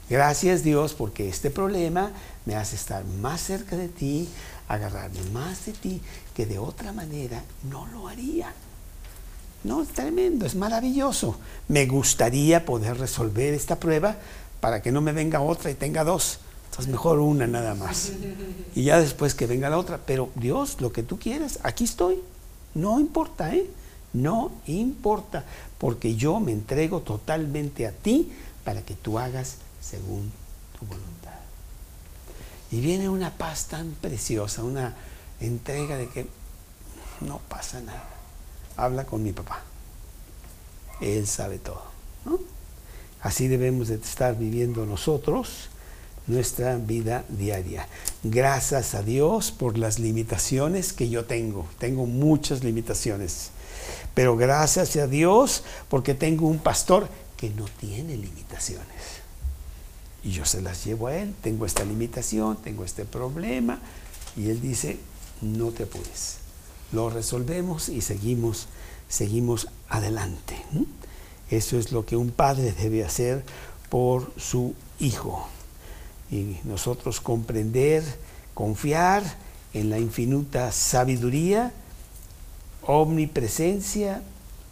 Gracias 0.08 0.62
Dios 0.62 0.94
porque 0.94 1.28
este 1.28 1.50
problema 1.50 2.12
me 2.46 2.56
hace 2.56 2.76
estar 2.76 3.04
más 3.06 3.42
cerca 3.42 3.76
de 3.76 3.88
ti, 3.88 4.30
agarrarme 4.68 5.22
más 5.32 5.66
de 5.66 5.74
ti, 5.74 6.02
que 6.36 6.46
de 6.46 6.60
otra 6.60 6.92
manera 6.92 7.44
no 7.70 7.86
lo 7.88 8.08
haría. 8.08 8.54
No, 9.64 9.82
es 9.82 9.90
tremendo, 9.90 10.46
es 10.46 10.56
maravilloso. 10.56 11.38
Me 11.68 11.88
gustaría 11.88 12.66
poder 12.66 12.98
resolver 13.00 13.54
esta 13.54 13.80
prueba 13.80 14.16
para 14.60 14.82
que 14.82 14.92
no 14.92 15.02
me 15.02 15.12
venga 15.12 15.42
otra 15.42 15.72
y 15.72 15.74
tenga 15.74 16.04
dos. 16.04 16.40
Entonces 16.66 16.92
mejor 16.92 17.20
una 17.20 17.48
nada 17.48 17.74
más. 17.74 18.12
Y 18.76 18.84
ya 18.84 19.00
después 19.00 19.34
que 19.34 19.48
venga 19.48 19.70
la 19.70 19.78
otra. 19.78 20.00
Pero 20.06 20.30
Dios, 20.36 20.82
lo 20.82 20.92
que 20.92 21.04
tú 21.04 21.18
quieras, 21.18 21.60
aquí 21.64 21.84
estoy. 21.86 22.20
No 22.74 23.00
importa, 23.00 23.56
¿eh? 23.56 23.66
No 24.14 24.52
importa. 24.68 25.46
Porque 25.78 26.16
yo 26.16 26.40
me 26.40 26.52
entrego 26.52 27.02
totalmente 27.02 27.88
a 27.88 27.92
ti 27.92 28.32
para 28.64 28.82
que 28.82 28.94
tú 28.94 29.18
hagas 29.18 29.56
según 29.82 30.32
tu 30.78 30.86
voluntad. 30.86 31.15
Y 32.76 32.82
viene 32.82 33.08
una 33.08 33.32
paz 33.32 33.68
tan 33.68 33.92
preciosa, 33.92 34.62
una 34.62 34.94
entrega 35.40 35.96
de 35.96 36.10
que 36.10 36.28
no 37.22 37.40
pasa 37.48 37.80
nada. 37.80 38.10
Habla 38.76 39.06
con 39.06 39.24
mi 39.24 39.32
papá. 39.32 39.64
Él 41.00 41.26
sabe 41.26 41.58
todo. 41.58 41.82
Así 43.22 43.48
debemos 43.48 43.88
de 43.88 43.96
estar 43.96 44.38
viviendo 44.38 44.86
nosotros 44.86 45.70
nuestra 46.28 46.76
vida 46.76 47.24
diaria. 47.30 47.88
Gracias 48.24 48.94
a 48.94 49.04
Dios 49.04 49.54
por 49.54 49.78
las 49.78 49.98
limitaciones 49.98 50.92
que 50.92 51.08
yo 51.08 51.24
tengo. 51.24 51.68
Tengo 51.80 52.06
muchas 52.06 52.62
limitaciones. 52.62 53.52
Pero 54.14 54.36
gracias 54.36 54.98
a 54.98 55.08
Dios 55.08 55.64
porque 55.88 56.14
tengo 56.14 56.46
un 56.46 56.60
pastor 56.60 57.08
que 57.38 57.52
no 57.52 57.68
tiene 57.80 58.18
limitaciones. 58.18 59.15
Y 60.26 60.32
yo 60.32 60.44
se 60.44 60.62
las 60.62 60.84
llevo 60.84 61.08
a 61.08 61.16
él. 61.16 61.34
Tengo 61.42 61.66
esta 61.66 61.86
limitación, 61.86 62.58
tengo 62.58 62.84
este 62.84 63.06
problema. 63.06 63.80
Y 64.36 64.50
él 64.50 64.60
dice, 64.60 64.98
no 65.42 65.70
te 65.70 65.84
apures. 65.84 66.38
Lo 66.92 67.10
resolvemos 67.10 67.90
y 67.90 68.02
seguimos, 68.02 68.68
seguimos 69.08 69.70
adelante. 69.88 70.58
Eso 71.50 71.78
es 71.78 71.92
lo 71.92 72.06
que 72.06 72.18
un 72.18 72.32
padre 72.32 72.74
debe 72.74 73.06
hacer 73.06 73.46
por 73.90 74.34
su 74.36 74.74
hijo 75.00 75.48
y 76.32 76.58
nosotros 76.64 77.22
comprender, 77.22 78.04
confiar 78.54 79.24
en 79.74 79.90
la 79.90 80.00
infinita 80.00 80.72
sabiduría, 80.72 81.72
omnipresencia, 82.82 84.24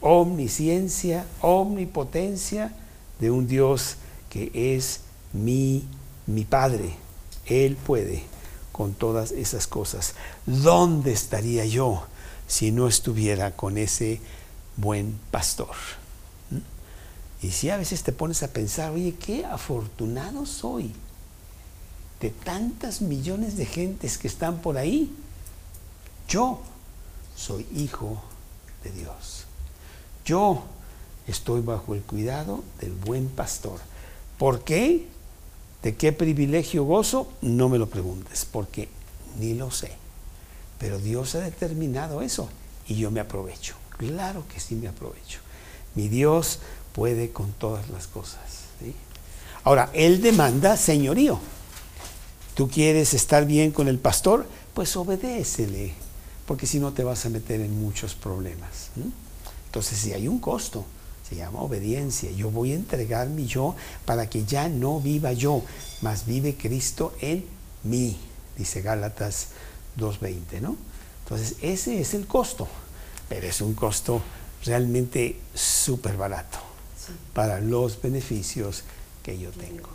omnisciencia, 0.02 1.26
omnipotencia 1.42 2.74
de 3.20 3.30
un 3.32 3.48
Dios 3.48 3.98
que 4.30 4.52
es 4.76 5.02
mi, 5.34 5.84
mi 6.28 6.46
Padre. 6.46 6.96
Él 7.46 7.76
puede 7.76 8.24
con 8.72 8.94
todas 8.94 9.32
esas 9.32 9.68
cosas. 9.68 10.16
¿Dónde 10.46 11.12
estaría 11.12 11.66
yo 11.66 12.04
si 12.48 12.72
no 12.72 12.88
estuviera 12.88 13.56
con 13.56 13.78
ese 13.78 14.20
buen 14.78 15.20
pastor? 15.32 15.76
¿Mm? 16.50 17.46
Y 17.46 17.52
si 17.52 17.70
a 17.70 17.78
veces 17.78 18.04
te 18.04 18.12
pones 18.12 18.44
a 18.44 18.48
pensar, 18.50 18.92
oye, 18.92 19.16
qué 19.16 19.46
afortunado 19.46 20.46
soy 20.46 20.94
de 22.20 22.30
tantas 22.30 23.02
millones 23.02 23.58
de 23.58 23.66
gentes 23.66 24.18
que 24.18 24.28
están 24.28 24.60
por 24.60 24.78
ahí, 24.78 25.14
yo 26.30 26.62
soy 27.36 27.68
hijo 27.76 28.22
de 28.84 28.92
Dios. 28.92 29.44
Yo 30.26 30.64
estoy 31.28 31.62
bajo 31.62 31.96
el 31.96 32.02
cuidado 32.02 32.64
del 32.80 32.94
buen 32.94 33.28
pastor. 33.28 33.80
¿Por 34.38 34.64
qué? 34.64 35.08
¿De 35.84 35.96
qué 35.96 36.14
privilegio 36.14 36.86
gozo? 36.86 37.32
No 37.42 37.68
me 37.68 37.78
lo 37.78 37.90
preguntes, 37.90 38.48
porque 38.50 38.88
ni 39.40 39.54
lo 39.54 39.70
sé. 39.70 39.92
Pero 40.80 40.98
Dios 40.98 41.36
ha 41.36 41.40
determinado 41.40 42.22
eso 42.22 42.50
y 42.88 42.96
yo 42.96 43.12
me 43.12 43.20
aprovecho. 43.20 43.76
Claro 43.98 44.46
que 44.48 44.60
sí 44.60 44.76
me 44.76 44.88
aprovecho. 44.88 45.40
Mi 45.96 46.08
Dios 46.08 46.60
puede 46.94 47.32
con 47.32 47.52
todas 47.52 47.90
las 47.90 48.08
cosas. 48.08 48.40
Ahora, 49.66 49.90
Él 49.94 50.22
demanda 50.22 50.78
señorío. 50.78 51.40
¿Tú 52.56 52.70
quieres 52.70 53.14
estar 53.14 53.46
bien 53.46 53.72
con 53.72 53.88
el 53.88 53.98
pastor? 53.98 54.46
Pues 54.74 54.96
obedécele, 54.96 55.94
porque 56.46 56.68
si 56.68 56.80
no 56.80 56.94
te 56.94 57.04
vas 57.04 57.26
a 57.26 57.30
meter 57.30 57.62
en 57.62 57.82
muchos 57.82 58.14
problemas. 58.14 58.90
Entonces, 59.66 60.00
si 60.00 60.14
hay 60.14 60.28
un 60.28 60.40
costo, 60.40 60.86
se 61.28 61.36
llama 61.36 61.62
obediencia. 61.62 62.32
Yo 62.32 62.52
voy 62.52 62.72
a 62.72 62.76
entregar 62.76 63.28
mi 63.30 63.46
yo 63.46 63.76
para 64.06 64.30
que 64.30 64.46
ya 64.46 64.70
no 64.70 65.00
viva 65.00 65.34
yo, 65.34 65.64
mas 66.02 66.26
vive 66.26 66.56
Cristo 66.56 67.14
en 67.22 67.46
mí, 67.84 68.18
dice 68.58 68.82
Gálatas 68.82 69.50
2.20, 69.98 70.62
¿no? 70.62 70.76
Entonces, 71.24 71.56
ese 71.62 72.02
es 72.02 72.14
el 72.14 72.28
costo, 72.28 72.68
pero 73.30 73.48
es 73.48 73.62
un 73.62 73.74
costo 73.74 74.22
realmente 74.66 75.40
súper 75.54 76.18
barato 76.18 76.60
para 77.34 77.60
los 77.60 78.02
beneficios 78.02 78.84
que 79.22 79.40
yo 79.40 79.52
tengo. 79.52 79.90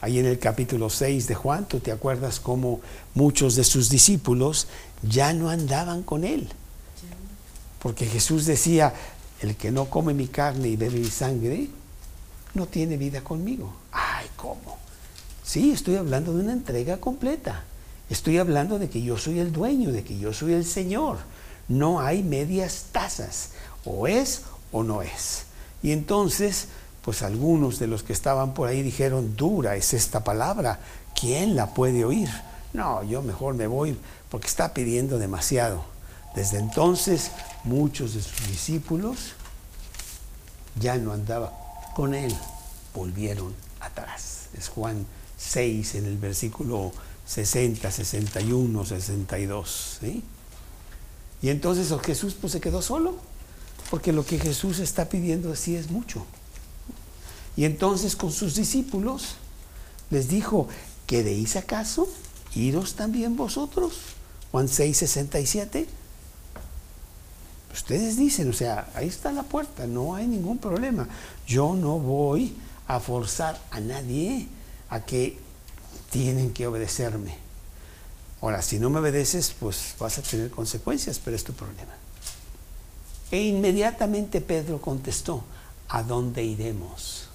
Ahí 0.00 0.18
en 0.18 0.26
el 0.26 0.38
capítulo 0.38 0.90
6 0.90 1.26
de 1.26 1.34
Juan, 1.34 1.66
tú 1.66 1.80
te 1.80 1.90
acuerdas 1.90 2.38
cómo 2.38 2.80
muchos 3.14 3.56
de 3.56 3.64
sus 3.64 3.88
discípulos 3.88 4.68
ya 5.02 5.32
no 5.32 5.48
andaban 5.48 6.02
con 6.02 6.24
él. 6.24 6.48
Porque 7.80 8.06
Jesús 8.06 8.46
decía, 8.46 8.94
el 9.40 9.56
que 9.56 9.70
no 9.70 9.86
come 9.86 10.14
mi 10.14 10.28
carne 10.28 10.68
y 10.68 10.76
bebe 10.76 10.98
mi 10.98 11.10
sangre, 11.10 11.68
no 12.54 12.66
tiene 12.66 12.96
vida 12.96 13.22
conmigo. 13.22 13.72
Ay, 13.92 14.26
¿cómo? 14.36 14.78
Sí, 15.42 15.72
estoy 15.72 15.96
hablando 15.96 16.32
de 16.32 16.42
una 16.42 16.52
entrega 16.52 16.98
completa. 16.98 17.64
Estoy 18.08 18.38
hablando 18.38 18.78
de 18.78 18.88
que 18.88 19.02
yo 19.02 19.18
soy 19.18 19.40
el 19.40 19.52
dueño, 19.52 19.92
de 19.92 20.04
que 20.04 20.18
yo 20.18 20.32
soy 20.32 20.52
el 20.52 20.64
Señor. 20.64 21.18
No 21.68 22.00
hay 22.00 22.22
medias 22.22 22.86
tazas. 22.92 23.50
O 23.84 24.06
es 24.06 24.42
o 24.72 24.82
no 24.82 25.02
es. 25.02 25.44
Y 25.82 25.92
entonces 25.92 26.68
pues 27.06 27.22
algunos 27.22 27.78
de 27.78 27.86
los 27.86 28.02
que 28.02 28.12
estaban 28.12 28.52
por 28.52 28.68
ahí 28.68 28.82
dijeron, 28.82 29.36
dura 29.36 29.76
es 29.76 29.94
esta 29.94 30.24
palabra, 30.24 30.80
¿quién 31.14 31.54
la 31.54 31.72
puede 31.72 32.04
oír? 32.04 32.28
No, 32.72 33.04
yo 33.04 33.22
mejor 33.22 33.54
me 33.54 33.68
voy 33.68 33.96
porque 34.28 34.48
está 34.48 34.74
pidiendo 34.74 35.16
demasiado. 35.16 35.84
Desde 36.36 36.58
entonces 36.58 37.30
muchos 37.64 38.12
de 38.14 38.22
sus 38.22 38.46
discípulos 38.46 39.32
ya 40.78 40.96
no 40.98 41.12
andaban 41.12 41.50
con 41.94 42.14
él, 42.14 42.32
volvieron 42.94 43.54
atrás. 43.80 44.50
Es 44.56 44.68
Juan 44.68 45.06
6 45.38 45.94
en 45.94 46.04
el 46.04 46.18
versículo 46.18 46.92
60, 47.26 47.90
61, 47.90 48.84
62. 48.84 49.98
Y 51.40 51.48
entonces 51.48 51.92
Jesús 52.04 52.36
pues 52.38 52.52
se 52.52 52.60
quedó 52.60 52.82
solo, 52.82 53.16
porque 53.90 54.12
lo 54.12 54.24
que 54.26 54.38
Jesús 54.38 54.78
está 54.78 55.08
pidiendo 55.08 55.50
así 55.50 55.74
es 55.74 55.90
mucho. 55.90 56.26
Y 57.56 57.64
entonces 57.64 58.14
con 58.14 58.30
sus 58.30 58.54
discípulos 58.54 59.36
les 60.10 60.28
dijo, 60.28 60.68
¿queréis 61.06 61.56
acaso 61.56 62.06
iros 62.54 62.94
también 62.94 63.36
vosotros? 63.36 63.94
Juan 64.52 64.68
6, 64.68 64.98
67. 64.98 65.86
Ustedes 67.76 68.16
dicen, 68.16 68.50
o 68.50 68.52
sea, 68.52 68.88
ahí 68.94 69.06
está 69.06 69.30
la 69.30 69.44
puerta, 69.44 69.86
no 69.86 70.16
hay 70.16 70.26
ningún 70.26 70.58
problema. 70.58 71.06
Yo 71.46 71.74
no 71.74 71.98
voy 71.98 72.56
a 72.88 72.98
forzar 72.98 73.60
a 73.70 73.78
nadie 73.78 74.48
a 74.90 75.00
que 75.00 75.38
tienen 76.10 76.52
que 76.52 76.66
obedecerme. 76.66 77.36
Ahora, 78.40 78.62
si 78.62 78.80
no 78.80 78.90
me 78.90 78.98
obedeces, 78.98 79.54
pues 79.60 79.94
vas 80.00 80.18
a 80.18 80.22
tener 80.22 80.50
consecuencias, 80.50 81.20
pero 81.22 81.36
es 81.36 81.44
tu 81.44 81.52
problema. 81.52 81.92
E 83.30 83.42
inmediatamente 83.42 84.40
Pedro 84.40 84.80
contestó, 84.80 85.44
¿a 85.88 86.02
dónde 86.02 86.42
iremos? 86.42 87.26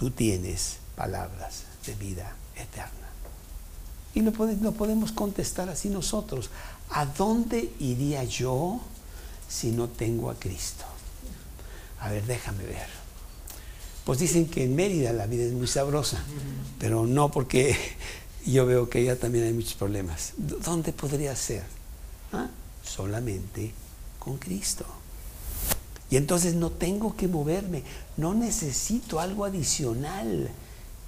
tú 0.00 0.10
tienes 0.10 0.78
palabras 0.96 1.64
de 1.84 1.94
vida 1.94 2.34
eterna. 2.56 2.90
Y 4.14 4.22
no, 4.22 4.32
podemos 4.32 5.12
contestar 5.12 5.68
así 5.68 5.90
nosotros. 5.90 6.48
¿A 6.88 7.04
dónde 7.04 7.70
iría 7.78 8.24
yo 8.24 8.80
si 9.50 9.72
no 9.72 9.88
tengo 9.88 10.30
a 10.30 10.36
Cristo? 10.36 10.84
A 11.98 12.08
ver, 12.10 12.24
déjame 12.24 12.64
ver. 12.64 12.86
Pues 14.04 14.18
dicen 14.18 14.48
que 14.48 14.64
en 14.64 14.74
Mérida 14.74 15.12
la 15.12 15.26
vida 15.26 15.44
es 15.44 15.52
muy 15.52 15.66
sabrosa, 15.66 16.22
pero 16.78 17.06
no 17.06 17.30
porque 17.30 17.76
yo 18.46 18.64
veo 18.64 18.88
que 18.88 19.00
allá 19.00 19.18
también 19.18 19.44
hay 19.44 19.52
muchos 19.52 19.74
problemas. 19.74 20.32
¿Dónde 20.36 20.92
podría 20.92 21.36
ser? 21.36 21.64
¿Ah? 22.32 22.48
Solamente 22.82 23.74
con 24.18 24.38
Cristo. 24.38 24.86
Y 26.10 26.16
entonces 26.16 26.54
no 26.54 26.70
tengo 26.70 27.14
que 27.16 27.28
moverme, 27.28 27.84
no 28.16 28.34
necesito 28.34 29.20
algo 29.20 29.44
adicional, 29.44 30.50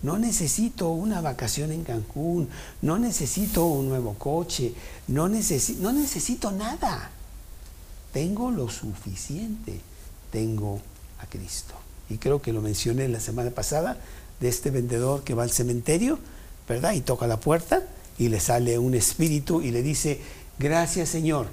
no 0.02 0.18
necesito 0.18 0.90
una 0.90 1.20
vacación 1.20 1.72
en 1.72 1.82
Cancún, 1.82 2.48
no 2.82 2.98
necesito 2.98 3.66
un 3.66 3.88
nuevo 3.88 4.14
coche, 4.14 4.74
no, 5.08 5.28
no 5.28 5.92
necesito 5.92 6.52
nada. 6.52 7.10
Tengo 8.12 8.50
lo 8.50 8.68
suficiente, 8.68 9.80
tengo 10.30 10.80
a 11.20 11.26
Cristo. 11.26 11.74
Y 12.10 12.18
creo 12.18 12.42
que 12.42 12.52
lo 12.52 12.60
mencioné 12.60 13.08
la 13.08 13.20
semana 13.20 13.50
pasada 13.50 13.98
de 14.40 14.48
este 14.48 14.70
vendedor 14.70 15.24
que 15.24 15.34
va 15.34 15.44
al 15.44 15.50
cementerio, 15.50 16.18
¿verdad? 16.68 16.92
Y 16.92 17.00
toca 17.00 17.26
la 17.26 17.40
puerta 17.40 17.82
y 18.18 18.28
le 18.28 18.40
sale 18.40 18.78
un 18.78 18.94
espíritu 18.94 19.62
y 19.62 19.70
le 19.70 19.82
dice, 19.82 20.20
gracias 20.58 21.08
Señor, 21.08 21.46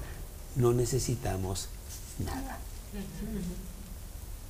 no 0.55 0.73
necesitamos 0.73 1.69
nada. 2.19 2.57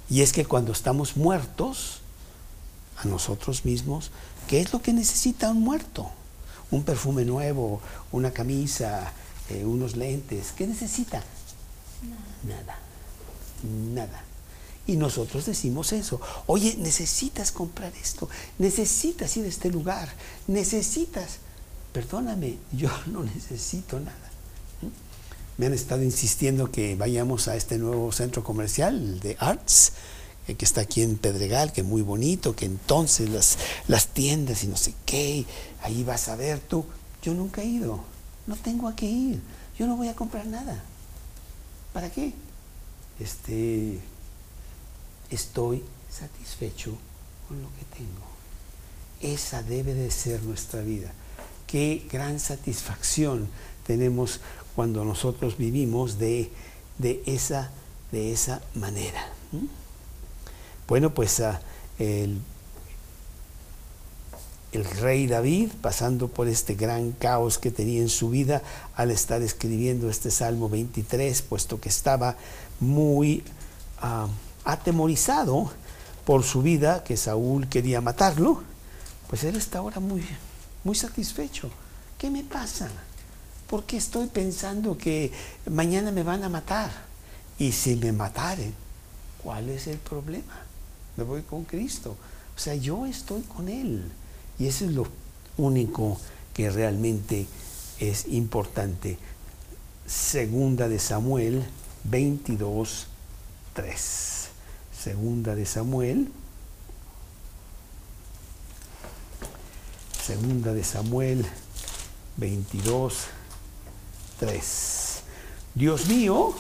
Y 0.10 0.22
es 0.22 0.34
que 0.34 0.46
cuando 0.46 0.72
estamos 0.72 1.16
muertos 1.18 2.02
a 2.98 3.08
nosotros 3.08 3.66
mismos, 3.66 4.12
¿qué 4.48 4.62
es 4.62 4.74
lo 4.74 4.82
que 4.82 4.94
necesita 4.94 5.52
un 5.52 5.62
muerto? 5.62 6.10
Un 6.72 6.84
perfume 6.84 7.26
nuevo, 7.26 7.82
una 8.12 8.32
camisa, 8.32 9.14
eh, 9.50 9.66
unos 9.66 9.96
lentes. 9.96 10.54
¿Qué 10.56 10.66
necesita? 10.66 11.24
Nada. 12.44 12.78
Nada. 13.94 14.24
Y 14.88 14.96
nosotros 14.96 15.46
decimos 15.46 15.94
eso. 15.94 16.20
Oye, 16.48 16.76
necesitas 16.80 17.52
comprar 17.52 17.94
esto. 18.02 18.28
Necesitas 18.58 19.38
ir 19.38 19.46
a 19.46 19.50
este 19.50 19.70
lugar. 19.70 20.10
Necesitas. 20.48 21.38
Perdóname, 21.94 22.58
yo 22.72 22.90
no 23.08 23.24
necesito 23.24 24.00
nada. 24.00 24.16
me 25.58 25.66
han 25.66 25.74
estado 25.74 26.04
insistiendo 26.04 26.72
que 26.72 26.96
vayamos 26.96 27.48
a 27.48 27.56
este 27.56 27.78
nuevo 27.78 28.12
centro 28.12 28.44
comercial 28.44 29.20
de 29.20 29.36
Arts, 29.40 29.94
eh, 30.48 30.56
que 30.56 30.66
está 30.66 30.82
aquí 30.82 31.02
en 31.02 31.18
Pedregal, 31.18 31.72
que 31.72 31.82
es 31.82 31.88
muy 31.88 32.02
bonito, 32.02 32.56
que 32.56 32.66
entonces 32.66 33.30
las, 33.30 33.58
las 33.88 34.08
tiendas 34.08 34.64
y 34.64 34.68
no 34.68 34.78
sé 34.78 34.94
qué, 35.06 35.46
ahí 35.82 36.04
vas 36.04 36.30
a 36.30 36.36
ver 36.36 36.60
tú. 36.60 36.86
Yo 37.22 37.34
nunca 37.34 37.62
he 37.62 37.66
ido, 37.66 38.00
no 38.48 38.56
tengo 38.56 38.88
a 38.88 38.96
qué 38.96 39.06
ir, 39.06 39.42
yo 39.78 39.86
no 39.86 39.98
voy 39.98 40.08
a 40.08 40.16
comprar 40.16 40.48
nada. 40.48 40.84
¿Para 41.94 42.10
qué? 42.10 42.34
Este, 43.20 44.00
estoy 45.30 45.84
satisfecho 46.10 46.98
con 47.48 47.62
lo 47.62 47.68
que 47.70 47.98
tengo. 47.98 48.30
Esa 49.22 49.64
debe 49.64 49.94
de 49.94 50.12
ser 50.12 50.44
nuestra 50.44 50.82
vida. 50.82 51.12
Qué 51.68 52.08
gran 52.12 52.40
satisfacción 52.40 53.48
tenemos 53.86 54.40
cuando 54.76 55.04
nosotros 55.04 55.58
vivimos 55.58 56.20
de, 56.20 56.52
de, 56.98 57.22
esa, 57.26 57.72
de 58.12 58.32
esa 58.32 58.62
manera. 58.76 59.28
Bueno, 60.88 61.14
pues 61.14 61.40
ah, 61.42 61.62
el, 61.98 62.40
el 64.72 64.86
rey 64.86 65.26
David, 65.28 65.72
pasando 65.82 66.28
por 66.28 66.48
este 66.48 66.76
gran 66.76 67.12
caos 67.12 67.58
que 67.58 67.72
tenía 67.72 68.02
en 68.02 68.10
su 68.10 68.30
vida 68.30 68.62
al 68.96 69.10
estar 69.12 69.42
escribiendo 69.42 70.10
este 70.10 70.30
Salmo 70.30 70.70
23, 70.70 71.42
puesto 71.42 71.80
que 71.82 71.90
estaba 71.90 72.36
muy 72.80 73.44
ah, 74.02 74.28
atemorizado 74.66 75.72
por 76.26 76.44
su 76.44 76.62
vida, 76.62 77.04
que 77.04 77.18
Saúl 77.18 77.68
quería 77.68 78.02
matarlo, 78.02 78.62
pues 79.28 79.44
él 79.44 79.56
está 79.56 79.80
ahora 79.80 80.00
muy, 80.00 80.24
muy 80.84 80.96
satisfecho. 80.96 81.70
¿Qué 82.18 82.30
me 82.30 82.44
pasa? 82.44 82.90
¿Por 83.68 83.86
qué 83.86 83.98
estoy 83.98 84.28
pensando 84.28 84.98
que 84.98 85.32
mañana 85.70 86.12
me 86.12 86.24
van 86.24 86.44
a 86.44 86.50
matar? 86.50 86.92
Y 87.58 87.72
si 87.72 87.96
me 87.96 88.12
mataren, 88.12 88.74
¿cuál 89.44 89.70
es 89.70 89.88
el 89.88 89.98
problema? 89.98 90.62
Me 91.18 91.24
voy 91.24 91.42
con 91.42 91.64
Cristo. 91.64 92.16
O 92.56 92.60
sea, 92.60 92.76
yo 92.76 93.06
estoy 93.06 93.42
con 93.42 93.70
Él. 93.70 94.12
Y 94.60 94.68
eso 94.68 94.86
es 94.86 94.92
lo 94.92 95.08
único 95.58 96.20
que 96.54 96.70
realmente 96.70 97.48
es 98.00 98.28
importante. 98.28 99.18
Segunda 100.06 100.90
de 100.90 101.00
Samuel 101.00 101.66
22, 102.04 103.08
3. 103.74 104.50
Segunda 104.92 105.56
de 105.56 105.66
Samuel. 105.66 106.30
Segunda 110.26 110.74
de 110.74 110.84
Samuel 110.84 111.46
22, 112.38 113.14
3. 114.40 115.22
Dios 115.76 116.08
mío, 116.08 116.54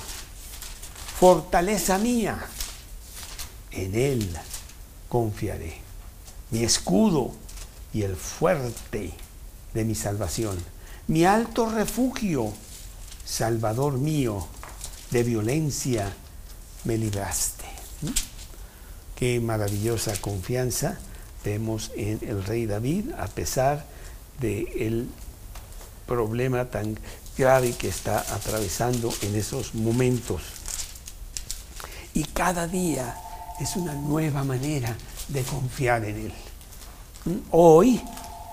fortaleza 1.19 1.97
mía, 1.97 2.39
en 3.71 3.95
Él 3.95 4.37
confiaré. 5.09 5.81
Mi 6.51 6.63
escudo 6.63 7.33
y 7.93 8.03
el 8.03 8.15
fuerte 8.15 9.13
de 9.73 9.85
mi 9.85 9.95
salvación. 9.95 10.57
Mi 11.07 11.25
alto 11.25 11.69
refugio, 11.69 12.53
Salvador 13.25 13.97
mío, 13.97 14.47
de 15.11 15.23
violencia 15.23 16.13
me 16.83 16.97
libraste. 16.97 17.65
¿Mm? 18.01 18.07
Qué 19.15 19.39
maravillosa 19.39 20.13
confianza 20.21 20.97
vemos 21.43 21.91
en 21.95 22.19
el 22.21 22.43
rey 22.43 22.65
David 22.65 23.11
a 23.17 23.27
pesar 23.27 23.85
de 24.39 24.87
el 24.87 25.09
problema 26.07 26.65
tan 26.65 26.97
grave 27.37 27.73
que 27.73 27.87
está 27.87 28.19
atravesando 28.19 29.13
en 29.21 29.35
esos 29.35 29.75
momentos. 29.75 30.41
Y 32.13 32.23
cada 32.23 32.67
día 32.67 33.15
es 33.59 33.75
una 33.75 33.93
nueva 33.93 34.43
manera 34.43 34.95
de 35.27 35.43
confiar 35.43 36.03
en 36.05 36.15
Él. 36.27 36.33
Hoy, 37.51 38.01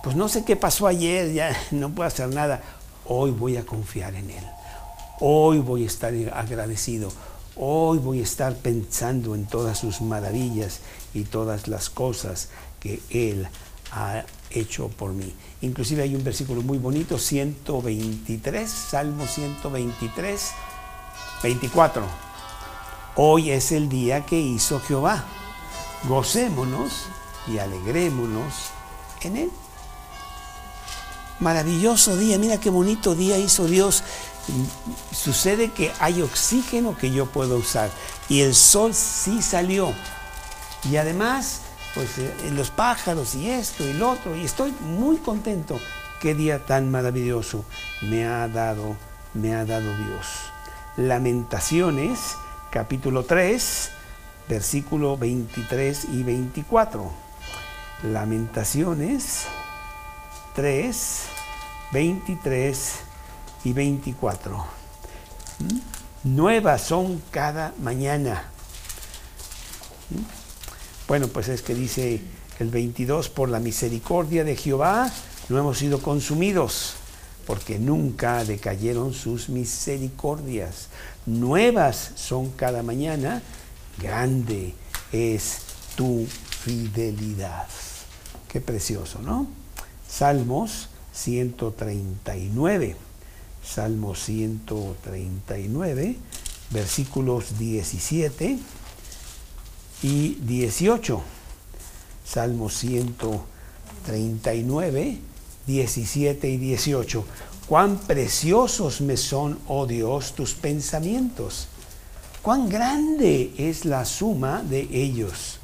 pues 0.03 0.17
no 0.17 0.29
sé 0.29 0.45
qué 0.45 0.57
pasó 0.57 0.87
ayer, 0.87 1.33
ya 1.33 1.57
no 1.71 1.91
puedo 1.91 2.07
hacer 2.07 2.29
nada. 2.29 2.63
Hoy 3.05 3.31
voy 3.31 3.57
a 3.57 3.65
confiar 3.65 4.15
en 4.15 4.31
Él. 4.31 4.45
Hoy 5.21 5.61
voy 5.61 5.85
a 5.85 5.87
estar 5.87 6.13
agradecido. 6.35 7.11
Hoy 7.57 7.99
voy 7.99 8.21
a 8.21 8.25
estar 8.25 8.55
pensando 8.57 9.35
en 9.35 9.47
todas 9.47 9.79
sus 9.79 10.03
maravillas 10.03 10.81
y 11.15 11.25
todas 11.25 11.69
las 11.69 11.89
cosas 11.89 12.49
que 12.81 13.01
Él 13.11 13.49
ha 13.93 14.25
hecho 14.51 14.89
por 14.89 15.13
mí. 15.13 15.33
Inclusive 15.63 16.03
hay 16.03 16.15
un 16.15 16.25
versículo 16.25 16.61
muy 16.63 16.79
bonito, 16.79 17.19
123, 17.19 18.69
Salmo 18.71 19.27
123, 19.27 20.51
24. 21.43 22.03
Hoy 23.17 23.51
es 23.51 23.73
el 23.73 23.89
día 23.89 24.27
que 24.27 24.39
hizo 24.39 24.81
Jehová. 24.81 25.25
Gocémonos 26.07 27.07
y 27.47 27.59
alegrémonos 27.59 28.71
en 29.23 29.37
Él. 29.37 29.51
Maravilloso 31.39 32.17
día, 32.17 32.39
mira 32.39 32.59
qué 32.59 32.71
bonito 32.71 33.15
día 33.15 33.39
hizo 33.39 33.67
Dios. 33.67 34.03
Sucede 35.13 35.71
que 35.71 35.93
hay 35.99 36.23
oxígeno 36.23 36.97
que 36.97 37.11
yo 37.11 37.27
puedo 37.27 37.57
usar 37.57 37.91
y 38.29 38.41
el 38.41 38.55
sol 38.55 38.95
sí 38.95 39.43
salió. 39.43 39.93
Y 40.91 40.97
además, 40.97 41.61
pues 41.95 42.19
eh, 42.19 42.33
los 42.53 42.71
pájaros 42.71 43.35
y 43.35 43.51
esto 43.51 43.85
y 43.85 43.93
lo 43.93 44.11
otro, 44.11 44.37
y 44.37 44.45
estoy 44.45 44.73
muy 44.81 45.17
contento. 45.17 45.79
Qué 46.21 46.35
día 46.35 46.65
tan 46.65 46.91
maravilloso 46.91 47.65
me 48.03 48.27
ha 48.27 48.49
dado, 48.49 48.97
me 49.35 49.55
ha 49.55 49.67
dado 49.67 49.95
Dios. 49.97 50.27
Lamentaciones, 50.97 52.37
capítulo 52.71 53.25
3, 53.25 53.91
versículo 54.49 55.19
23 55.19 56.07
y 56.13 56.23
24. 56.23 57.26
Lamentaciones 58.03 59.45
3, 60.55 61.23
23 61.93 62.93
y 63.65 63.73
24. 63.73 64.67
¿Mm? 65.59 66.35
Nuevas 66.37 66.83
son 66.83 67.23
cada 67.31 67.73
mañana. 67.79 68.45
¿Mm? 70.11 71.09
Bueno, 71.09 71.29
pues 71.29 71.49
es 71.49 71.63
que 71.63 71.75
dice 71.75 72.21
el 72.59 72.71
22, 72.71 73.31
por 73.31 73.49
la 73.49 73.61
misericordia 73.61 74.45
de 74.45 74.57
Jehová 74.57 75.11
no 75.49 75.59
hemos 75.59 75.79
sido 75.79 76.03
consumidos, 76.03 76.97
porque 77.47 77.79
nunca 77.79 78.45
decayeron 78.45 79.15
sus 79.15 79.49
misericordias. 79.49 80.89
Nuevas 81.25 82.13
son 82.17 82.51
cada 82.51 82.83
mañana, 82.83 83.43
grande 83.99 84.75
es 85.13 85.59
tu 85.97 86.27
fidelidad. 86.67 87.67
Qué 88.49 88.61
precioso, 88.61 89.23
¿no? 89.23 89.47
Salmos 90.09 90.89
139. 91.13 92.97
Salmos 93.65 94.25
139, 94.25 96.17
versículos 96.71 97.57
17 97.57 98.59
y 100.03 100.35
18. 100.41 101.23
Salmos 102.25 102.77
139, 102.79 105.19
17 105.69 106.51
y 106.51 106.57
18. 106.57 107.25
Cuán 107.69 107.99
preciosos 107.99 109.01
me 109.01 109.17
son, 109.17 109.61
oh 109.69 109.87
Dios, 109.87 110.33
tus 110.33 110.55
pensamientos. 110.55 111.69
Cuán 112.43 112.69
grande 112.69 113.55
es 113.57 113.85
la 113.85 114.05
suma 114.05 114.65
de 114.65 114.89
ellos. 114.91 115.61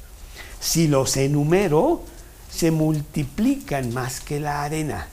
Si 0.63 0.87
los 0.87 1.17
enumero, 1.17 2.03
se 2.49 2.71
multiplican 2.71 3.93
más 3.93 4.21
que 4.21 4.39
la 4.39 4.63
arena. 4.63 5.07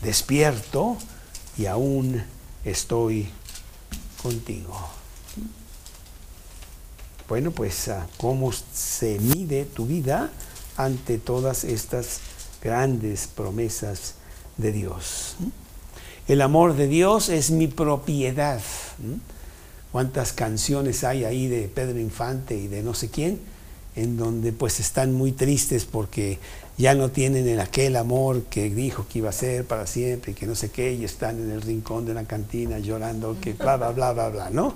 Despierto 0.00 0.96
y 1.58 1.66
aún 1.66 2.24
estoy 2.64 3.28
contigo. 4.22 4.74
Bueno, 7.28 7.50
pues 7.50 7.88
ah, 7.88 8.06
cómo 8.16 8.52
se 8.52 9.18
mide 9.18 9.66
tu 9.66 9.84
vida 9.84 10.30
ante 10.78 11.18
todas 11.18 11.64
estas 11.64 12.20
grandes 12.62 13.26
promesas 13.26 14.14
de 14.56 14.72
Dios. 14.72 15.36
El 16.26 16.40
amor 16.40 16.74
de 16.74 16.88
Dios 16.88 17.28
es 17.28 17.50
mi 17.50 17.66
propiedad. 17.66 18.62
¿Cuántas 19.92 20.32
canciones 20.32 21.04
hay 21.04 21.24
ahí 21.24 21.48
de 21.48 21.68
Pedro 21.68 21.98
Infante 22.00 22.56
y 22.56 22.66
de 22.66 22.82
no 22.82 22.94
sé 22.94 23.10
quién? 23.10 23.53
En 23.96 24.16
donde 24.16 24.52
pues 24.52 24.80
están 24.80 25.14
muy 25.14 25.32
tristes 25.32 25.84
porque 25.84 26.38
ya 26.76 26.94
no 26.94 27.10
tienen 27.10 27.46
el 27.46 27.60
aquel 27.60 27.96
amor 27.96 28.42
que 28.44 28.68
dijo 28.70 29.06
que 29.08 29.20
iba 29.20 29.30
a 29.30 29.32
ser 29.32 29.64
para 29.64 29.86
siempre 29.86 30.32
y 30.32 30.34
que 30.34 30.46
no 30.46 30.54
sé 30.54 30.70
qué, 30.70 30.92
y 30.92 31.04
están 31.04 31.40
en 31.40 31.50
el 31.50 31.62
rincón 31.62 32.04
de 32.04 32.14
la 32.14 32.24
cantina 32.24 32.78
llorando 32.78 33.36
que 33.40 33.52
bla, 33.52 33.76
bla, 33.76 33.90
bla, 33.90 34.12
bla, 34.12 34.28
bla, 34.28 34.50
¿no? 34.50 34.74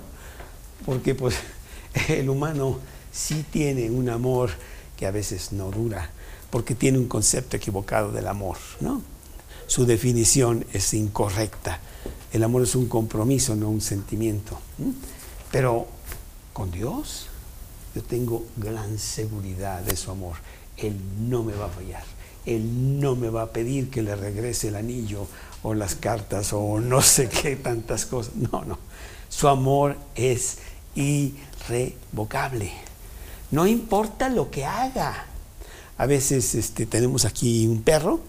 Porque 0.85 1.15
pues 1.15 1.35
el 2.07 2.29
humano 2.29 2.79
sí 3.11 3.45
tiene 3.51 3.89
un 3.89 4.09
amor 4.09 4.51
que 4.97 5.05
a 5.05 5.11
veces 5.11 5.51
no 5.51 5.71
dura, 5.71 6.09
porque 6.49 6.75
tiene 6.75 6.97
un 6.97 7.07
concepto 7.07 7.57
equivocado 7.57 8.11
del 8.11 8.27
amor, 8.27 8.57
¿no? 8.79 9.01
su 9.69 9.85
definición 9.85 10.65
es 10.73 10.95
incorrecta. 10.95 11.79
El 12.33 12.43
amor 12.43 12.63
es 12.63 12.75
un 12.75 12.87
compromiso, 12.87 13.55
no 13.55 13.69
un 13.69 13.81
sentimiento. 13.81 14.59
Pero 15.51 15.87
con 16.53 16.71
Dios 16.71 17.27
tengo 18.01 18.45
gran 18.57 18.97
seguridad 18.99 19.81
de 19.81 19.95
su 19.95 20.11
amor. 20.11 20.35
Él 20.77 20.95
no 21.19 21.43
me 21.43 21.53
va 21.53 21.65
a 21.65 21.69
fallar. 21.69 22.03
Él 22.45 22.99
no 22.99 23.15
me 23.15 23.29
va 23.29 23.43
a 23.43 23.51
pedir 23.51 23.89
que 23.89 24.01
le 24.01 24.15
regrese 24.15 24.69
el 24.69 24.75
anillo 24.75 25.27
o 25.63 25.73
las 25.73 25.95
cartas 25.95 26.53
o 26.53 26.79
no 26.79 27.01
sé 27.03 27.29
qué 27.29 27.55
tantas 27.55 28.05
cosas. 28.05 28.35
No, 28.35 28.63
no. 28.65 28.77
Su 29.29 29.47
amor 29.47 29.95
es 30.15 30.59
irrevocable. 30.95 32.71
No 33.51 33.67
importa 33.67 34.29
lo 34.29 34.49
que 34.49 34.65
haga. 34.65 35.25
A 35.97 36.05
veces 36.05 36.55
este, 36.55 36.85
tenemos 36.85 37.25
aquí 37.25 37.67
un 37.67 37.81
perro 37.81 38.21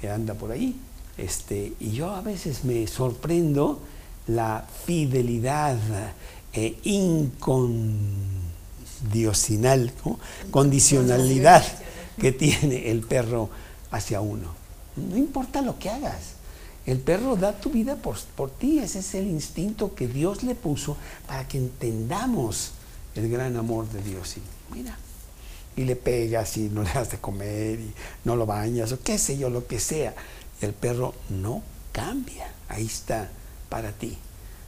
que 0.00 0.10
anda 0.10 0.34
por 0.34 0.52
ahí. 0.52 0.76
Este, 1.18 1.74
y 1.80 1.92
yo 1.92 2.10
a 2.10 2.22
veces 2.22 2.64
me 2.64 2.86
sorprendo 2.86 3.80
la 4.26 4.66
fidelidad 4.86 5.76
eh, 6.52 6.78
¿no? 10.04 10.18
condicionalidad 10.50 11.64
que 12.18 12.32
tiene 12.32 12.90
el 12.90 13.00
perro 13.00 13.50
hacia 13.90 14.20
uno. 14.20 14.54
No 14.96 15.16
importa 15.16 15.62
lo 15.62 15.78
que 15.78 15.90
hagas. 15.90 16.34
El 16.86 16.98
perro 16.98 17.36
da 17.36 17.52
tu 17.52 17.70
vida 17.70 17.96
por, 17.96 18.18
por 18.36 18.50
ti. 18.50 18.78
Ese 18.78 19.00
es 19.00 19.14
el 19.14 19.26
instinto 19.26 19.94
que 19.94 20.08
Dios 20.08 20.42
le 20.42 20.54
puso 20.54 20.96
para 21.26 21.46
que 21.46 21.58
entendamos 21.58 22.72
el 23.14 23.28
gran 23.30 23.56
amor 23.56 23.88
de 23.88 24.02
Dios. 24.02 24.36
Y 24.36 24.74
mira, 24.74 24.96
y 25.76 25.84
le 25.84 25.96
pegas 25.96 26.56
y 26.56 26.68
no 26.68 26.82
le 26.82 26.92
das 26.92 27.10
de 27.10 27.18
comer 27.18 27.80
y 27.80 27.92
no 28.24 28.36
lo 28.36 28.46
bañas 28.46 28.92
o 28.92 29.00
qué 29.00 29.18
sé 29.18 29.38
yo, 29.38 29.50
lo 29.50 29.66
que 29.66 29.80
sea. 29.80 30.14
El 30.60 30.72
perro 30.72 31.14
no 31.28 31.62
cambia. 31.92 32.52
Ahí 32.68 32.86
está 32.86 33.30
para 33.68 33.92
ti. 33.92 34.18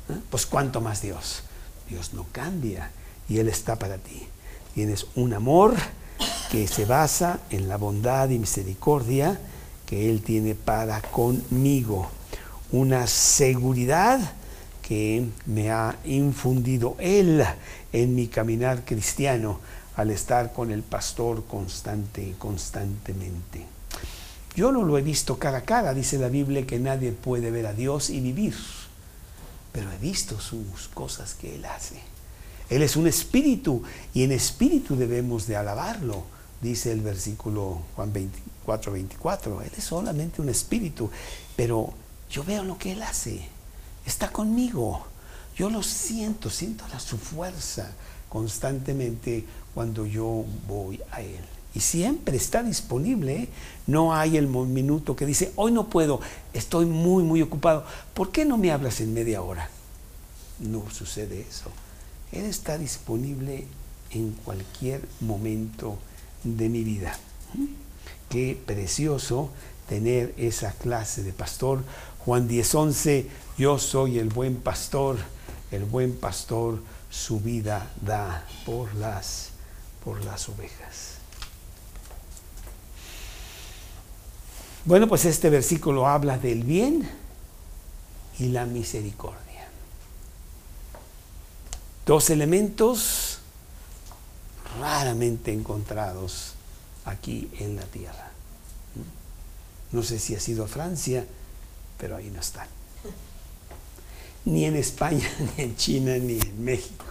¿eh? 0.08 0.18
Pues 0.30 0.46
cuánto 0.46 0.80
más 0.80 1.02
Dios. 1.02 1.42
Dios 1.88 2.14
no 2.14 2.26
cambia 2.32 2.90
y 3.28 3.38
Él 3.38 3.48
está 3.48 3.76
para 3.78 3.98
ti. 3.98 4.22
Tienes 4.74 5.06
un 5.14 5.34
amor 5.34 5.74
que 6.50 6.68
se 6.68 6.84
basa 6.84 7.40
en 7.50 7.68
la 7.68 7.76
bondad 7.76 8.28
y 8.30 8.38
misericordia 8.38 9.38
que 9.86 10.10
Él 10.10 10.22
tiene 10.22 10.54
para 10.54 11.00
conmigo. 11.02 12.10
Una 12.70 13.06
seguridad 13.06 14.20
que 14.82 15.26
me 15.46 15.70
ha 15.70 15.96
infundido 16.04 16.96
Él 16.98 17.44
en 17.92 18.14
mi 18.14 18.28
caminar 18.28 18.84
cristiano 18.84 19.60
al 19.96 20.10
estar 20.10 20.52
con 20.52 20.70
el 20.70 20.82
pastor 20.82 21.44
constante, 21.44 22.34
constantemente. 22.38 23.66
Yo 24.54 24.72
no 24.72 24.82
lo 24.82 24.98
he 24.98 25.02
visto 25.02 25.38
cara 25.38 25.58
a 25.58 25.64
cara, 25.64 25.94
dice 25.94 26.18
la 26.18 26.28
Biblia 26.28 26.66
que 26.66 26.78
nadie 26.78 27.12
puede 27.12 27.50
ver 27.50 27.66
a 27.66 27.72
Dios 27.72 28.10
y 28.10 28.20
vivir, 28.20 28.54
pero 29.72 29.90
he 29.90 29.98
visto 29.98 30.40
sus 30.40 30.88
cosas 30.92 31.34
que 31.34 31.54
Él 31.54 31.64
hace. 31.64 32.11
Él 32.70 32.82
es 32.82 32.96
un 32.96 33.06
espíritu 33.06 33.82
y 34.14 34.24
en 34.24 34.32
espíritu 34.32 34.96
debemos 34.96 35.46
de 35.46 35.56
alabarlo, 35.56 36.24
dice 36.60 36.92
el 36.92 37.00
versículo 37.00 37.82
Juan 37.96 38.12
24, 38.12 38.92
24. 38.92 39.62
Él 39.62 39.72
es 39.76 39.84
solamente 39.84 40.40
un 40.40 40.48
espíritu, 40.48 41.10
pero 41.56 41.92
yo 42.30 42.44
veo 42.44 42.64
lo 42.64 42.78
que 42.78 42.92
Él 42.92 43.02
hace, 43.02 43.46
está 44.06 44.32
conmigo, 44.32 45.04
yo 45.56 45.68
lo 45.68 45.82
siento, 45.82 46.48
siento 46.48 46.86
la, 46.88 46.98
su 46.98 47.18
fuerza 47.18 47.90
constantemente 48.28 49.44
cuando 49.74 50.06
yo 50.06 50.44
voy 50.66 51.00
a 51.10 51.20
Él. 51.20 51.44
Y 51.74 51.80
siempre 51.80 52.36
está 52.36 52.62
disponible. 52.62 53.42
¿eh? 53.42 53.48
No 53.86 54.14
hay 54.14 54.36
el 54.36 54.46
minuto 54.46 55.16
que 55.16 55.26
dice, 55.26 55.52
hoy 55.56 55.72
no 55.72 55.88
puedo, 55.88 56.20
estoy 56.52 56.86
muy, 56.86 57.22
muy 57.22 57.42
ocupado. 57.42 57.84
¿Por 58.14 58.30
qué 58.30 58.44
no 58.44 58.58
me 58.58 58.70
hablas 58.70 59.00
en 59.00 59.14
media 59.14 59.42
hora? 59.42 59.68
No 60.60 60.84
sucede 60.90 61.46
eso. 61.48 61.70
Él 62.32 62.46
está 62.46 62.78
disponible 62.78 63.66
en 64.10 64.32
cualquier 64.32 65.06
momento 65.20 65.98
de 66.44 66.68
mi 66.68 66.82
vida. 66.82 67.16
Qué 68.28 68.58
precioso 68.64 69.50
tener 69.88 70.34
esa 70.38 70.72
clase 70.72 71.22
de 71.22 71.32
pastor. 71.32 71.84
Juan 72.20 72.48
10:11, 72.48 73.26
yo 73.58 73.78
soy 73.78 74.18
el 74.18 74.30
buen 74.30 74.56
pastor, 74.56 75.18
el 75.70 75.84
buen 75.84 76.16
pastor 76.16 76.80
su 77.10 77.40
vida 77.40 77.90
da 78.00 78.46
por 78.64 78.94
las, 78.94 79.50
por 80.02 80.24
las 80.24 80.48
ovejas. 80.48 81.18
Bueno, 84.86 85.06
pues 85.06 85.26
este 85.26 85.50
versículo 85.50 86.08
habla 86.08 86.38
del 86.38 86.64
bien 86.64 87.08
y 88.38 88.48
la 88.48 88.64
misericordia. 88.64 89.41
Dos 92.04 92.30
elementos 92.30 93.38
raramente 94.80 95.52
encontrados 95.52 96.54
aquí 97.04 97.50
en 97.58 97.76
la 97.76 97.82
tierra. 97.82 98.30
No 99.92 100.02
sé 100.02 100.18
si 100.18 100.34
ha 100.34 100.40
sido 100.40 100.66
Francia, 100.66 101.26
pero 101.98 102.16
ahí 102.16 102.30
no 102.30 102.40
están. 102.40 102.66
Ni 104.44 104.64
en 104.64 104.76
España, 104.76 105.28
ni 105.56 105.64
en 105.64 105.76
China, 105.76 106.16
ni 106.16 106.40
en 106.40 106.64
México. 106.64 107.04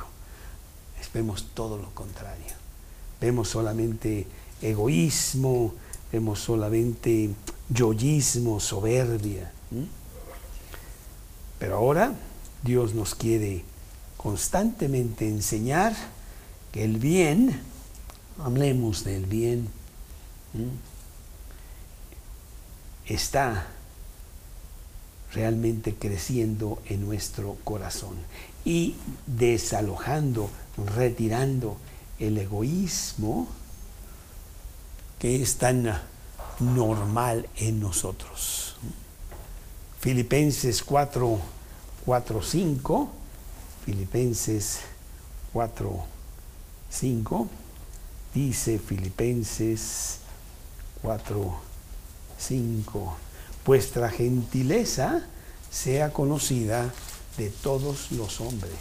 Vemos 1.13 1.47
todo 1.53 1.77
lo 1.77 1.93
contrario. 1.93 2.53
Vemos 3.19 3.49
solamente 3.49 4.25
egoísmo, 4.61 5.73
vemos 6.11 6.39
solamente 6.39 7.29
yoísmo, 7.69 8.59
soberbia. 8.59 9.51
Pero 11.59 11.77
ahora 11.77 12.13
Dios 12.63 12.93
nos 12.93 13.13
quiere 13.13 13.63
constantemente 14.21 15.27
enseñar 15.27 15.95
que 16.71 16.83
el 16.83 16.97
bien, 16.97 17.59
hablemos 18.39 19.03
del 19.03 19.25
bien, 19.25 19.67
está 23.05 23.67
realmente 25.33 25.95
creciendo 25.95 26.81
en 26.85 27.05
nuestro 27.05 27.57
corazón 27.63 28.15
y 28.63 28.95
desalojando, 29.25 30.49
retirando 30.95 31.77
el 32.19 32.37
egoísmo 32.37 33.47
que 35.19 35.41
es 35.41 35.57
tan 35.57 35.99
normal 36.59 37.47
en 37.57 37.79
nosotros. 37.79 38.75
Filipenses 39.99 40.83
4, 40.83 41.39
4, 42.05 42.41
5, 42.41 43.20
Filipenses 43.91 44.79
4, 45.51 46.05
5, 46.89 47.49
dice 48.33 48.79
Filipenses 48.79 50.19
4, 51.01 51.55
5, 52.37 53.17
vuestra 53.65 54.09
gentileza 54.09 55.27
sea 55.69 56.13
conocida 56.13 56.93
de 57.37 57.49
todos 57.49 58.13
los 58.13 58.39
hombres. 58.39 58.71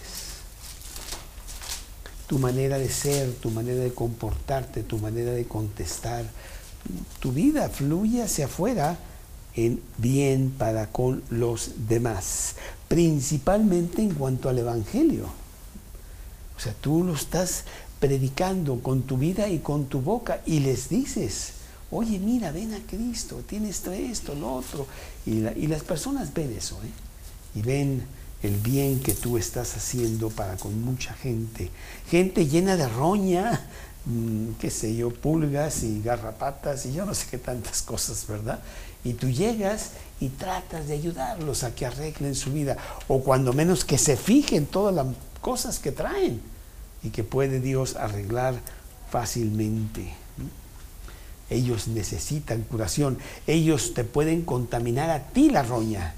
Tu 2.29 2.39
manera 2.39 2.79
de 2.79 2.89
ser, 2.89 3.33
tu 3.35 3.51
manera 3.51 3.83
de 3.83 3.93
comportarte, 3.93 4.85
tu 4.85 4.99
manera 4.99 5.33
de 5.33 5.45
contestar, 5.45 6.25
tu 7.19 7.33
vida 7.33 7.69
fluye 7.69 8.23
hacia 8.23 8.45
afuera 8.45 8.97
en 9.55 9.81
bien 9.99 10.53
para 10.57 10.87
con 10.87 11.23
los 11.31 11.73
demás, 11.89 12.57
principalmente 12.89 14.03
en 14.03 14.15
cuanto 14.15 14.49
al 14.49 14.59
Evangelio. 14.59 15.27
O 16.57 16.61
sea, 16.61 16.75
tú 16.81 17.05
lo 17.05 17.15
estás 17.15 17.65
predicando 17.99 18.81
con 18.81 19.03
tu 19.03 19.17
vida 19.17 19.49
y 19.49 19.59
con 19.59 19.87
tu 19.87 20.01
boca 20.01 20.41
y 20.47 20.61
les 20.61 20.89
dices, 20.89 21.53
oye, 21.91 22.19
mira, 22.19 22.53
ven 22.53 22.75
a 22.75 22.81
Cristo, 22.81 23.43
tiene 23.47 23.69
esto, 23.69 23.93
esto, 23.93 24.35
lo 24.35 24.55
otro. 24.55 24.87
Y, 25.27 25.47
y 25.47 25.67
las 25.67 25.83
personas 25.83 26.33
ven 26.33 26.55
eso, 26.57 26.77
¿eh? 26.85 27.59
Y 27.59 27.63
ven 27.63 28.03
el 28.43 28.57
bien 28.57 29.01
que 29.01 29.13
tú 29.13 29.37
estás 29.37 29.77
haciendo 29.77 30.31
para 30.31 30.57
con 30.57 30.81
mucha 30.83 31.15
gente. 31.15 31.71
Gente 32.09 32.47
llena 32.47 32.77
de 32.77 32.89
roña, 32.89 33.67
mmm, 34.07 34.53
qué 34.59 34.71
sé 34.71 34.97
yo, 34.97 35.11
pulgas 35.11 35.83
y 35.83 36.01
garrapatas 36.03 36.87
y 36.87 36.93
yo 36.93 37.05
no 37.05 37.15
sé 37.15 37.27
qué 37.31 37.39
tantas 37.39 37.83
cosas, 37.83 38.27
¿verdad? 38.27 38.61
Y 39.05 39.15
tú 39.15 39.31
llegas 39.31 39.93
y 40.21 40.29
tratas 40.29 40.87
de 40.89 40.95
ayudarlos 40.95 41.65
a 41.65 41.75
que 41.75 41.87
arreglen 41.87 42.35
su 42.35 42.53
vida, 42.53 42.77
o 43.09 43.23
cuando 43.23 43.53
menos 43.53 43.85
que 43.85 43.99
se 43.99 44.17
fijen 44.17 44.67
todas 44.67 44.95
las 44.95 45.07
cosas 45.41 45.79
que 45.79 45.93
traen 45.93 46.41
y 47.03 47.11
que 47.11 47.25
puede 47.25 47.61
Dios 47.61 47.97
arreglar 47.97 48.61
fácilmente. 49.11 50.13
Ellos 51.49 51.89
necesitan 51.89 52.63
curación, 52.63 53.19
ellos 53.47 53.95
te 53.95 54.05
pueden 54.05 54.43
contaminar 54.43 55.11
a 55.11 55.29
ti 55.29 55.51
la 55.51 55.63
roña, 55.63 56.15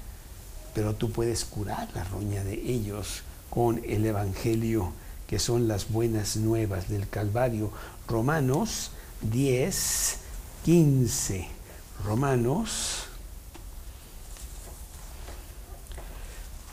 pero 0.75 0.93
tú 0.93 1.11
puedes 1.11 1.45
curar 1.45 1.87
la 1.95 2.03
roña 2.03 2.43
de 2.43 2.53
ellos 2.53 3.23
con 3.49 3.81
el 3.85 4.05
Evangelio, 4.05 4.91
que 5.27 5.39
son 5.39 5.67
las 5.67 5.89
buenas 5.89 6.35
nuevas 6.35 6.89
del 6.89 7.07
Calvario. 7.07 7.71
Romanos 8.07 8.91
10, 9.21 10.17
15. 10.65 11.62
Romanos 12.03 13.05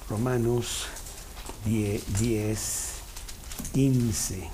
Romanos 0.08 0.86
10, 1.64 2.18
10 2.18 2.90
15. 3.72 4.48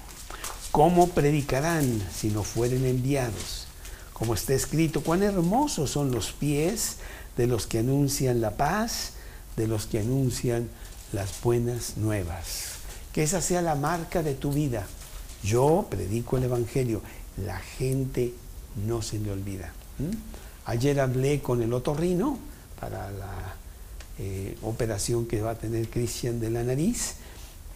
¿Cómo 0.70 1.08
predicarán 1.08 2.06
si 2.14 2.28
no 2.28 2.42
fueren 2.42 2.84
enviados? 2.84 3.66
Como 4.12 4.34
está 4.34 4.54
escrito, 4.54 5.02
cuán 5.02 5.22
hermosos 5.22 5.90
son 5.90 6.10
los 6.10 6.32
pies 6.32 6.96
de 7.36 7.46
los 7.46 7.66
que 7.66 7.78
anuncian 7.78 8.40
la 8.40 8.56
paz, 8.56 9.12
de 9.56 9.66
los 9.66 9.86
que 9.86 10.00
anuncian 10.00 10.68
las 11.12 11.40
buenas 11.40 11.96
nuevas. 11.96 12.76
Que 13.12 13.22
esa 13.22 13.40
sea 13.40 13.62
la 13.62 13.74
marca 13.74 14.22
de 14.22 14.34
tu 14.34 14.52
vida. 14.52 14.86
Yo 15.42 15.86
predico 15.88 16.36
el 16.36 16.44
Evangelio. 16.44 17.02
La 17.36 17.58
gente 17.58 18.34
no 18.86 19.00
se 19.02 19.18
le 19.18 19.30
olvida. 19.30 19.72
Ayer 20.66 20.98
hablé 20.98 21.40
con 21.40 21.62
el 21.62 21.72
otorrino 21.72 22.38
para 22.80 23.10
la 23.12 23.54
eh, 24.18 24.56
operación 24.62 25.26
que 25.26 25.40
va 25.40 25.52
a 25.52 25.54
tener 25.54 25.88
Cristian 25.88 26.40
de 26.40 26.50
la 26.50 26.64
nariz. 26.64 27.14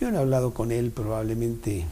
Yo 0.00 0.10
no 0.10 0.18
he 0.18 0.20
hablado 0.20 0.52
con 0.52 0.72
él 0.72 0.90
probablemente, 0.90 1.84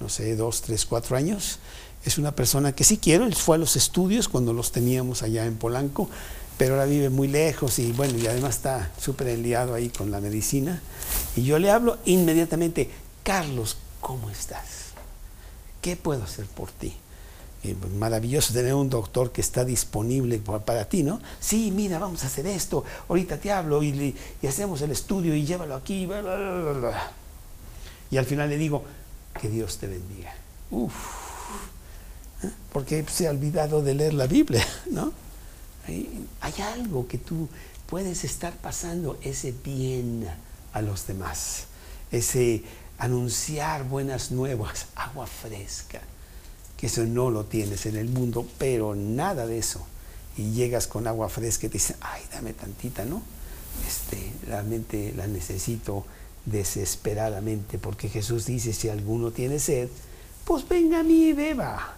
no 0.00 0.08
sé, 0.08 0.34
dos, 0.34 0.62
tres, 0.62 0.86
cuatro 0.86 1.16
años. 1.16 1.58
Es 2.04 2.16
una 2.16 2.32
persona 2.32 2.72
que 2.72 2.84
sí 2.84 2.96
quiero, 2.96 3.26
él 3.26 3.34
fue 3.34 3.56
a 3.56 3.58
los 3.58 3.76
estudios 3.76 4.28
cuando 4.28 4.54
los 4.54 4.72
teníamos 4.72 5.22
allá 5.22 5.44
en 5.44 5.56
Polanco, 5.56 6.08
pero 6.56 6.74
ahora 6.74 6.86
vive 6.86 7.10
muy 7.10 7.28
lejos 7.28 7.78
y 7.78 7.92
bueno, 7.92 8.16
y 8.16 8.26
además 8.26 8.56
está 8.56 8.90
súper 8.98 9.28
enliado 9.28 9.74
ahí 9.74 9.90
con 9.90 10.10
la 10.10 10.20
medicina. 10.20 10.80
Y 11.34 11.42
yo 11.42 11.58
le 11.58 11.70
hablo 11.70 11.98
inmediatamente, 12.06 12.88
Carlos, 13.22 13.76
¿cómo 14.00 14.30
estás? 14.30 14.92
¿Qué 15.82 15.96
puedo 15.96 16.22
hacer 16.22 16.46
por 16.46 16.70
ti? 16.70 16.94
Pues, 17.74 17.92
maravilloso 17.92 18.52
tener 18.52 18.74
un 18.74 18.88
doctor 18.88 19.32
que 19.32 19.40
está 19.40 19.64
disponible 19.64 20.38
para, 20.38 20.88
ti, 20.88 21.02
¿no? 21.02 21.20
Sí, 21.40 21.70
mira, 21.74 21.98
vamos 21.98 22.22
a 22.24 22.26
hacer 22.26 22.46
esto, 22.46 22.84
ahorita 23.08 23.38
te 23.38 23.50
hablo 23.50 23.82
y, 23.82 24.14
hacemos 24.46 24.80
el 24.82 24.92
estudio 24.92 25.34
y 25.34 25.44
llévalo 25.44 25.74
aquí, 25.74 26.08
y 28.10 28.16
al 28.16 28.24
final 28.24 28.48
le 28.48 28.56
digo, 28.56 28.84
que 29.40 29.48
Dios 29.48 29.78
te 29.78 29.86
bendiga. 29.86 30.34
Uf, 30.70 30.94
¿eh? 32.42 32.50
porque 32.72 33.04
se 33.08 33.26
ha 33.26 33.30
olvidado 33.30 33.82
de 33.82 33.94
leer 33.94 34.14
la 34.14 34.26
Biblia, 34.26 34.66
¿no? 34.90 35.12
Hay, 35.86 36.26
hay 36.40 36.54
algo 36.74 37.06
que 37.06 37.18
tú 37.18 37.48
puedes 37.86 38.24
estar 38.24 38.52
pasando, 38.54 39.18
ese 39.22 39.52
bien 39.64 40.28
a 40.72 40.82
los 40.82 41.06
demás, 41.06 41.64
ese 42.10 42.64
anunciar 42.98 43.84
buenas 43.84 44.30
nuevas, 44.30 44.86
agua 44.94 45.26
fresca 45.26 46.00
que 46.76 46.86
eso 46.86 47.04
no 47.04 47.30
lo 47.30 47.44
tienes 47.44 47.86
en 47.86 47.96
el 47.96 48.08
mundo, 48.08 48.46
pero 48.58 48.94
nada 48.94 49.46
de 49.46 49.58
eso. 49.58 49.86
Y 50.36 50.52
llegas 50.52 50.86
con 50.86 51.06
agua 51.06 51.28
fresca 51.28 51.66
y 51.66 51.70
te 51.70 51.74
dicen, 51.74 51.96
ay, 52.00 52.22
dame 52.30 52.52
tantita, 52.52 53.04
¿no? 53.04 53.22
Este, 53.86 54.32
realmente 54.46 55.12
la 55.16 55.26
necesito 55.26 56.04
desesperadamente, 56.44 57.78
porque 57.78 58.08
Jesús 58.08 58.46
dice, 58.46 58.72
si 58.72 58.88
alguno 58.88 59.30
tiene 59.30 59.58
sed, 59.58 59.88
pues 60.44 60.68
venga 60.68 61.00
a 61.00 61.02
mí 61.02 61.28
y 61.28 61.32
beba. 61.32 61.94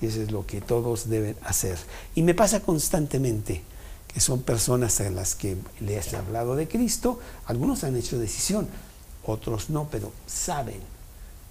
Y 0.00 0.06
eso 0.06 0.22
es 0.22 0.30
lo 0.30 0.46
que 0.46 0.60
todos 0.60 1.08
deben 1.08 1.36
hacer. 1.42 1.76
Y 2.14 2.22
me 2.22 2.34
pasa 2.34 2.60
constantemente 2.60 3.62
que 4.06 4.20
son 4.20 4.42
personas 4.42 5.00
a 5.00 5.10
las 5.10 5.34
que 5.34 5.56
les 5.80 6.12
he 6.12 6.16
hablado 6.16 6.56
de 6.56 6.68
Cristo, 6.68 7.18
algunos 7.46 7.84
han 7.84 7.96
hecho 7.96 8.18
decisión, 8.18 8.68
otros 9.26 9.70
no, 9.70 9.88
pero 9.90 10.12
saben 10.26 10.80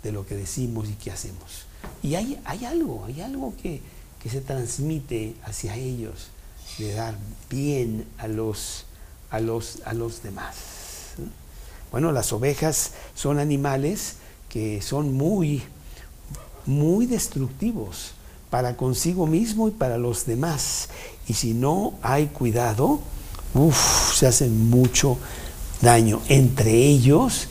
de 0.08 0.14
lo 0.14 0.26
que 0.26 0.36
decimos 0.36 0.88
y 0.88 0.93
que 0.93 1.12
hacemos. 1.12 1.66
Y 2.01 2.16
hay, 2.16 2.39
hay 2.45 2.64
algo, 2.64 3.03
hay 3.05 3.20
algo 3.22 3.53
que, 3.62 3.82
se 4.28 4.41
transmite 4.41 5.36
hacia 5.45 5.78
ellos, 5.78 6.28
de 6.80 6.93
dar 6.93 7.18
bien 7.49 8.05
a 8.18 8.28
los, 8.28 8.84
a 9.30 9.39
los, 9.39 9.80
a 9.86 9.93
los 9.93 10.22
demás. 10.22 10.55
Bueno, 11.93 12.12
las 12.12 12.34
ovejas 12.34 12.91
son 13.16 13.39
animales 13.39 14.16
que 14.49 14.82
son 14.82 15.14
muy, 15.14 15.64
muy 16.66 17.05
destructivos 17.05 18.12
para 18.49 18.76
consigo 18.76 19.28
mismo 19.28 19.70
y 19.70 19.72
para 19.72 19.97
los 19.97 20.26
demás. 20.26 20.89
Y 21.30 21.34
si 21.34 21.53
no 21.53 21.93
hay 22.01 22.28
cuidado, 22.28 22.99
se 24.14 24.28
hacen 24.28 24.70
mucho 24.70 25.18
daño. 25.82 26.22
Entre 26.28 26.74
ellos, 26.74 27.47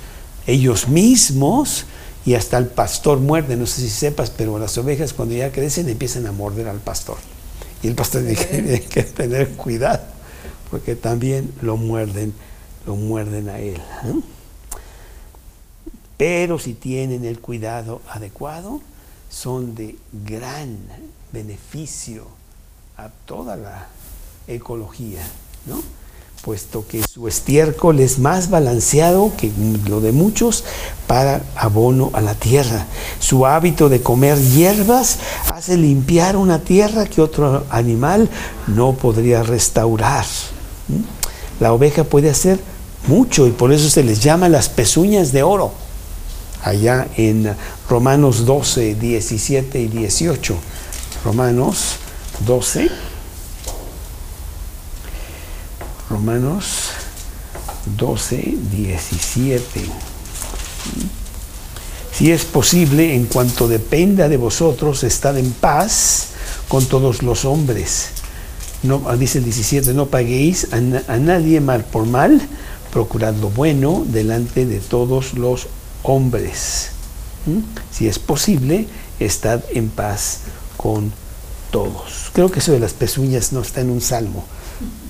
ellos 0.46 0.88
mismos 0.88 1.86
y 2.27 2.35
hasta 2.35 2.59
el 2.59 2.66
pastor 2.66 3.20
muerde, 3.20 3.57
no 3.57 3.66
sé 3.66 3.83
si 3.83 3.89
sepas, 3.89 4.31
pero 4.31 4.59
las 4.59 4.77
ovejas 4.79 5.12
cuando 5.12 5.37
ya 5.37 5.53
crecen 5.53 5.89
empiezan 5.89 6.27
a 6.27 6.33
morder 6.33 6.66
al 6.66 6.81
pastor. 6.81 7.18
Y 7.85 7.87
el 7.87 7.95
pastor 7.95 8.24
tiene 8.51 8.83
que, 8.83 9.05
tener 9.05 9.51
cuidado, 9.51 10.03
porque 10.68 10.97
también 10.97 11.55
lo 11.62 11.77
muerden, 11.77 12.35
lo 12.85 12.97
muerden 12.97 13.49
a 13.49 13.61
él. 13.61 13.77
¿eh? 13.77 14.20
Pero 16.16 16.59
si 16.59 16.74
tienen 16.74 17.24
el 17.24 17.39
cuidado 17.39 18.03
adecuado, 18.11 18.81
son 19.31 19.77
de 19.77 19.97
gran 20.12 20.79
beneficio 21.33 22.27
a 22.97 23.09
toda 23.24 23.55
la 23.57 23.87
ecología, 24.49 25.22
¿no? 25.66 25.81
Puesto 26.47 26.84
que 26.86 27.03
su 27.03 27.26
estiércol 27.26 27.99
es 27.99 28.20
más 28.20 28.51
balanceado 28.51 29.32
que 29.36 29.51
lo 29.88 30.01
de 30.01 30.12
muchos 30.12 30.62
para 31.09 31.42
abono 31.57 32.11
a 32.12 32.20
la 32.20 32.34
tierra. 32.34 32.86
Su 33.18 33.47
hábito 33.47 33.88
de 33.88 34.01
comer 34.01 34.38
hierbas 34.38 35.18
hace 35.53 35.76
limpiar 35.76 36.36
una 36.36 36.61
tierra 36.61 37.07
que 37.07 37.20
otro 37.20 37.64
animal 37.68 38.30
no 38.68 38.92
podría 38.92 39.42
restaurar. 39.42 40.24
¿Mm? 40.86 41.03
La 41.59 41.72
oveja 41.72 42.05
puede 42.05 42.30
hacer 42.30 42.61
mucho 43.09 43.49
y 43.49 43.51
por 43.51 43.72
eso 43.72 43.90
se 43.90 44.05
les 44.05 44.20
llama 44.20 44.49
las 44.49 44.68
pezuñas 44.68 45.32
de 45.32 45.42
oro. 45.42 45.72
Allá 46.62 47.09
en 47.16 47.57
Romanos 47.90 48.47
12, 48.47 48.94
17 48.94 49.80
y 49.80 49.88
18. 49.88 50.55
Romanos 51.24 51.97
12. 52.47 53.15
Romanos 56.16 56.92
12, 57.98 58.56
17. 58.72 59.80
Si 62.10 62.32
es 62.32 62.46
posible, 62.46 63.14
en 63.14 63.26
cuanto 63.26 63.68
dependa 63.68 64.26
de 64.26 64.38
vosotros, 64.38 65.04
estad 65.04 65.36
en 65.36 65.52
paz 65.52 66.28
con 66.68 66.86
todos 66.86 67.22
los 67.22 67.44
hombres. 67.44 68.08
No, 68.82 69.14
dice 69.18 69.38
el 69.38 69.44
17, 69.44 69.92
no 69.92 70.06
paguéis 70.06 70.68
a, 70.72 70.76
a 71.12 71.18
nadie 71.18 71.60
mal 71.60 71.84
por 71.84 72.06
mal, 72.06 72.40
procurad 72.90 73.34
lo 73.34 73.50
bueno 73.50 74.02
delante 74.08 74.64
de 74.64 74.78
todos 74.78 75.34
los 75.34 75.66
hombres. 76.02 76.92
¿Mm? 77.44 77.58
Si 77.92 78.08
es 78.08 78.18
posible, 78.18 78.88
estad 79.20 79.60
en 79.74 79.90
paz 79.90 80.38
con 80.78 81.12
todos. 81.70 82.30
Creo 82.32 82.50
que 82.50 82.60
eso 82.60 82.72
de 82.72 82.80
las 82.80 82.94
pezuñas 82.94 83.52
no 83.52 83.60
está 83.60 83.82
en 83.82 83.90
un 83.90 84.00
salmo 84.00 84.46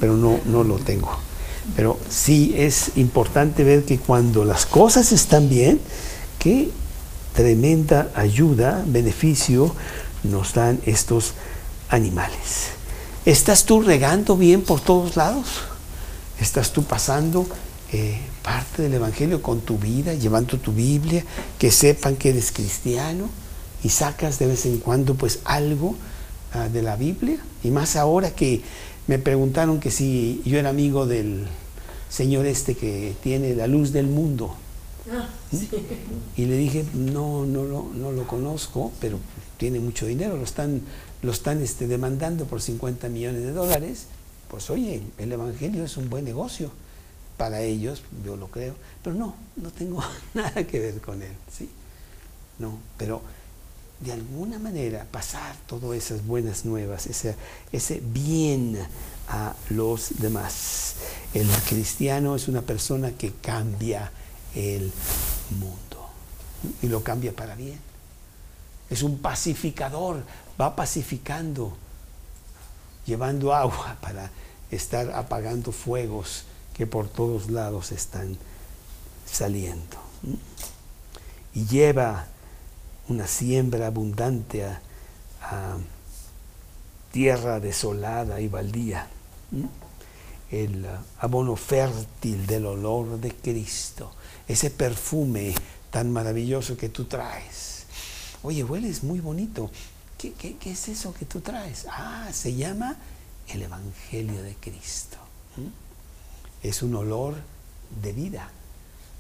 pero 0.01 0.17
no, 0.17 0.41
no 0.45 0.65
lo 0.65 0.77
tengo. 0.77 1.11
Pero 1.75 1.99
sí 2.09 2.55
es 2.57 2.93
importante 2.97 3.65
ver 3.65 3.85
que 3.85 3.99
cuando 3.99 4.45
las 4.45 4.67
cosas 4.67 5.13
están 5.13 5.49
bien, 5.49 5.81
qué 6.39 6.71
tremenda 7.35 8.11
ayuda, 8.15 8.85
beneficio 8.87 9.75
nos 10.23 10.55
dan 10.55 10.81
estos 10.87 11.33
animales. 11.89 12.77
¿Estás 13.25 13.65
tú 13.65 13.83
regando 13.83 14.37
bien 14.37 14.63
por 14.63 14.81
todos 14.81 15.17
lados? 15.17 15.47
¿Estás 16.41 16.73
tú 16.73 16.85
pasando 16.85 17.47
eh, 17.93 18.21
parte 18.43 18.83
del 18.83 18.95
Evangelio 18.95 19.43
con 19.43 19.61
tu 19.61 19.79
vida, 19.79 20.15
llevando 20.15 20.59
tu 20.59 20.73
Biblia, 20.73 21.25
que 21.59 21.71
sepan 21.71 22.17
que 22.17 22.31
eres 22.31 22.53
cristiano 22.53 23.29
y 23.83 23.89
sacas 23.89 24.39
de 24.39 24.47
vez 24.47 24.67
en 24.67 24.79
cuando 24.79 25.15
pues 25.15 25.41
algo 25.45 25.97
ah, 26.53 26.69
de 26.69 26.83
la 26.83 26.97
Biblia? 26.97 27.39
Y 27.65 27.71
más 27.71 27.97
ahora 27.97 28.31
que 28.31 28.63
me 29.07 29.19
preguntaron 29.19 29.81
que 29.81 29.91
si 29.91 30.43
yo 30.45 30.59
era 30.59 30.71
amigo 30.71 31.07
del 31.07 31.47
señor 32.09 32.47
este 32.47 32.75
que 32.75 33.15
tiene 33.23 33.55
la 33.55 33.67
luz 33.67 33.93
del 33.93 34.07
mundo. 34.07 34.55
Ah, 35.11 35.29
y 36.37 36.47
le 36.47 36.57
dije, 36.57 36.85
no, 36.95 37.47
no, 37.47 37.65
no, 37.65 37.91
no 37.95 38.13
lo 38.13 38.27
conozco, 38.27 38.93
pero 39.01 39.19
tiene 39.57 39.79
mucho 39.79 40.07
dinero, 40.07 40.37
lo 40.37 40.43
están, 40.43 40.83
lo 41.23 41.31
están 41.31 41.63
este, 41.63 41.87
demandando 41.87 42.45
por 42.47 42.61
50 42.61 43.09
millones 43.09 43.43
de 43.43 43.53
dólares. 43.53 44.07
Pues 44.49 44.69
oye, 44.71 45.03
el 45.19 45.33
Evangelio 45.33 45.85
es 45.85 45.97
un 45.97 46.11
buen 46.11 46.25
negocio 46.25 46.71
para 47.37 47.61
ellos, 47.61 48.03
yo 48.25 48.37
lo 48.37 48.49
creo, 48.49 48.75
pero 49.03 49.15
no, 49.15 49.35
no 49.57 49.71
tengo 49.71 50.03
nada 50.35 50.65
que 50.67 50.81
ver 50.81 51.01
con 51.01 51.23
él, 51.23 51.33
¿sí? 51.57 51.69
No, 52.59 52.79
pero 52.97 53.21
de 54.01 54.13
alguna 54.13 54.59
manera 54.59 55.07
pasar 55.11 55.57
todas 55.67 55.97
esas 55.97 56.27
buenas 56.27 56.65
nuevas, 56.65 57.07
ese, 57.07 57.35
ese 57.73 58.01
bien 58.01 58.79
a 59.29 59.55
los 59.71 60.19
demás. 60.19 60.97
El 61.33 61.49
cristiano 61.69 62.37
es 62.37 62.49
una 62.49 62.63
persona 62.63 63.13
que 63.13 63.33
cambia 63.33 64.11
el 64.55 64.93
mundo 65.59 66.09
y 66.83 66.89
lo 66.89 67.03
cambia 67.03 67.35
para 67.35 67.55
bien. 67.55 67.79
Es 68.91 69.03
un 69.03 69.19
pacificador, 69.19 70.23
va 70.61 70.77
pacificando, 70.77 71.77
llevando 73.07 73.55
agua 73.55 73.97
para 74.01 74.31
estar 74.71 75.11
apagando 75.13 75.73
fuegos 75.73 76.45
que 76.75 76.87
por 76.87 77.09
todos 77.09 77.51
lados 77.51 77.93
están 77.93 78.37
saliendo. 79.25 79.97
Y 81.55 81.65
lleva 81.67 82.27
una 83.09 83.27
siembra 83.27 83.89
abundante 83.89 84.65
a, 84.65 84.81
tierra 87.13 87.61
desolada 87.61 88.41
y 88.41 88.49
baldía. 88.49 89.09
El 90.51 90.85
uh, 90.85 91.25
abono 91.25 91.57
fértil 91.57 92.47
del 92.47 92.67
olor 92.67 93.19
de 93.21 93.33
Cristo, 93.33 94.13
ese 94.47 94.71
perfume 94.71 95.55
tan 95.91 96.13
maravilloso 96.13 96.77
que 96.77 96.89
tú 96.89 97.05
traes. 97.05 97.87
Oye, 98.43 98.65
hueles 98.65 99.03
muy 99.03 99.21
bonito. 99.21 99.71
¿Qué, 100.19 100.33
qué, 100.33 100.57
qué 100.57 100.73
es 100.73 100.89
eso 100.89 101.15
que 101.15 101.25
tú 101.25 101.41
traes? 101.41 101.87
Ah, 101.91 102.29
se 102.33 102.55
llama 102.55 102.97
el 103.49 103.63
Evangelio 103.63 104.43
de 104.43 104.55
Cristo. 104.57 105.17
Es 106.63 106.83
un 106.83 106.95
olor 106.97 107.35
de 108.03 108.13
vida, 108.13 108.51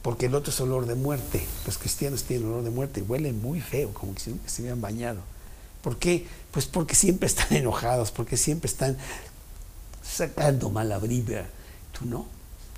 porque 0.07 0.27
el 0.27 0.37
otro 0.37 0.53
es 0.53 0.61
olor 0.61 0.87
de 0.87 0.95
muerte. 0.95 1.45
Los 1.67 1.79
cristianos 1.79 2.23
tienen 2.23 2.47
olor 2.47 2.63
de 2.63 2.71
muerte 2.71 3.01
y 3.01 3.03
huelen 3.03 3.43
muy 3.43 3.61
feo, 3.61 3.93
como 3.93 4.17
si 4.17 4.31
nunca 4.31 4.49
se 4.49 4.63
hubieran 4.63 4.81
bañado. 4.81 5.19
¿Por 5.83 5.99
qué? 5.99 6.29
Pues 6.53 6.65
porque 6.67 6.95
siempre 6.95 7.27
están 7.27 7.49
enojados, 7.51 8.13
porque 8.13 8.37
siempre 8.37 8.71
están 8.71 8.97
sacando 10.05 10.71
mala 10.71 11.01
vibra. 11.01 11.49
Tú 11.91 12.07
no, 12.07 12.25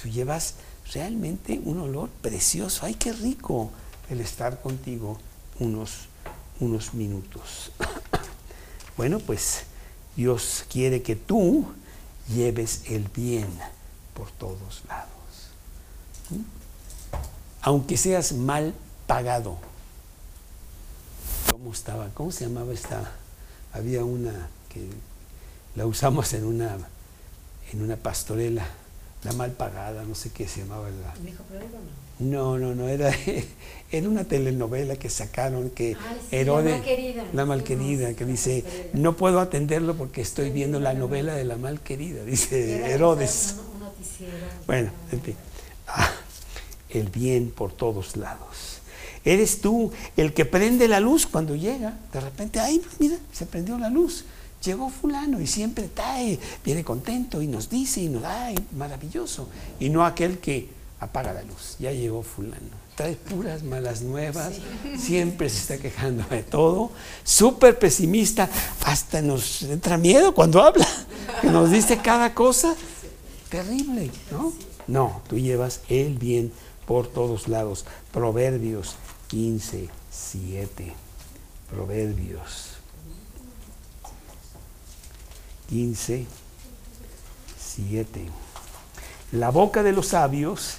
tú 0.01 0.09
llevas 0.09 0.55
realmente 0.95 1.61
un 1.63 1.81
olor 1.81 2.09
precioso. 2.23 2.87
¡Ay, 2.87 2.95
qué 2.95 3.13
rico 3.13 3.73
el 4.09 4.23
estar 4.23 4.63
contigo 4.63 5.19
unos, 5.59 6.09
unos 6.61 6.95
minutos! 6.95 7.73
bueno, 8.97 9.19
pues 9.19 9.65
Dios 10.17 10.65
quiere 10.73 11.03
que 11.03 11.15
tú 11.15 11.67
lleves 12.35 12.85
el 12.87 13.07
bien 13.15 13.49
por 14.15 14.31
todos 14.31 14.81
lados. 14.89 15.11
¿Mm? 16.31 16.58
Aunque 17.69 17.99
seas 17.99 18.33
mal 18.33 18.73
pagado. 19.07 19.59
¿Cómo 21.53 21.71
estaba? 21.71 22.09
¿Cómo 22.15 22.33
se 22.33 22.47
llamaba 22.47 22.73
esta? 22.73 23.13
Había 23.75 24.05
una 24.05 24.49
que 24.71 24.87
la 25.77 25.85
usamos 25.85 26.33
en 26.33 26.47
una 26.47 26.79
en 27.71 27.83
una 27.83 27.97
pastorela, 27.97 28.67
la 29.23 29.33
mal 29.35 29.51
pagada, 29.51 30.03
no 30.05 30.15
sé 30.15 30.31
qué 30.31 30.49
se 30.49 30.61
llamaba 30.61 30.89
la. 30.89 31.15
No, 32.21 32.57
no, 32.57 32.75
no, 32.75 32.89
era, 32.89 33.13
era 33.93 34.09
una 34.09 34.25
telenovela 34.25 34.97
que 34.97 35.11
sacaron 35.11 35.69
que 35.69 35.93
sí, 35.93 36.37
Herodes, 36.37 36.71
La 36.73 36.79
Malquerida. 36.79 37.25
la 37.35 37.45
malquerida, 37.45 38.15
que 38.15 38.25
dice, 38.25 38.65
no 38.95 39.15
puedo 39.15 39.41
atenderlo 39.41 39.95
porque 39.95 40.23
estoy 40.23 40.49
viendo 40.49 40.81
la 40.81 40.95
novela 40.95 41.35
de 41.35 41.45
la 41.45 41.57
malquerida, 41.57 42.25
dice 42.25 42.91
Herodes. 42.91 43.57
Bueno, 44.67 44.91
en 45.13 45.21
fin. 45.21 45.37
Ah, 45.87 46.11
el 46.91 47.09
bien 47.09 47.51
por 47.51 47.73
todos 47.73 48.17
lados. 48.17 48.79
Eres 49.25 49.61
tú 49.61 49.93
el 50.17 50.33
que 50.33 50.45
prende 50.45 50.89
la 50.89 51.01
luz 51.01 51.27
cuando 51.27 51.55
llega. 51.55 51.99
De 52.13 52.21
repente, 52.21 52.61
ay, 52.61 52.81
mira, 52.99 53.17
se 53.33 53.47
prendió 53.47 53.77
la 53.79 53.91
luz. 53.91 54.25
Llegó 54.65 54.91
fulano 54.91 55.41
y 55.41 55.47
siempre 55.47 55.89
eh, 56.19 56.39
viene 56.65 56.83
contento 56.83 57.43
y 57.43 57.47
nos 57.47 57.69
dice 57.69 58.01
y 58.01 58.09
nos 58.09 58.23
da, 58.23 58.51
maravilloso. 58.77 59.49
Y 59.79 59.91
no 59.91 60.05
aquel 60.05 60.39
que 60.39 60.69
apaga 61.01 61.33
la 61.33 61.43
luz. 61.43 61.77
Ya 61.79 61.93
llegó 61.93 62.23
fulano. 62.23 62.89
Trae 62.97 63.15
puras 63.15 63.63
malas 63.63 64.03
nuevas, 64.03 64.55
siempre 64.99 65.49
se 65.49 65.59
está 65.59 65.79
quejando 65.79 66.25
de 66.29 66.43
todo, 66.43 66.91
súper 67.23 67.79
pesimista, 67.79 68.51
hasta 68.85 69.23
nos 69.23 69.63
entra 69.63 69.97
miedo 69.97 70.35
cuando 70.35 70.61
habla, 70.61 70.85
que 71.41 71.47
nos 71.47 71.71
dice 71.71 71.99
cada 71.99 72.35
cosa 72.35 72.75
terrible, 73.51 74.11
¿no? 74.33 74.53
No, 74.89 75.23
tú 75.29 75.39
llevas 75.39 75.81
el 75.89 76.19
bien 76.19 76.51
por 76.89 77.07
todos 77.07 77.47
lados. 77.47 77.85
Proverbios 78.13 78.97
15, 79.29 79.91
7. 80.11 80.95
Proverbios 81.71 82.79
15, 85.69 86.27
7. 87.61 88.27
La 89.33 89.51
boca 89.51 89.83
de 89.83 89.93
los 89.93 90.09
sabios 90.09 90.79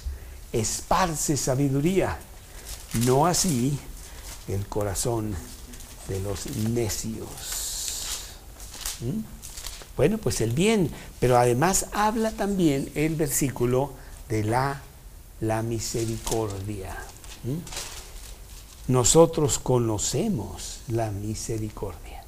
esparce 0.52 1.36
sabiduría, 1.36 2.18
no 3.06 3.26
así 3.26 3.78
el 4.48 4.66
corazón 4.66 5.36
de 6.08 6.18
los 6.18 6.46
necios. 6.56 7.28
¿Mm? 9.00 9.20
Bueno, 9.96 10.18
pues 10.18 10.40
el 10.40 10.50
bien, 10.50 10.90
pero 11.20 11.38
además 11.38 11.86
habla 11.92 12.32
también 12.32 12.90
el 12.96 13.14
versículo 13.14 13.92
de 14.28 14.42
la, 14.42 14.82
la 15.40 15.62
misericordia. 15.62 16.96
¿Mm? 17.44 18.92
Nosotros 18.92 19.58
conocemos 19.58 20.80
la 20.88 21.10
misericordia. 21.10 22.24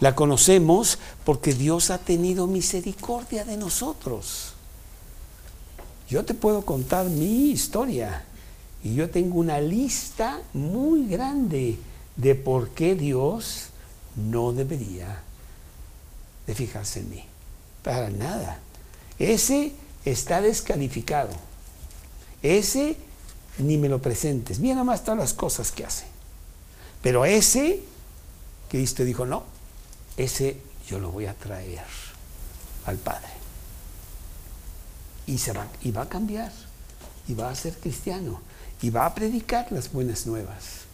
La 0.00 0.14
conocemos 0.14 0.98
porque 1.24 1.54
Dios 1.54 1.90
ha 1.90 1.98
tenido 1.98 2.46
misericordia 2.46 3.44
de 3.44 3.56
nosotros. 3.56 4.54
Yo 6.08 6.24
te 6.24 6.34
puedo 6.34 6.62
contar 6.62 7.06
mi 7.06 7.50
historia 7.50 8.24
y 8.82 8.94
yo 8.94 9.08
tengo 9.08 9.38
una 9.38 9.60
lista 9.60 10.40
muy 10.52 11.06
grande 11.06 11.78
de 12.16 12.34
por 12.34 12.70
qué 12.70 12.94
Dios 12.94 13.68
no 14.16 14.52
debería 14.52 15.22
de 16.46 16.54
fijarse 16.54 17.00
en 17.00 17.10
mí. 17.10 17.24
Para 17.82 18.10
nada. 18.10 18.58
Ese 19.18 19.72
está 20.04 20.40
descalificado. 20.40 21.30
Ese 22.42 22.96
ni 23.58 23.78
me 23.78 23.88
lo 23.88 24.00
presentes. 24.00 24.58
Mira 24.58 24.74
nada 24.74 24.84
más 24.84 25.02
todas 25.04 25.18
las 25.18 25.32
cosas 25.32 25.70
que 25.70 25.84
hace. 25.84 26.04
Pero 27.02 27.24
ese, 27.24 27.82
Cristo 28.68 29.04
dijo, 29.04 29.26
no, 29.26 29.44
ese 30.16 30.58
yo 30.88 30.98
lo 30.98 31.10
voy 31.10 31.26
a 31.26 31.34
traer 31.34 31.84
al 32.86 32.96
Padre. 32.96 33.28
Y, 35.26 35.38
se 35.38 35.52
va, 35.52 35.66
y 35.82 35.90
va 35.90 36.02
a 36.02 36.08
cambiar. 36.08 36.52
Y 37.28 37.34
va 37.34 37.50
a 37.50 37.54
ser 37.54 37.74
cristiano. 37.78 38.40
Y 38.82 38.90
va 38.90 39.06
a 39.06 39.14
predicar 39.14 39.70
las 39.70 39.92
buenas 39.92 40.26
nuevas. 40.26 40.84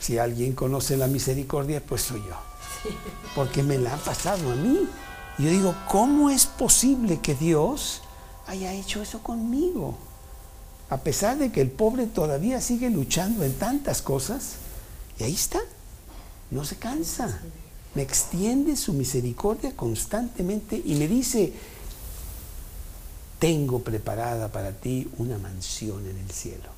Si 0.00 0.18
alguien 0.18 0.52
conoce 0.54 0.96
la 0.96 1.06
misericordia, 1.06 1.82
pues 1.84 2.02
soy 2.02 2.20
yo. 2.20 2.90
Porque 3.34 3.62
me 3.62 3.78
la 3.78 3.94
ha 3.94 3.98
pasado 3.98 4.50
a 4.50 4.56
mí. 4.56 4.88
Y 5.38 5.44
yo 5.44 5.50
digo, 5.50 5.74
¿cómo 5.88 6.30
es 6.30 6.46
posible 6.46 7.20
que 7.20 7.34
Dios 7.34 8.02
haya 8.46 8.72
hecho 8.72 9.02
eso 9.02 9.22
conmigo? 9.22 9.96
A 10.90 10.98
pesar 10.98 11.38
de 11.38 11.50
que 11.50 11.60
el 11.60 11.70
pobre 11.70 12.06
todavía 12.06 12.60
sigue 12.60 12.90
luchando 12.90 13.44
en 13.44 13.54
tantas 13.54 14.02
cosas, 14.02 14.56
y 15.18 15.24
ahí 15.24 15.34
está, 15.34 15.60
no 16.50 16.64
se 16.64 16.76
cansa. 16.76 17.40
Me 17.94 18.02
extiende 18.02 18.76
su 18.76 18.92
misericordia 18.92 19.74
constantemente 19.76 20.80
y 20.84 20.96
me 20.96 21.06
dice, 21.06 21.52
tengo 23.38 23.80
preparada 23.80 24.50
para 24.50 24.72
ti 24.72 25.08
una 25.18 25.38
mansión 25.38 26.06
en 26.08 26.16
el 26.16 26.30
cielo. 26.30 26.74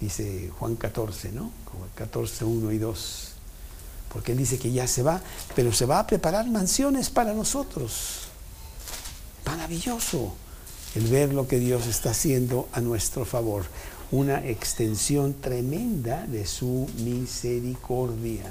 Dice 0.00 0.50
Juan 0.58 0.76
14, 0.76 1.32
¿no? 1.32 1.50
Como 1.64 1.86
14, 1.94 2.44
1 2.44 2.72
y 2.72 2.78
2. 2.78 3.28
Porque 4.12 4.32
él 4.32 4.38
dice 4.38 4.58
que 4.58 4.70
ya 4.70 4.86
se 4.86 5.02
va, 5.02 5.20
pero 5.56 5.72
se 5.72 5.86
va 5.86 6.00
a 6.00 6.06
preparar 6.06 6.46
mansiones 6.48 7.10
para 7.10 7.32
nosotros. 7.32 8.23
Maravilloso 9.54 10.34
el 10.96 11.06
ver 11.06 11.32
lo 11.32 11.46
que 11.46 11.60
Dios 11.60 11.86
está 11.86 12.10
haciendo 12.10 12.68
a 12.72 12.80
nuestro 12.80 13.24
favor. 13.24 13.64
Una 14.10 14.44
extensión 14.44 15.34
tremenda 15.40 16.26
de 16.26 16.44
su 16.44 16.90
misericordia. 17.04 18.50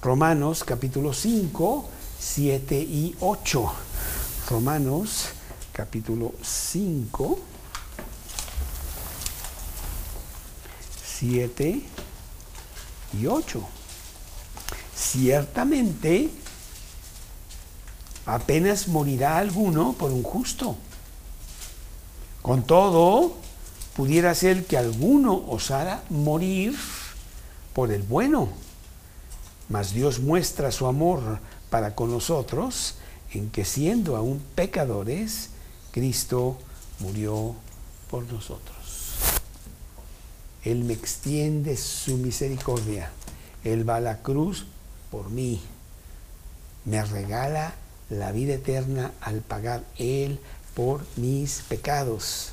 Romanos 0.00 0.64
capítulo 0.64 1.12
5, 1.12 1.90
7 2.18 2.78
y 2.78 3.14
8. 3.20 3.72
Romanos 4.48 5.26
capítulo 5.74 6.32
5, 6.42 7.38
7 11.04 11.82
y 13.20 13.26
8. 13.26 13.60
Ciertamente, 14.96 16.30
apenas 18.26 18.88
morirá 18.88 19.38
alguno 19.38 19.94
por 19.94 20.10
un 20.10 20.22
justo. 20.22 20.76
Con 22.42 22.64
todo, 22.64 23.34
pudiera 23.94 24.34
ser 24.34 24.66
que 24.66 24.76
alguno 24.76 25.44
osara 25.48 26.02
morir 26.10 26.76
por 27.72 27.90
el 27.90 28.02
bueno. 28.02 28.48
Mas 29.68 29.92
Dios 29.92 30.20
muestra 30.20 30.70
su 30.70 30.86
amor 30.86 31.40
para 31.70 31.94
con 31.94 32.10
nosotros 32.10 32.96
en 33.32 33.50
que 33.50 33.64
siendo 33.64 34.16
aún 34.16 34.42
pecadores, 34.54 35.50
Cristo 35.92 36.58
murió 37.00 37.54
por 38.10 38.24
nosotros. 38.32 38.76
Él 40.62 40.84
me 40.84 40.94
extiende 40.94 41.76
su 41.76 42.16
misericordia. 42.16 43.10
Él 43.64 43.88
va 43.88 43.96
a 43.96 44.00
la 44.00 44.22
cruz 44.22 44.66
por 45.10 45.30
mí. 45.30 45.60
Me 46.84 47.04
regala 47.04 47.74
la 48.10 48.32
vida 48.32 48.54
eterna 48.54 49.12
al 49.20 49.40
pagar 49.40 49.84
Él 49.96 50.40
por 50.74 51.04
mis 51.16 51.62
pecados. 51.68 52.52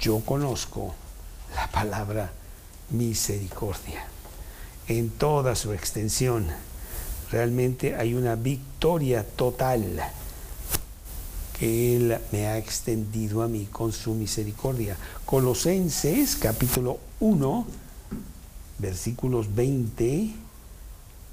Yo 0.00 0.20
conozco 0.20 0.94
la 1.54 1.68
palabra 1.68 2.32
misericordia 2.90 4.04
en 4.88 5.10
toda 5.10 5.54
su 5.54 5.72
extensión. 5.72 6.46
Realmente 7.30 7.96
hay 7.96 8.14
una 8.14 8.34
victoria 8.34 9.24
total 9.24 10.02
que 11.58 11.96
Él 11.96 12.18
me 12.32 12.46
ha 12.46 12.56
extendido 12.56 13.42
a 13.42 13.48
mí 13.48 13.68
con 13.70 13.92
su 13.92 14.14
misericordia. 14.14 14.96
Colosenses 15.26 16.36
capítulo 16.36 16.98
1, 17.20 17.66
versículos 18.78 19.54
20 19.54 20.34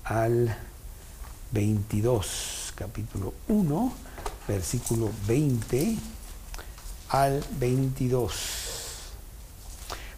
al 0.03 0.57
22. 1.51 2.64
Capítulo 2.75 3.33
1, 3.47 3.93
versículo 4.49 5.09
20 5.27 5.95
al 7.07 7.41
22. 7.57 8.33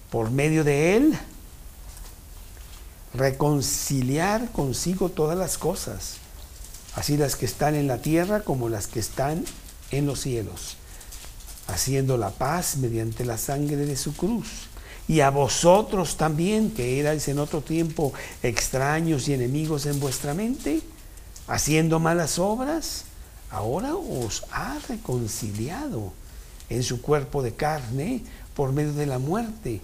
Por 0.10 0.32
medio 0.32 0.64
de 0.64 0.95
Él, 0.95 1.20
reconciliar 3.14 4.51
consigo 4.51 5.10
todas 5.10 5.38
las 5.38 5.60
cosas, 5.60 6.16
así 6.95 7.16
las 7.16 7.36
que 7.36 7.45
están 7.45 7.76
en 7.76 7.86
la 7.86 8.01
tierra 8.01 8.41
como 8.41 8.70
las 8.70 8.88
que 8.88 9.01
están 9.01 9.45
en 9.91 10.08
los 10.08 10.22
cielos, 10.22 10.78
haciendo 11.68 12.18
la 12.18 12.32
paz 12.32 12.78
mediante 12.78 13.24
la 13.24 13.38
sangre 13.38 13.78
de 13.78 13.95
su 13.95 14.16
cruz. 14.16 14.47
Y 15.08 15.20
a 15.20 15.30
vosotros 15.30 16.18
también, 16.18 16.72
que 16.72 16.99
erais 16.99 17.28
en 17.28 17.38
otro 17.38 17.62
tiempo 17.62 18.14
extraños 18.41 19.28
y 19.28 19.34
enemigos 19.34 19.86
en 19.86 19.99
vuestra 19.99 20.34
mente, 20.34 20.82
haciendo 21.48 22.00
malas 22.00 22.39
obras, 22.39 23.06
ahora 23.50 23.95
os 23.95 24.43
ha 24.52 24.78
reconciliado 24.88 26.14
en 26.70 26.84
su 26.84 27.02
cuerpo 27.02 27.41
de 27.41 27.56
carne 27.56 28.24
por 28.56 28.72
medio 28.74 28.93
de 28.93 29.06
la 29.06 29.20
muerte, 29.20 29.82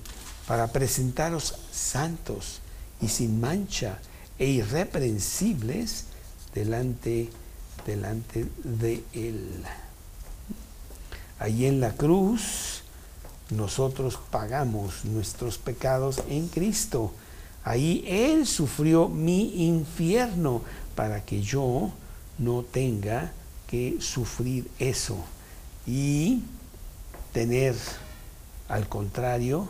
para 0.48 0.68
presentaros 0.68 1.56
santos 1.72 2.60
y 3.02 3.08
sin 3.08 3.40
mancha 3.40 4.00
e 4.38 4.48
irreprensibles 4.48 6.06
delante, 6.54 7.30
delante 7.86 8.46
de 8.64 9.04
Él. 9.14 9.64
Allí 11.40 11.66
en 11.66 11.80
la 11.80 11.94
cruz 11.94 12.84
nosotros 13.50 14.20
pagamos 14.32 15.06
nuestros 15.06 15.58
pecados 15.58 16.22
en 16.28 16.48
Cristo. 16.48 17.14
Ahí 17.64 18.04
Él 18.08 18.46
sufrió 18.46 19.08
mi 19.08 19.68
infierno 19.68 20.62
para 20.96 21.24
que 21.24 21.42
yo 21.42 21.92
no 22.38 22.64
tenga 22.64 23.32
que 23.68 23.98
sufrir 24.00 24.70
eso 24.80 25.18
y 25.88 26.44
tener 27.32 27.76
al 28.68 28.88
contrario 28.88 29.70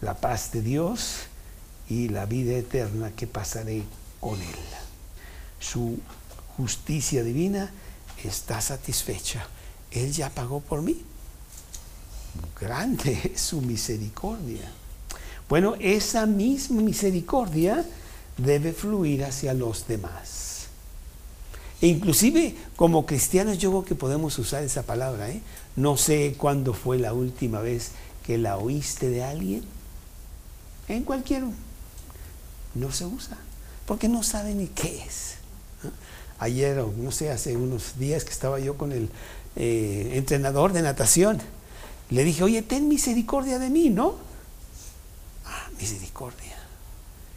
la 0.00 0.14
paz 0.14 0.52
de 0.52 0.62
Dios 0.62 1.26
y 1.88 2.08
la 2.08 2.26
vida 2.26 2.56
eterna 2.56 3.10
que 3.10 3.26
pasaré 3.26 3.82
con 4.20 4.40
Él. 4.40 4.56
Su 5.60 5.98
justicia 6.56 7.22
divina 7.22 7.70
está 8.24 8.60
satisfecha. 8.60 9.46
Él 9.90 10.12
ya 10.12 10.30
pagó 10.30 10.60
por 10.60 10.82
mí. 10.82 11.02
Grande 12.60 13.30
es 13.34 13.40
su 13.40 13.60
misericordia. 13.60 14.70
Bueno, 15.48 15.76
esa 15.80 16.26
misma 16.26 16.82
misericordia 16.82 17.84
debe 18.36 18.72
fluir 18.72 19.24
hacia 19.24 19.54
los 19.54 19.86
demás. 19.86 20.66
E 21.80 21.86
inclusive 21.86 22.54
como 22.76 23.06
cristianos 23.06 23.58
yo 23.58 23.70
creo 23.70 23.84
que 23.84 23.94
podemos 23.94 24.38
usar 24.38 24.62
esa 24.62 24.82
palabra. 24.82 25.30
¿eh? 25.30 25.40
No 25.76 25.96
sé 25.96 26.34
cuándo 26.36 26.74
fue 26.74 26.98
la 26.98 27.12
última 27.12 27.60
vez 27.60 27.92
que 28.26 28.36
la 28.36 28.58
oíste 28.58 29.08
de 29.08 29.24
alguien. 29.24 29.62
En 30.88 31.04
cualquier... 31.04 31.44
No 32.74 32.92
se 32.92 33.06
usa. 33.06 33.38
Porque 33.86 34.08
no 34.08 34.22
sabe 34.22 34.54
ni 34.54 34.66
qué 34.66 35.02
es. 35.02 35.36
Ayer, 36.38 36.76
no 36.76 37.10
sé, 37.10 37.30
hace 37.30 37.56
unos 37.56 37.98
días 37.98 38.24
que 38.24 38.30
estaba 38.30 38.60
yo 38.60 38.76
con 38.76 38.92
el 38.92 39.08
eh, 39.56 40.12
entrenador 40.14 40.72
de 40.72 40.82
natación, 40.82 41.38
le 42.10 42.22
dije, 42.22 42.44
oye, 42.44 42.62
ten 42.62 42.86
misericordia 42.86 43.58
de 43.58 43.70
mí, 43.70 43.88
¿no? 43.90 44.27
Misericordia. 45.78 46.56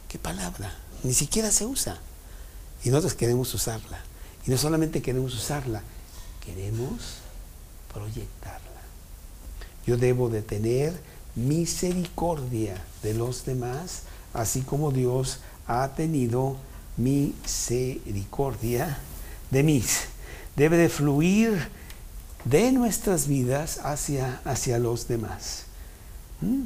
¿Qué 0.07 0.19
palabra? 0.19 0.73
Ni 1.03 1.13
siquiera 1.13 1.51
se 1.51 1.65
usa. 1.65 1.99
Y 2.83 2.89
nosotros 2.89 3.13
queremos 3.13 3.53
usarla. 3.53 3.99
Y 4.45 4.51
no 4.51 4.57
solamente 4.57 5.01
queremos 5.01 5.33
usarla, 5.35 5.81
queremos 6.43 7.17
proyectarla. 7.93 8.59
Yo 9.85 9.97
debo 9.97 10.29
de 10.29 10.41
tener 10.41 10.93
misericordia 11.35 12.83
de 13.03 13.13
los 13.13 13.45
demás, 13.45 14.03
así 14.33 14.61
como 14.61 14.91
Dios 14.91 15.39
ha 15.67 15.89
tenido 15.89 16.57
misericordia 16.97 18.97
de 19.51 19.63
mí. 19.63 19.83
Debe 20.55 20.77
de 20.77 20.89
fluir 20.89 21.69
de 22.45 22.71
nuestras 22.71 23.27
vidas 23.27 23.79
hacia, 23.83 24.41
hacia 24.43 24.79
los 24.79 25.07
demás. 25.07 25.65
¿Mm? 26.41 26.63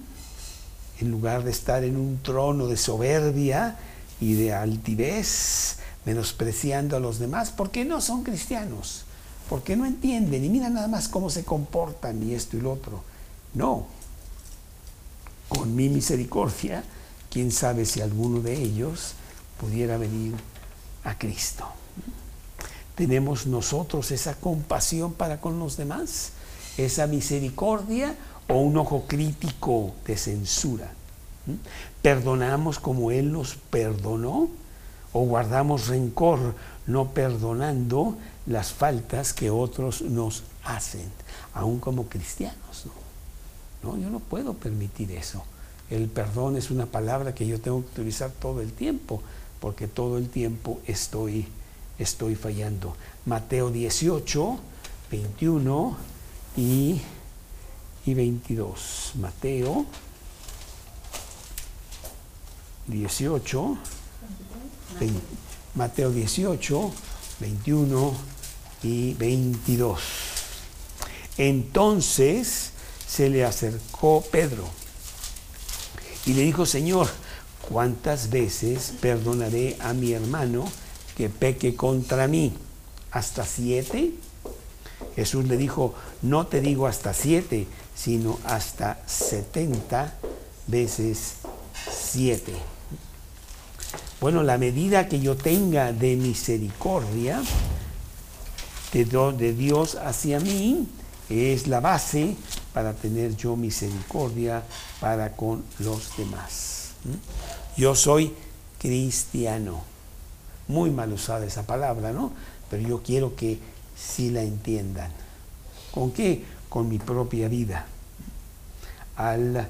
En 1.00 1.12
lugar 1.12 1.44
de 1.44 1.52
estar 1.52 1.84
en 1.84 1.98
un 1.98 2.20
trono 2.22 2.68
de 2.68 2.78
soberbia 2.78 3.78
y 4.22 4.34
de 4.34 4.54
altivez, 4.54 5.78
menospreciando 6.06 6.96
a 6.96 7.00
los 7.00 7.20
demás, 7.20 7.52
porque 7.52 7.84
no 7.84 8.00
son 8.02 8.24
cristianos, 8.24 9.04
porque 9.50 9.76
no 9.76 9.86
entienden 9.86 10.46
y 10.46 10.50
mira 10.50 10.70
nada 10.70 10.88
más 10.88 11.08
cómo 11.08 11.30
se 11.30 11.44
comportan 11.44 12.24
y 12.24 12.34
esto 12.34 12.58
y 12.58 12.62
lo 12.62 12.74
otro. 12.74 13.04
No, 13.54 13.88
con 15.50 15.76
mi 15.76 15.90
misericordia, 15.90 16.84
quién 17.30 17.52
sabe 17.52 17.86
si 17.86 18.02
alguno 18.02 18.40
de 18.40 18.54
ellos 18.62 19.14
pudiera 19.60 19.98
venir 19.98 20.34
a 21.04 21.18
Cristo. 21.18 21.68
¿Tenemos 22.96 23.46
nosotros 23.46 24.12
esa 24.12 24.36
compasión 24.36 25.14
para 25.14 25.42
con 25.42 25.60
los 25.60 25.78
demás? 25.78 26.32
¿Esa 26.78 27.08
misericordia 27.08 28.16
o 28.48 28.56
un 28.56 28.78
ojo 28.78 29.06
crítico 29.08 29.94
de 30.06 30.18
censura? 30.18 30.92
¿Mm? 31.46 31.54
¿Perdonamos 32.02 32.80
como 32.80 33.12
Él 33.12 33.32
nos 33.32 33.56
perdonó? 33.56 34.50
¿O 35.14 35.22
guardamos 35.22 35.88
rencor 35.88 36.56
no 36.88 37.12
perdonando 37.12 38.18
las 38.46 38.74
faltas 38.74 39.34
que 39.34 39.50
otros 39.50 40.02
nos 40.02 40.44
hacen, 40.64 41.10
aún 41.54 41.80
como 41.80 42.08
cristianos? 42.08 42.86
¿no? 43.84 43.92
no, 43.92 43.98
yo 43.98 44.10
no 44.10 44.20
puedo 44.20 44.54
permitir 44.54 45.12
eso. 45.12 45.44
El 45.90 46.08
perdón 46.08 46.58
es 46.58 46.72
una 46.72 46.86
palabra 46.86 47.34
que 47.34 47.48
yo 47.48 47.62
tengo 47.62 47.82
que 47.82 48.02
utilizar 48.02 48.32
todo 48.32 48.62
el 48.62 48.74
tiempo, 48.74 49.22
porque 49.62 49.88
todo 49.88 50.18
el 50.18 50.30
tiempo 50.30 50.80
estoy 50.86 51.48
estoy 52.00 52.36
fallando. 52.36 52.96
Mateo 53.26 53.70
18, 53.72 54.60
21 55.12 55.98
y, 56.58 57.02
y 58.06 58.14
22. 58.14 59.14
Mateo 59.16 59.86
18, 62.88 63.78
Mateo 65.76 66.12
18, 66.12 66.92
21 67.40 68.14
y 68.84 69.14
22. 69.16 70.00
Entonces 71.38 72.72
se 73.08 73.30
le 73.30 73.44
acercó 73.44 74.24
Pedro 74.32 74.68
y 76.26 76.34
le 76.34 76.44
dijo, 76.44 76.66
Señor, 76.66 77.10
¿cuántas 77.70 78.30
veces 78.30 78.94
perdonaré 79.02 79.78
a 79.80 79.94
mi 79.94 80.14
hermano 80.14 80.66
que 81.16 81.30
peque 81.30 81.76
contra 81.76 82.28
mí. 82.28 82.54
¿Hasta 83.12 83.46
siete? 83.46 84.12
Jesús 85.16 85.46
le 85.46 85.58
dijo, 85.58 85.96
no 86.22 86.48
te 86.48 86.62
digo 86.62 86.88
hasta 86.88 87.14
siete, 87.14 87.68
sino 87.96 88.40
hasta 88.44 89.00
setenta 89.08 90.14
veces 90.68 91.36
siete. 91.90 92.54
Bueno, 94.20 94.44
la 94.44 94.58
medida 94.58 95.08
que 95.08 95.20
yo 95.20 95.36
tenga 95.36 95.94
de 95.94 96.16
misericordia 96.16 97.42
de, 98.92 99.06
de 99.06 99.54
Dios 99.54 99.96
hacia 99.96 100.40
mí 100.40 100.88
es 101.30 101.68
la 101.68 101.80
base 101.80 102.36
para 102.74 102.94
tener 102.94 103.36
yo 103.36 103.56
misericordia 103.56 104.64
para 105.00 105.32
con 105.36 105.64
los 105.80 106.16
demás. 106.18 106.90
¿Mm? 107.04 107.80
Yo 107.82 107.96
soy 107.96 108.34
cristiano 108.80 109.84
muy 110.68 110.90
mal 110.90 111.12
usada 111.14 111.46
esa 111.46 111.66
palabra, 111.66 112.12
¿no? 112.12 112.32
Pero 112.70 112.88
yo 112.88 113.04
quiero 113.04 113.36
que 113.36 113.60
sí 113.96 114.32
la 114.32 114.42
entiendan. 114.42 115.12
¿Con 115.92 116.12
qué? 116.12 116.44
Con 116.76 116.90
mi 116.90 117.00
propia 117.00 117.48
vida. 117.48 117.86
Al 119.16 119.70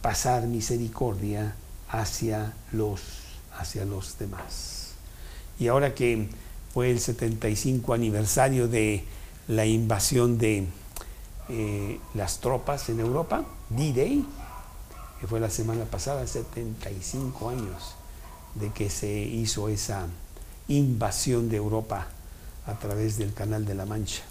pasar 0.00 0.46
misericordia 0.46 1.54
hacia 1.90 2.54
los, 2.72 3.02
hacia 3.58 3.84
los 3.84 4.18
demás. 4.18 4.92
Y 5.58 5.68
ahora 5.68 5.94
que 5.94 6.30
fue 6.72 6.90
el 6.90 6.98
75 6.98 7.92
aniversario 7.92 8.68
de 8.68 9.04
la 9.48 9.66
invasión 9.66 10.38
de 10.38 10.66
eh, 11.50 12.00
las 12.14 12.40
tropas 12.40 12.88
en 12.88 13.00
Europa, 13.00 13.44
D-Day, 13.68 14.24
que 15.20 15.26
fue 15.26 15.40
la 15.40 15.50
semana 15.50 15.84
pasada, 15.84 16.26
75 16.26 17.50
años 17.50 17.96
de 18.54 18.70
que 18.70 18.88
se 18.88 19.12
hizo 19.12 19.68
esa 19.68 20.06
invasión 20.68 21.50
de 21.50 21.58
Europa 21.58 22.06
a 22.66 22.78
través 22.78 23.18
del 23.18 23.34
Canal 23.34 23.66
de 23.66 23.74
la 23.74 23.84
Mancha. 23.84 24.22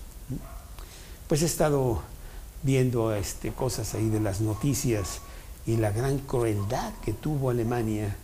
Pues 1.29 1.43
he 1.43 1.45
estado 1.45 2.01
viendo 2.63 3.13
este, 3.13 3.51
cosas 3.51 3.93
ahí 3.93 4.09
de 4.09 4.19
las 4.19 4.41
noticias 4.41 5.19
y 5.67 5.77
la 5.77 5.91
gran 5.91 6.17
crueldad 6.17 6.91
que 7.05 7.13
tuvo 7.13 7.51
Alemania 7.51 8.15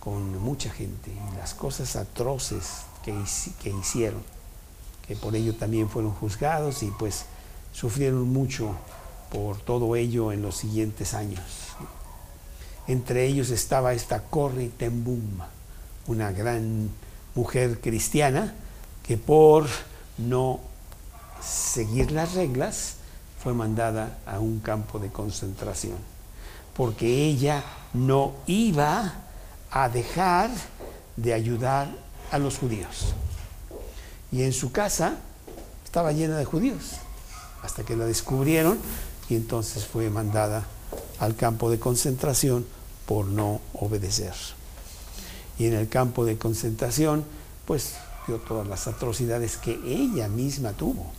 con 0.00 0.38
mucha 0.38 0.70
gente 0.70 1.10
y 1.10 1.36
las 1.36 1.52
cosas 1.52 1.94
atroces 1.94 2.86
que, 3.04 3.14
que 3.62 3.68
hicieron, 3.68 4.22
que 5.06 5.14
por 5.14 5.36
ello 5.36 5.54
también 5.54 5.90
fueron 5.90 6.12
juzgados 6.12 6.82
y 6.82 6.86
pues 6.86 7.26
sufrieron 7.74 8.32
mucho 8.32 8.74
por 9.30 9.58
todo 9.58 9.94
ello 9.94 10.32
en 10.32 10.40
los 10.40 10.56
siguientes 10.56 11.12
años. 11.12 11.42
Entre 12.86 13.26
ellos 13.26 13.50
estaba 13.50 13.92
esta 13.92 14.22
Corrie 14.22 14.70
ten 14.70 15.04
Boom, 15.04 15.40
una 16.06 16.32
gran 16.32 16.88
mujer 17.34 17.82
cristiana 17.82 18.54
que 19.06 19.18
por 19.18 19.66
no 20.16 20.60
seguir 21.44 22.12
las 22.12 22.34
reglas 22.34 22.94
fue 23.42 23.52
mandada 23.52 24.18
a 24.26 24.40
un 24.40 24.60
campo 24.60 24.98
de 24.98 25.10
concentración, 25.10 25.98
porque 26.74 27.26
ella 27.26 27.62
no 27.92 28.32
iba 28.46 29.12
a 29.70 29.88
dejar 29.88 30.50
de 31.16 31.34
ayudar 31.34 31.88
a 32.30 32.38
los 32.38 32.58
judíos. 32.58 33.14
Y 34.32 34.42
en 34.42 34.52
su 34.52 34.72
casa 34.72 35.16
estaba 35.84 36.12
llena 36.12 36.36
de 36.36 36.44
judíos, 36.44 36.92
hasta 37.62 37.84
que 37.84 37.96
la 37.96 38.06
descubrieron 38.06 38.78
y 39.28 39.36
entonces 39.36 39.84
fue 39.84 40.10
mandada 40.10 40.64
al 41.18 41.36
campo 41.36 41.70
de 41.70 41.78
concentración 41.78 42.66
por 43.06 43.26
no 43.26 43.60
obedecer. 43.74 44.34
Y 45.58 45.66
en 45.66 45.74
el 45.74 45.88
campo 45.88 46.24
de 46.24 46.36
concentración, 46.36 47.24
pues 47.64 47.94
vio 48.26 48.38
todas 48.38 48.66
las 48.66 48.88
atrocidades 48.88 49.56
que 49.56 49.78
ella 49.84 50.28
misma 50.28 50.72
tuvo. 50.72 51.12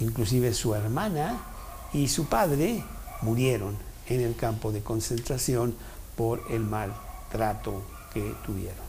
Inclusive 0.00 0.52
su 0.52 0.74
hermana 0.74 1.38
y 1.92 2.08
su 2.08 2.26
padre 2.26 2.82
murieron 3.22 3.76
en 4.08 4.20
el 4.20 4.36
campo 4.36 4.72
de 4.72 4.82
concentración 4.82 5.74
por 6.16 6.42
el 6.50 6.60
mal 6.60 6.94
trato 7.30 7.82
que 8.12 8.34
tuvieron. 8.44 8.86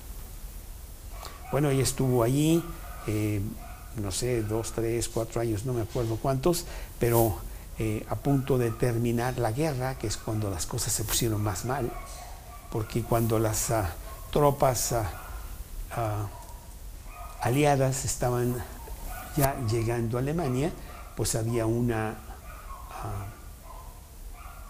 Bueno, 1.52 1.70
ella 1.70 1.84
estuvo 1.84 2.24
allí, 2.24 2.64
eh, 3.08 3.42
no 3.96 4.12
sé, 4.12 4.44
dos, 4.44 4.74
tres, 4.74 5.10
cuatro 5.10 5.42
años, 5.42 5.66
no 5.66 5.74
me 5.74 5.82
acuerdo 5.82 6.18
cuántos, 6.18 6.66
pero 7.00 7.38
eh, 7.80 8.06
a 8.10 8.16
punto 8.16 8.58
de 8.58 8.72
terminar 8.72 9.38
la 9.38 9.52
guerra, 9.52 9.96
que 9.96 10.08
es 10.08 10.18
cuando 10.18 10.50
las 10.50 10.66
cosas 10.66 10.94
se 10.94 11.04
pusieron 11.04 11.42
más 11.42 11.66
mal, 11.66 11.92
porque 12.72 13.02
cuando 13.02 13.40
las 13.40 13.72
ah, 13.72 13.94
tropas 14.32 14.92
ah, 14.92 15.10
ah, 15.92 16.28
aliadas 17.42 18.04
estaban 18.04 18.56
ya 19.38 19.56
llegando 19.70 20.18
a 20.18 20.22
Alemania, 20.22 20.72
pues 21.18 21.34
había 21.34 21.66
una 21.66 22.16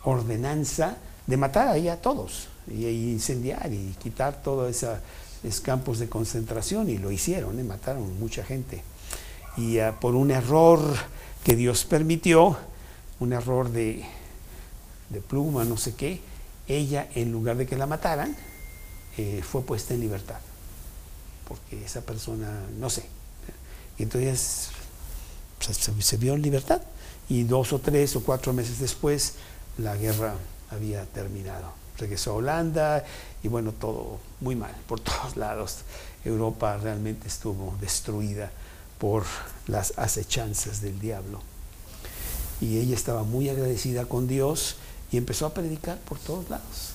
ordenanza 0.06 0.96
de 1.28 1.36
matar 1.36 1.68
ahí 1.68 1.90
a 1.90 2.02
todos 2.02 2.48
y, 2.72 2.86
incendiar 2.86 3.74
y 3.74 3.94
quitar 4.02 4.42
todos 4.42 4.74
esos 4.74 5.60
campos 5.60 6.00
de 6.00 6.08
concentración 6.08 6.90
y 6.90 7.00
lo 7.00 7.12
hicieron, 7.12 7.60
¿eh? 7.60 7.64
mataron 7.66 8.18
mucha 8.18 8.46
gente. 8.46 8.82
Y 9.58 9.80
ah, 9.80 10.00
por 10.00 10.16
un 10.16 10.32
error 10.32 10.80
que 11.44 11.58
Dios 11.58 11.84
permitió, 11.84 12.58
un 13.20 13.34
error 13.34 13.70
de, 13.70 14.06
pluma, 15.28 15.66
no 15.66 15.76
sé 15.76 15.96
qué, 15.96 16.22
ella 16.70 17.10
en 17.14 17.34
lugar 17.34 17.58
de 17.58 17.66
que 17.66 17.76
la 17.76 17.88
mataran, 17.88 18.38
eh, 19.18 19.42
fue 19.44 19.64
puesta 19.64 19.94
en 19.94 20.00
libertad. 20.00 20.40
Porque 21.46 21.84
esa 21.84 22.00
persona, 22.00 22.62
no 22.80 22.90
sé. 22.90 23.04
Entonces 23.98 24.70
se, 25.74 26.02
se 26.02 26.18
vio 26.18 26.34
en 26.34 26.42
libertad. 26.42 26.82
Y 27.30 27.44
dos 27.44 27.74
o 27.74 27.80
tres 27.80 28.16
o 28.16 28.24
cuatro 28.24 28.54
meses 28.54 28.80
después, 28.80 29.34
la 29.78 29.96
guerra 29.96 30.36
había 30.70 31.06
terminado. 31.06 31.72
Regresó 31.98 32.32
a 32.32 32.36
Holanda 32.36 33.06
y 33.44 33.48
bueno, 33.48 33.72
todo 33.72 34.20
muy 34.40 34.56
mal, 34.56 34.74
por 34.88 35.00
todos 35.02 35.36
lados. 35.36 35.80
Europa 36.24 36.78
realmente 36.78 37.28
estuvo 37.28 37.76
destruida 37.80 38.52
por 38.98 39.24
las 39.68 39.98
acechanzas 39.98 40.82
del 40.82 41.00
diablo. 41.00 41.42
Y 42.60 42.80
ella 42.80 42.96
estaba 42.96 43.24
muy 43.24 43.50
agradecida 43.50 44.06
con 44.06 44.28
Dios 44.28 44.78
y 45.12 45.18
empezó 45.18 45.46
a 45.46 45.54
predicar 45.54 46.00
por 46.00 46.18
todos 46.18 46.50
lados. 46.50 46.92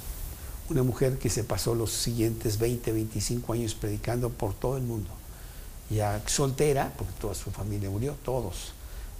Una 0.68 0.82
mujer 0.82 1.18
que 1.18 1.30
se 1.30 1.44
pasó 1.44 1.74
los 1.74 1.92
siguientes 1.92 2.58
20, 2.58 2.92
25 2.92 3.52
años 3.52 3.74
predicando 3.74 4.30
por 4.30 4.54
todo 4.54 4.76
el 4.76 4.82
mundo. 4.82 5.10
Ya 5.92 6.22
soltera, 6.26 6.92
porque 6.96 7.12
toda 7.20 7.34
su 7.34 7.50
familia 7.50 7.90
murió, 7.90 8.16
todos. 8.24 8.72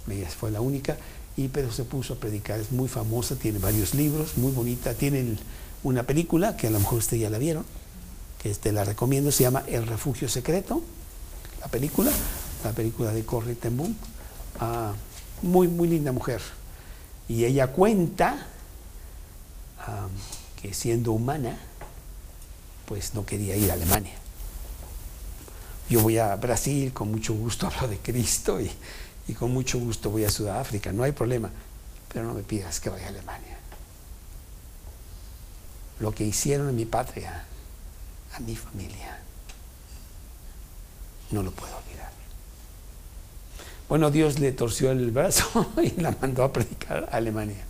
Ella 0.09 0.29
fue 0.29 0.51
la 0.51 0.61
única 0.61 0.97
y 1.35 1.47
pero 1.47 1.71
se 1.71 1.83
puso 1.83 2.13
a 2.13 2.17
predicar, 2.17 2.59
es 2.59 2.71
muy 2.71 2.87
famosa, 2.87 3.35
tiene 3.35 3.59
varios 3.59 3.93
libros, 3.93 4.37
muy 4.37 4.51
bonita, 4.51 4.93
tiene 4.93 5.37
una 5.83 6.03
película 6.03 6.55
que 6.55 6.67
a 6.67 6.69
lo 6.69 6.79
mejor 6.79 6.99
usted 6.99 7.17
ya 7.17 7.29
la 7.29 7.37
vieron, 7.37 7.65
que 8.41 8.53
te 8.53 8.71
la 8.71 8.83
recomiendo, 8.83 9.31
se 9.31 9.43
llama 9.43 9.63
El 9.67 9.87
Refugio 9.87 10.29
Secreto, 10.29 10.83
la 11.59 11.67
película, 11.67 12.11
la 12.63 12.71
película 12.71 13.11
de 13.11 13.25
Corrie 13.25 13.55
ten 13.55 13.97
ah, 14.59 14.93
muy, 15.41 15.67
muy 15.67 15.87
linda 15.87 16.11
mujer. 16.11 16.41
Y 17.27 17.45
ella 17.45 17.67
cuenta 17.67 18.47
ah, 19.79 20.07
que 20.61 20.73
siendo 20.73 21.13
humana, 21.13 21.57
pues 22.85 23.13
no 23.13 23.25
quería 23.25 23.55
ir 23.55 23.71
a 23.71 23.73
Alemania. 23.73 24.22
Yo 25.93 26.01
voy 26.01 26.17
a 26.17 26.35
Brasil, 26.37 26.91
con 26.91 27.11
mucho 27.11 27.35
gusto 27.35 27.67
hablo 27.71 27.87
de 27.87 27.99
Cristo 27.99 28.59
y, 28.59 28.71
y 29.27 29.33
con 29.33 29.53
mucho 29.53 29.77
gusto 29.77 30.09
voy 30.09 30.25
a 30.25 30.31
Sudáfrica, 30.31 30.91
no 30.91 31.03
hay 31.03 31.11
problema, 31.11 31.51
pero 32.11 32.25
no 32.25 32.33
me 32.33 32.41
pidas 32.41 32.79
que 32.79 32.89
vaya 32.89 33.05
a 33.05 33.09
Alemania. 33.09 33.59
Lo 35.99 36.11
que 36.11 36.23
hicieron 36.23 36.67
en 36.69 36.75
mi 36.77 36.85
patria, 36.85 37.45
a 38.33 38.39
mi 38.39 38.55
familia, 38.55 39.19
no 41.29 41.43
lo 41.43 41.51
puedo 41.51 41.77
olvidar. 41.77 42.09
Bueno, 43.87 44.09
Dios 44.09 44.39
le 44.39 44.51
torció 44.51 44.89
el 44.89 45.11
brazo 45.11 45.73
y 45.83 46.01
la 46.01 46.17
mandó 46.19 46.43
a 46.43 46.51
predicar 46.51 47.07
a 47.11 47.17
Alemania. 47.17 47.65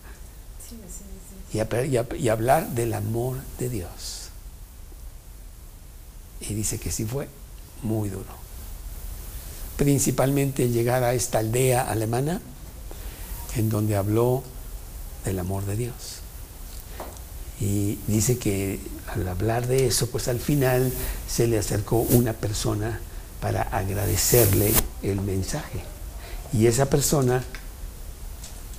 Y, 1.52 1.60
a, 1.60 1.68
y, 2.18 2.30
hablar 2.30 2.70
del 2.70 2.94
amor 2.94 3.36
de 3.60 3.68
Dios. 3.68 4.30
Y 6.40 6.54
dice 6.54 6.80
que 6.80 6.90
sí 6.90 7.04
fue 7.04 7.28
muy 7.84 8.10
duro 8.10 8.44
principalmente 9.76 10.70
llegar 10.70 11.04
a 11.04 11.14
esta 11.14 11.40
aldea 11.40 11.82
alemana 11.82 12.42
en 13.56 13.70
donde 13.70 13.96
habló 13.96 14.44
del 15.26 15.40
amor 15.40 15.66
de 15.66 15.76
Dios. 15.76 15.94
Y 17.60 17.98
dice 18.08 18.38
que 18.38 18.80
al 19.14 19.28
hablar 19.28 19.68
de 19.68 19.88
eso, 19.88 20.08
pues 20.08 20.28
al 20.28 20.40
final 20.40 20.92
se 21.28 21.48
le 21.48 21.60
acercó 21.60 21.98
una 21.98 22.34
persona 22.34 23.00
para 23.40 23.62
agradecerle 23.62 24.74
el 25.02 25.22
mensaje. 25.22 25.84
Y 26.52 26.68
esa 26.68 26.90
persona 26.90 27.44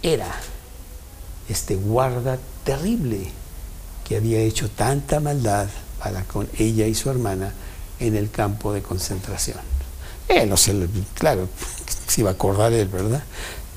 era 0.02 0.34
este 1.48 1.76
guarda 1.76 2.38
terrible 2.64 3.30
que 4.06 4.16
había 4.16 4.40
hecho 4.40 4.70
tanta 4.70 5.20
maldad 5.20 5.68
para 5.98 6.24
con 6.24 6.48
ella 6.58 6.86
y 6.86 6.94
su 6.94 7.10
hermana 7.10 7.52
en 8.00 8.16
el 8.16 8.30
campo 8.30 8.72
de 8.72 8.82
concentración. 8.82 9.58
Eh, 10.28 10.46
no 10.46 10.56
sé, 10.56 10.74
claro, 11.14 11.48
se 12.06 12.20
iba 12.20 12.30
a 12.30 12.34
acordar 12.34 12.72
él, 12.72 12.88
¿verdad? 12.88 13.22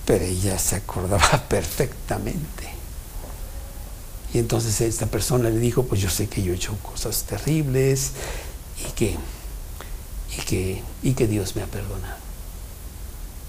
Pero 0.06 0.24
ella 0.24 0.58
se 0.58 0.76
acordaba 0.78 1.44
perfectamente. 1.50 2.78
Y 4.34 4.40
entonces 4.40 4.82
esta 4.82 5.06
persona 5.06 5.50
le 5.50 5.60
dijo, 5.60 5.84
pues 5.84 6.02
yo 6.02 6.10
sé 6.10 6.28
que 6.28 6.44
yo 6.44 6.52
he 6.54 6.56
hecho 6.56 6.78
cosas 6.84 7.24
terribles 7.24 8.12
y 8.88 8.92
que, 8.92 9.16
y 10.38 10.42
que, 10.42 10.84
y 11.02 11.14
que 11.14 11.28
Dios 11.28 11.56
me 11.56 11.64
ha 11.64 11.66
perdonado. 11.66 12.18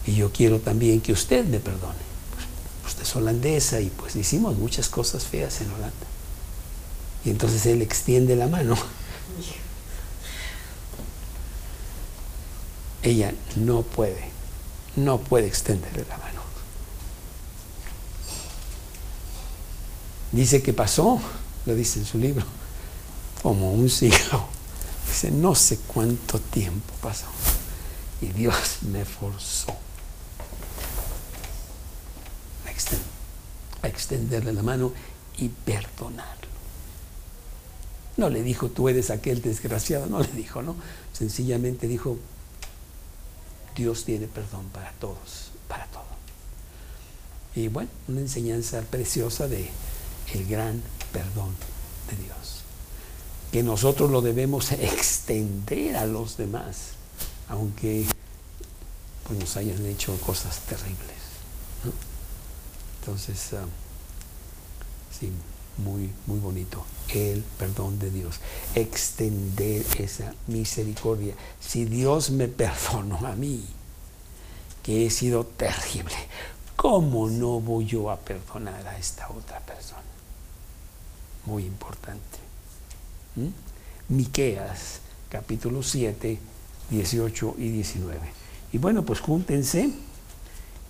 Y 0.06 0.14
yo 0.14 0.32
quiero 0.32 0.60
también 0.60 1.00
que 1.00 1.12
usted 1.12 1.44
me 1.44 1.58
perdone. 1.58 1.98
Pues, 2.32 2.46
usted 2.86 3.02
es 3.02 3.16
holandesa 3.16 3.80
y 3.80 3.90
pues 3.90 4.16
hicimos 4.16 4.56
muchas 4.56 4.88
cosas 4.88 5.24
feas 5.24 5.60
en 5.60 5.70
Holanda. 5.70 5.92
Y 7.24 7.30
entonces 7.30 7.66
él 7.66 7.82
extiende 7.82 8.36
la 8.36 8.46
mano 8.46 8.76
ella 13.02 13.32
no 13.56 13.82
puede, 13.82 14.30
no 14.96 15.18
puede 15.18 15.46
extenderle 15.46 16.04
la 16.08 16.18
mano. 16.18 16.40
Dice 20.32 20.62
que 20.62 20.72
pasó, 20.72 21.20
lo 21.66 21.74
dice 21.74 22.00
en 22.00 22.04
su 22.04 22.18
libro, 22.18 22.44
como 23.42 23.72
un 23.72 23.88
siglo 23.88 24.48
Dice, 25.08 25.30
no 25.30 25.54
sé 25.54 25.78
cuánto 25.86 26.38
tiempo 26.38 26.92
pasó. 27.00 27.26
Y 28.20 28.26
Dios 28.26 28.78
me 28.82 29.04
forzó 29.04 29.72
a, 32.66 33.86
a 33.86 33.88
extenderle 33.88 34.52
la 34.52 34.62
mano 34.62 34.92
y 35.38 35.48
perdonarlo. 35.48 36.48
No 38.16 38.28
le 38.28 38.42
dijo, 38.42 38.68
tú 38.68 38.88
eres 38.88 39.10
aquel 39.10 39.40
desgraciado, 39.40 40.06
no 40.06 40.20
le 40.20 40.32
dijo, 40.32 40.62
no. 40.62 40.76
Sencillamente 41.12 41.86
dijo, 41.86 42.18
Dios 43.78 44.04
tiene 44.04 44.26
perdón 44.26 44.68
para 44.70 44.90
todos, 44.94 45.52
para 45.68 45.86
todo. 45.86 46.02
Y 47.54 47.68
bueno, 47.68 47.88
una 48.08 48.20
enseñanza 48.20 48.82
preciosa 48.82 49.46
de 49.46 49.70
el 50.34 50.46
gran 50.46 50.82
perdón 51.12 51.54
de 52.10 52.24
Dios. 52.24 52.62
Que 53.52 53.62
nosotros 53.62 54.10
lo 54.10 54.20
debemos 54.20 54.72
extender 54.72 55.96
a 55.96 56.06
los 56.06 56.36
demás, 56.36 56.90
aunque 57.48 58.04
pues, 59.28 59.38
nos 59.38 59.56
hayan 59.56 59.86
hecho 59.86 60.16
cosas 60.26 60.58
terribles. 60.60 61.16
Entonces, 63.00 63.52
ah, 63.52 63.64
sí, 65.18 65.30
muy, 65.76 66.10
muy 66.26 66.40
bonito. 66.40 66.84
El 67.12 67.42
perdón 67.58 67.98
de 67.98 68.10
Dios. 68.10 68.40
Extender 68.74 69.84
esa 69.98 70.34
misericordia. 70.46 71.34
Si 71.60 71.84
Dios 71.84 72.30
me 72.30 72.48
perdonó 72.48 73.18
a 73.26 73.34
mí, 73.34 73.64
que 74.82 75.06
he 75.06 75.10
sido 75.10 75.44
terrible, 75.44 76.14
¿cómo 76.76 77.28
no 77.28 77.60
voy 77.60 77.86
yo 77.86 78.10
a 78.10 78.18
perdonar 78.18 78.86
a 78.86 78.98
esta 78.98 79.28
otra 79.30 79.60
persona? 79.60 80.02
Muy 81.46 81.64
importante. 81.64 82.38
¿Mm? 83.36 84.14
Miqueas, 84.14 85.00
capítulo 85.28 85.82
7, 85.82 86.38
18 86.90 87.54
y 87.58 87.68
19. 87.70 88.20
Y 88.72 88.78
bueno, 88.78 89.04
pues 89.04 89.20
júntense 89.20 89.90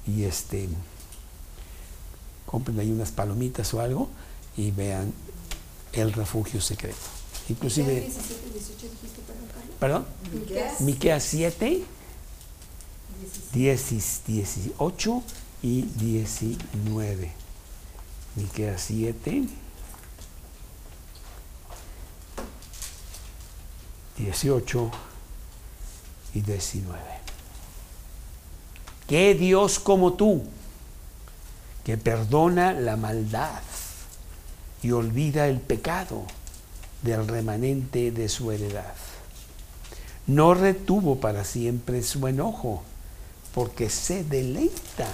y 0.06 0.24
este 0.24 0.68
compren 2.46 2.80
ahí 2.80 2.90
unas 2.90 3.10
palomitas 3.10 3.72
o 3.74 3.80
algo 3.80 4.08
y 4.56 4.70
vean 4.70 5.12
el 5.92 6.12
refugio 6.12 6.60
secreto. 6.60 6.96
Inclusive, 7.48 8.00
17, 8.00 8.50
18 8.52 8.88
dijiste, 8.88 9.22
perdón, 9.26 9.46
Carlos. 9.52 9.76
perdón, 9.80 10.06
Miqueas 10.32 10.80
Miqueas 10.80 11.22
7, 11.24 11.84
10, 13.52 14.22
18 14.26 15.22
y 15.62 15.82
19. 15.82 17.32
Miqueas 18.36 18.82
7, 18.82 19.44
18 24.18 24.90
y 26.34 26.40
19. 26.40 27.00
¿Qué 29.06 29.34
Dios 29.34 29.78
como 29.78 30.12
tú, 30.12 30.44
que 31.82 31.96
perdona 31.96 32.72
la 32.74 32.96
maldad 32.96 33.62
y 34.82 34.92
olvida 34.92 35.46
el 35.48 35.60
pecado 35.60 36.24
del 37.02 37.26
remanente 37.26 38.10
de 38.10 38.28
su 38.28 38.52
heredad? 38.52 38.94
No 40.26 40.54
retuvo 40.54 41.20
para 41.20 41.44
siempre 41.44 42.02
su 42.02 42.26
enojo, 42.26 42.82
porque 43.54 43.88
se 43.90 44.24
deleita 44.24 45.08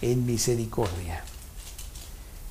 en 0.00 0.24
misericordia. 0.24 1.24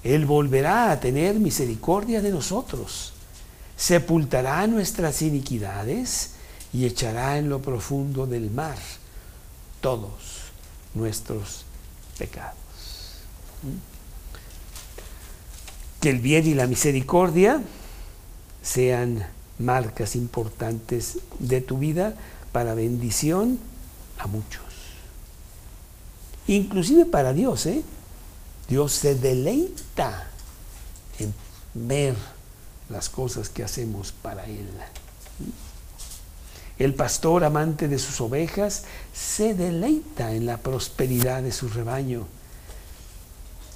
Él 0.04 0.26
volverá 0.26 0.92
a 0.92 1.00
tener 1.00 1.36
misericordia 1.36 2.22
de 2.22 2.32
nosotros, 2.32 3.14
sepultará 3.78 4.68
nuestras 4.68 5.22
iniquidades 5.22 6.32
y 6.74 6.86
echará 6.86 7.38
en 7.38 7.50
lo 7.50 7.62
profundo 7.62 8.28
del 8.28 8.52
mar 8.52 8.78
todos 9.80 10.12
nuestros 10.94 11.64
pecados. 12.18 12.56
¿Mm? 13.64 13.91
Que 16.02 16.10
el 16.10 16.20
bien 16.20 16.48
y 16.48 16.54
la 16.56 16.68
misericordia 16.68 17.62
sean 18.64 19.26
marcas 19.60 20.16
importantes 20.16 21.20
de 21.40 21.62
tu 21.62 21.78
vida 21.78 22.16
para 22.52 22.74
bendición 22.74 23.60
a 24.18 24.28
muchos. 24.28 24.64
Inclusive 26.48 27.06
para 27.06 27.34
Dios, 27.34 27.66
¿eh? 27.68 27.84
Dios 28.68 28.92
se 28.94 29.16
deleita 29.16 30.28
en 31.20 31.34
ver 31.74 32.16
las 32.90 33.10
cosas 33.10 33.50
que 33.50 33.64
hacemos 33.64 34.12
para 34.12 34.46
Él. 34.46 34.68
El 36.80 36.96
pastor 36.96 37.44
amante 37.44 37.88
de 37.88 38.00
sus 38.00 38.20
ovejas 38.22 38.84
se 39.14 39.54
deleita 39.54 40.34
en 40.34 40.46
la 40.46 40.58
prosperidad 40.58 41.44
de 41.44 41.52
su 41.52 41.70
rebaño 41.70 42.26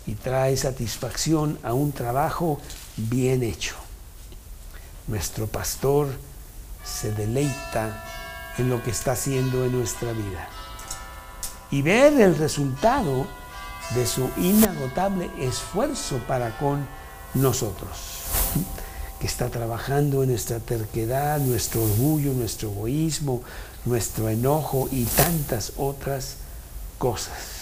y 0.07 0.15
trae 0.15 0.55
satisfacción 0.57 1.57
a 1.63 1.73
un 1.73 1.91
trabajo 1.91 2.59
bien 2.97 3.43
hecho. 3.43 3.75
Nuestro 5.07 5.47
pastor 5.47 6.07
se 6.83 7.11
deleita 7.11 8.03
en 8.57 8.69
lo 8.69 8.81
que 8.83 8.91
está 8.91 9.13
haciendo 9.13 9.65
en 9.65 9.77
nuestra 9.77 10.11
vida 10.13 10.47
y 11.71 11.81
ver 11.81 12.19
el 12.21 12.35
resultado 12.37 13.27
de 13.93 14.07
su 14.07 14.29
inagotable 14.37 15.29
esfuerzo 15.39 16.17
para 16.27 16.57
con 16.57 16.87
nosotros, 17.33 17.97
que 19.19 19.27
está 19.27 19.49
trabajando 19.49 20.23
en 20.23 20.29
nuestra 20.29 20.59
terquedad, 20.59 21.39
nuestro 21.39 21.83
orgullo, 21.83 22.33
nuestro 22.33 22.69
egoísmo, 22.69 23.43
nuestro 23.85 24.29
enojo 24.29 24.87
y 24.91 25.05
tantas 25.05 25.73
otras 25.77 26.37
cosas. 26.97 27.54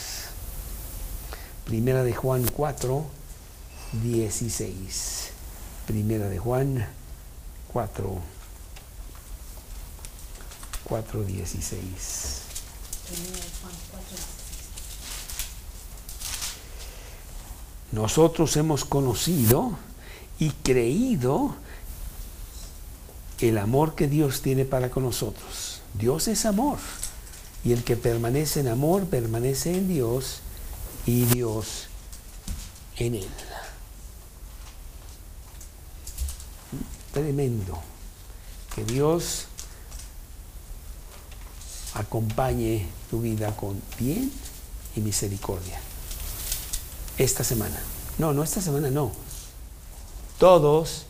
Primera 1.66 2.04
de 2.04 2.14
Juan 2.14 2.46
4, 2.56 3.06
16. 4.04 5.32
Primera 5.88 6.28
de 6.28 6.38
Juan 6.38 6.88
4, 7.72 8.22
4, 10.84 11.24
16. 11.24 12.42
Primera 13.08 13.32
de 13.32 13.52
Juan 13.62 13.74
4, 13.92 14.08
16. 14.10 14.44
Nosotros 17.94 18.58
hemos 18.58 18.86
conocido 18.86 19.78
y 20.40 20.50
creído 20.50 21.56
el 23.40 23.58
amor 23.58 23.96
que 23.96 24.08
Dios 24.08 24.42
tiene 24.42 24.66
para 24.66 24.90
con 24.90 25.04
nosotros. 25.04 25.82
Dios 25.94 26.28
es 26.28 26.46
amor. 26.46 26.80
Y 27.64 27.72
el 27.72 27.84
que 27.84 27.96
permanece 27.96 28.60
en 28.60 28.68
amor 28.68 29.06
permanece 29.06 29.78
en 29.78 29.88
Dios 29.88 30.43
y 31.06 31.26
Dios 31.26 31.88
en 32.98 33.16
él. 33.16 33.30
Tremendo. 37.14 37.80
Que 38.76 38.84
Dios 38.84 39.46
acompañe 41.94 42.88
tu 43.12 43.22
vida 43.22 43.56
con 43.56 43.80
bien 44.00 44.32
y 44.96 45.02
misericordia. 45.02 45.80
Esta 47.18 47.44
semana. 47.44 47.80
No, 48.18 48.34
no 48.34 48.44
esta 48.44 48.62
semana, 48.62 48.90
no. 48.90 49.12
Todos 50.40 51.06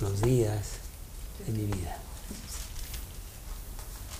los 0.00 0.20
días 0.20 0.66
de 1.46 1.52
mi 1.52 1.64
vida. 1.64 1.98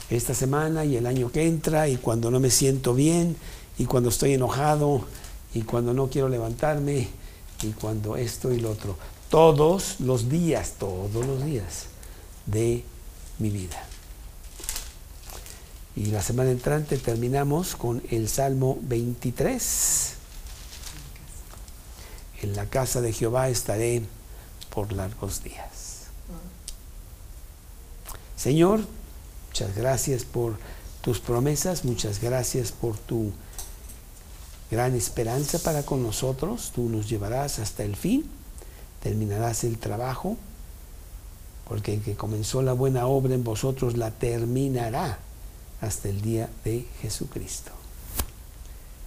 Esta 0.08 0.34
semana 0.34 0.84
y 0.84 0.96
el 0.96 1.06
año 1.06 1.30
que 1.30 1.46
entra 1.46 1.88
y 1.88 1.96
cuando 1.96 2.30
no 2.30 2.40
me 2.40 2.50
siento 2.50 2.94
bien 2.94 3.36
y 3.78 3.84
cuando 3.86 4.08
estoy 4.08 4.34
enojado 4.34 5.04
y 5.54 5.62
cuando 5.62 5.92
no 5.92 6.08
quiero 6.08 6.28
levantarme 6.28 7.08
y 7.62 7.70
cuando 7.72 8.16
esto 8.16 8.52
y 8.52 8.60
lo 8.60 8.70
otro. 8.70 8.96
Todos 9.30 10.00
los 10.00 10.28
días, 10.28 10.74
todos 10.78 11.26
los 11.26 11.44
días 11.44 11.86
de 12.46 12.84
mi 13.38 13.50
vida. 13.50 13.82
Y 15.96 16.06
la 16.06 16.22
semana 16.22 16.50
entrante 16.50 16.98
terminamos 16.98 17.74
con 17.74 18.02
el 18.10 18.28
Salmo 18.28 18.78
23. 18.82 20.12
En 22.42 22.54
la 22.54 22.66
casa 22.66 23.00
de 23.00 23.12
Jehová 23.12 23.48
estaré 23.48 24.02
por 24.70 24.92
largos 24.92 25.42
días. 25.42 25.86
Señor, 28.36 28.80
muchas 29.48 29.74
gracias 29.74 30.24
por 30.24 30.58
tus 31.00 31.18
promesas, 31.18 31.84
muchas 31.84 32.20
gracias 32.20 32.72
por 32.72 32.98
tu 32.98 33.32
gran 34.70 34.94
esperanza 34.94 35.58
para 35.58 35.84
con 35.84 36.02
nosotros. 36.02 36.72
Tú 36.74 36.88
nos 36.88 37.08
llevarás 37.08 37.58
hasta 37.58 37.84
el 37.84 37.96
fin, 37.96 38.24
terminarás 39.02 39.64
el 39.64 39.78
trabajo, 39.78 40.36
porque 41.68 41.94
el 41.94 42.02
que 42.02 42.14
comenzó 42.14 42.62
la 42.62 42.72
buena 42.72 43.06
obra 43.06 43.34
en 43.34 43.44
vosotros 43.44 43.96
la 43.96 44.10
terminará 44.10 45.18
hasta 45.80 46.08
el 46.08 46.20
día 46.20 46.48
de 46.64 46.86
Jesucristo. 47.00 47.72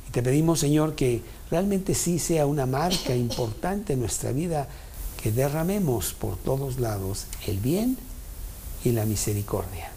Y 0.07 0.11
te 0.11 0.23
pedimos, 0.23 0.59
Señor, 0.59 0.95
que 0.95 1.21
realmente 1.51 1.93
sí 1.95 2.19
sea 2.19 2.45
una 2.45 2.65
marca 2.65 3.15
importante 3.15 3.93
en 3.93 3.99
nuestra 3.99 4.31
vida, 4.31 4.67
que 5.21 5.31
derramemos 5.31 6.13
por 6.13 6.37
todos 6.37 6.79
lados 6.79 7.25
el 7.45 7.59
bien 7.59 7.97
y 8.83 8.91
la 8.91 9.05
misericordia. 9.05 9.91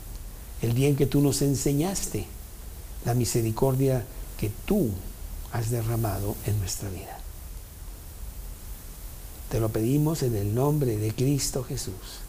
El 0.61 0.75
día 0.75 0.89
en 0.89 0.97
que 0.97 1.07
tú 1.07 1.21
nos 1.21 1.43
enseñaste 1.43 2.27
la 3.05 3.15
misericordia 3.15 4.05
que 4.39 4.51
tú 4.67 4.91
has 5.53 5.71
derramado 5.71 6.37
en 6.47 6.59
nuestra 6.59 6.89
vida. 6.89 7.19
Te 9.51 9.61
lo 9.61 9.69
pedimos 9.69 10.23
en 10.23 10.35
el 10.35 10.55
nombre 10.55 10.97
de 10.97 11.15
Cristo 11.15 11.63
Jesús. 11.63 12.22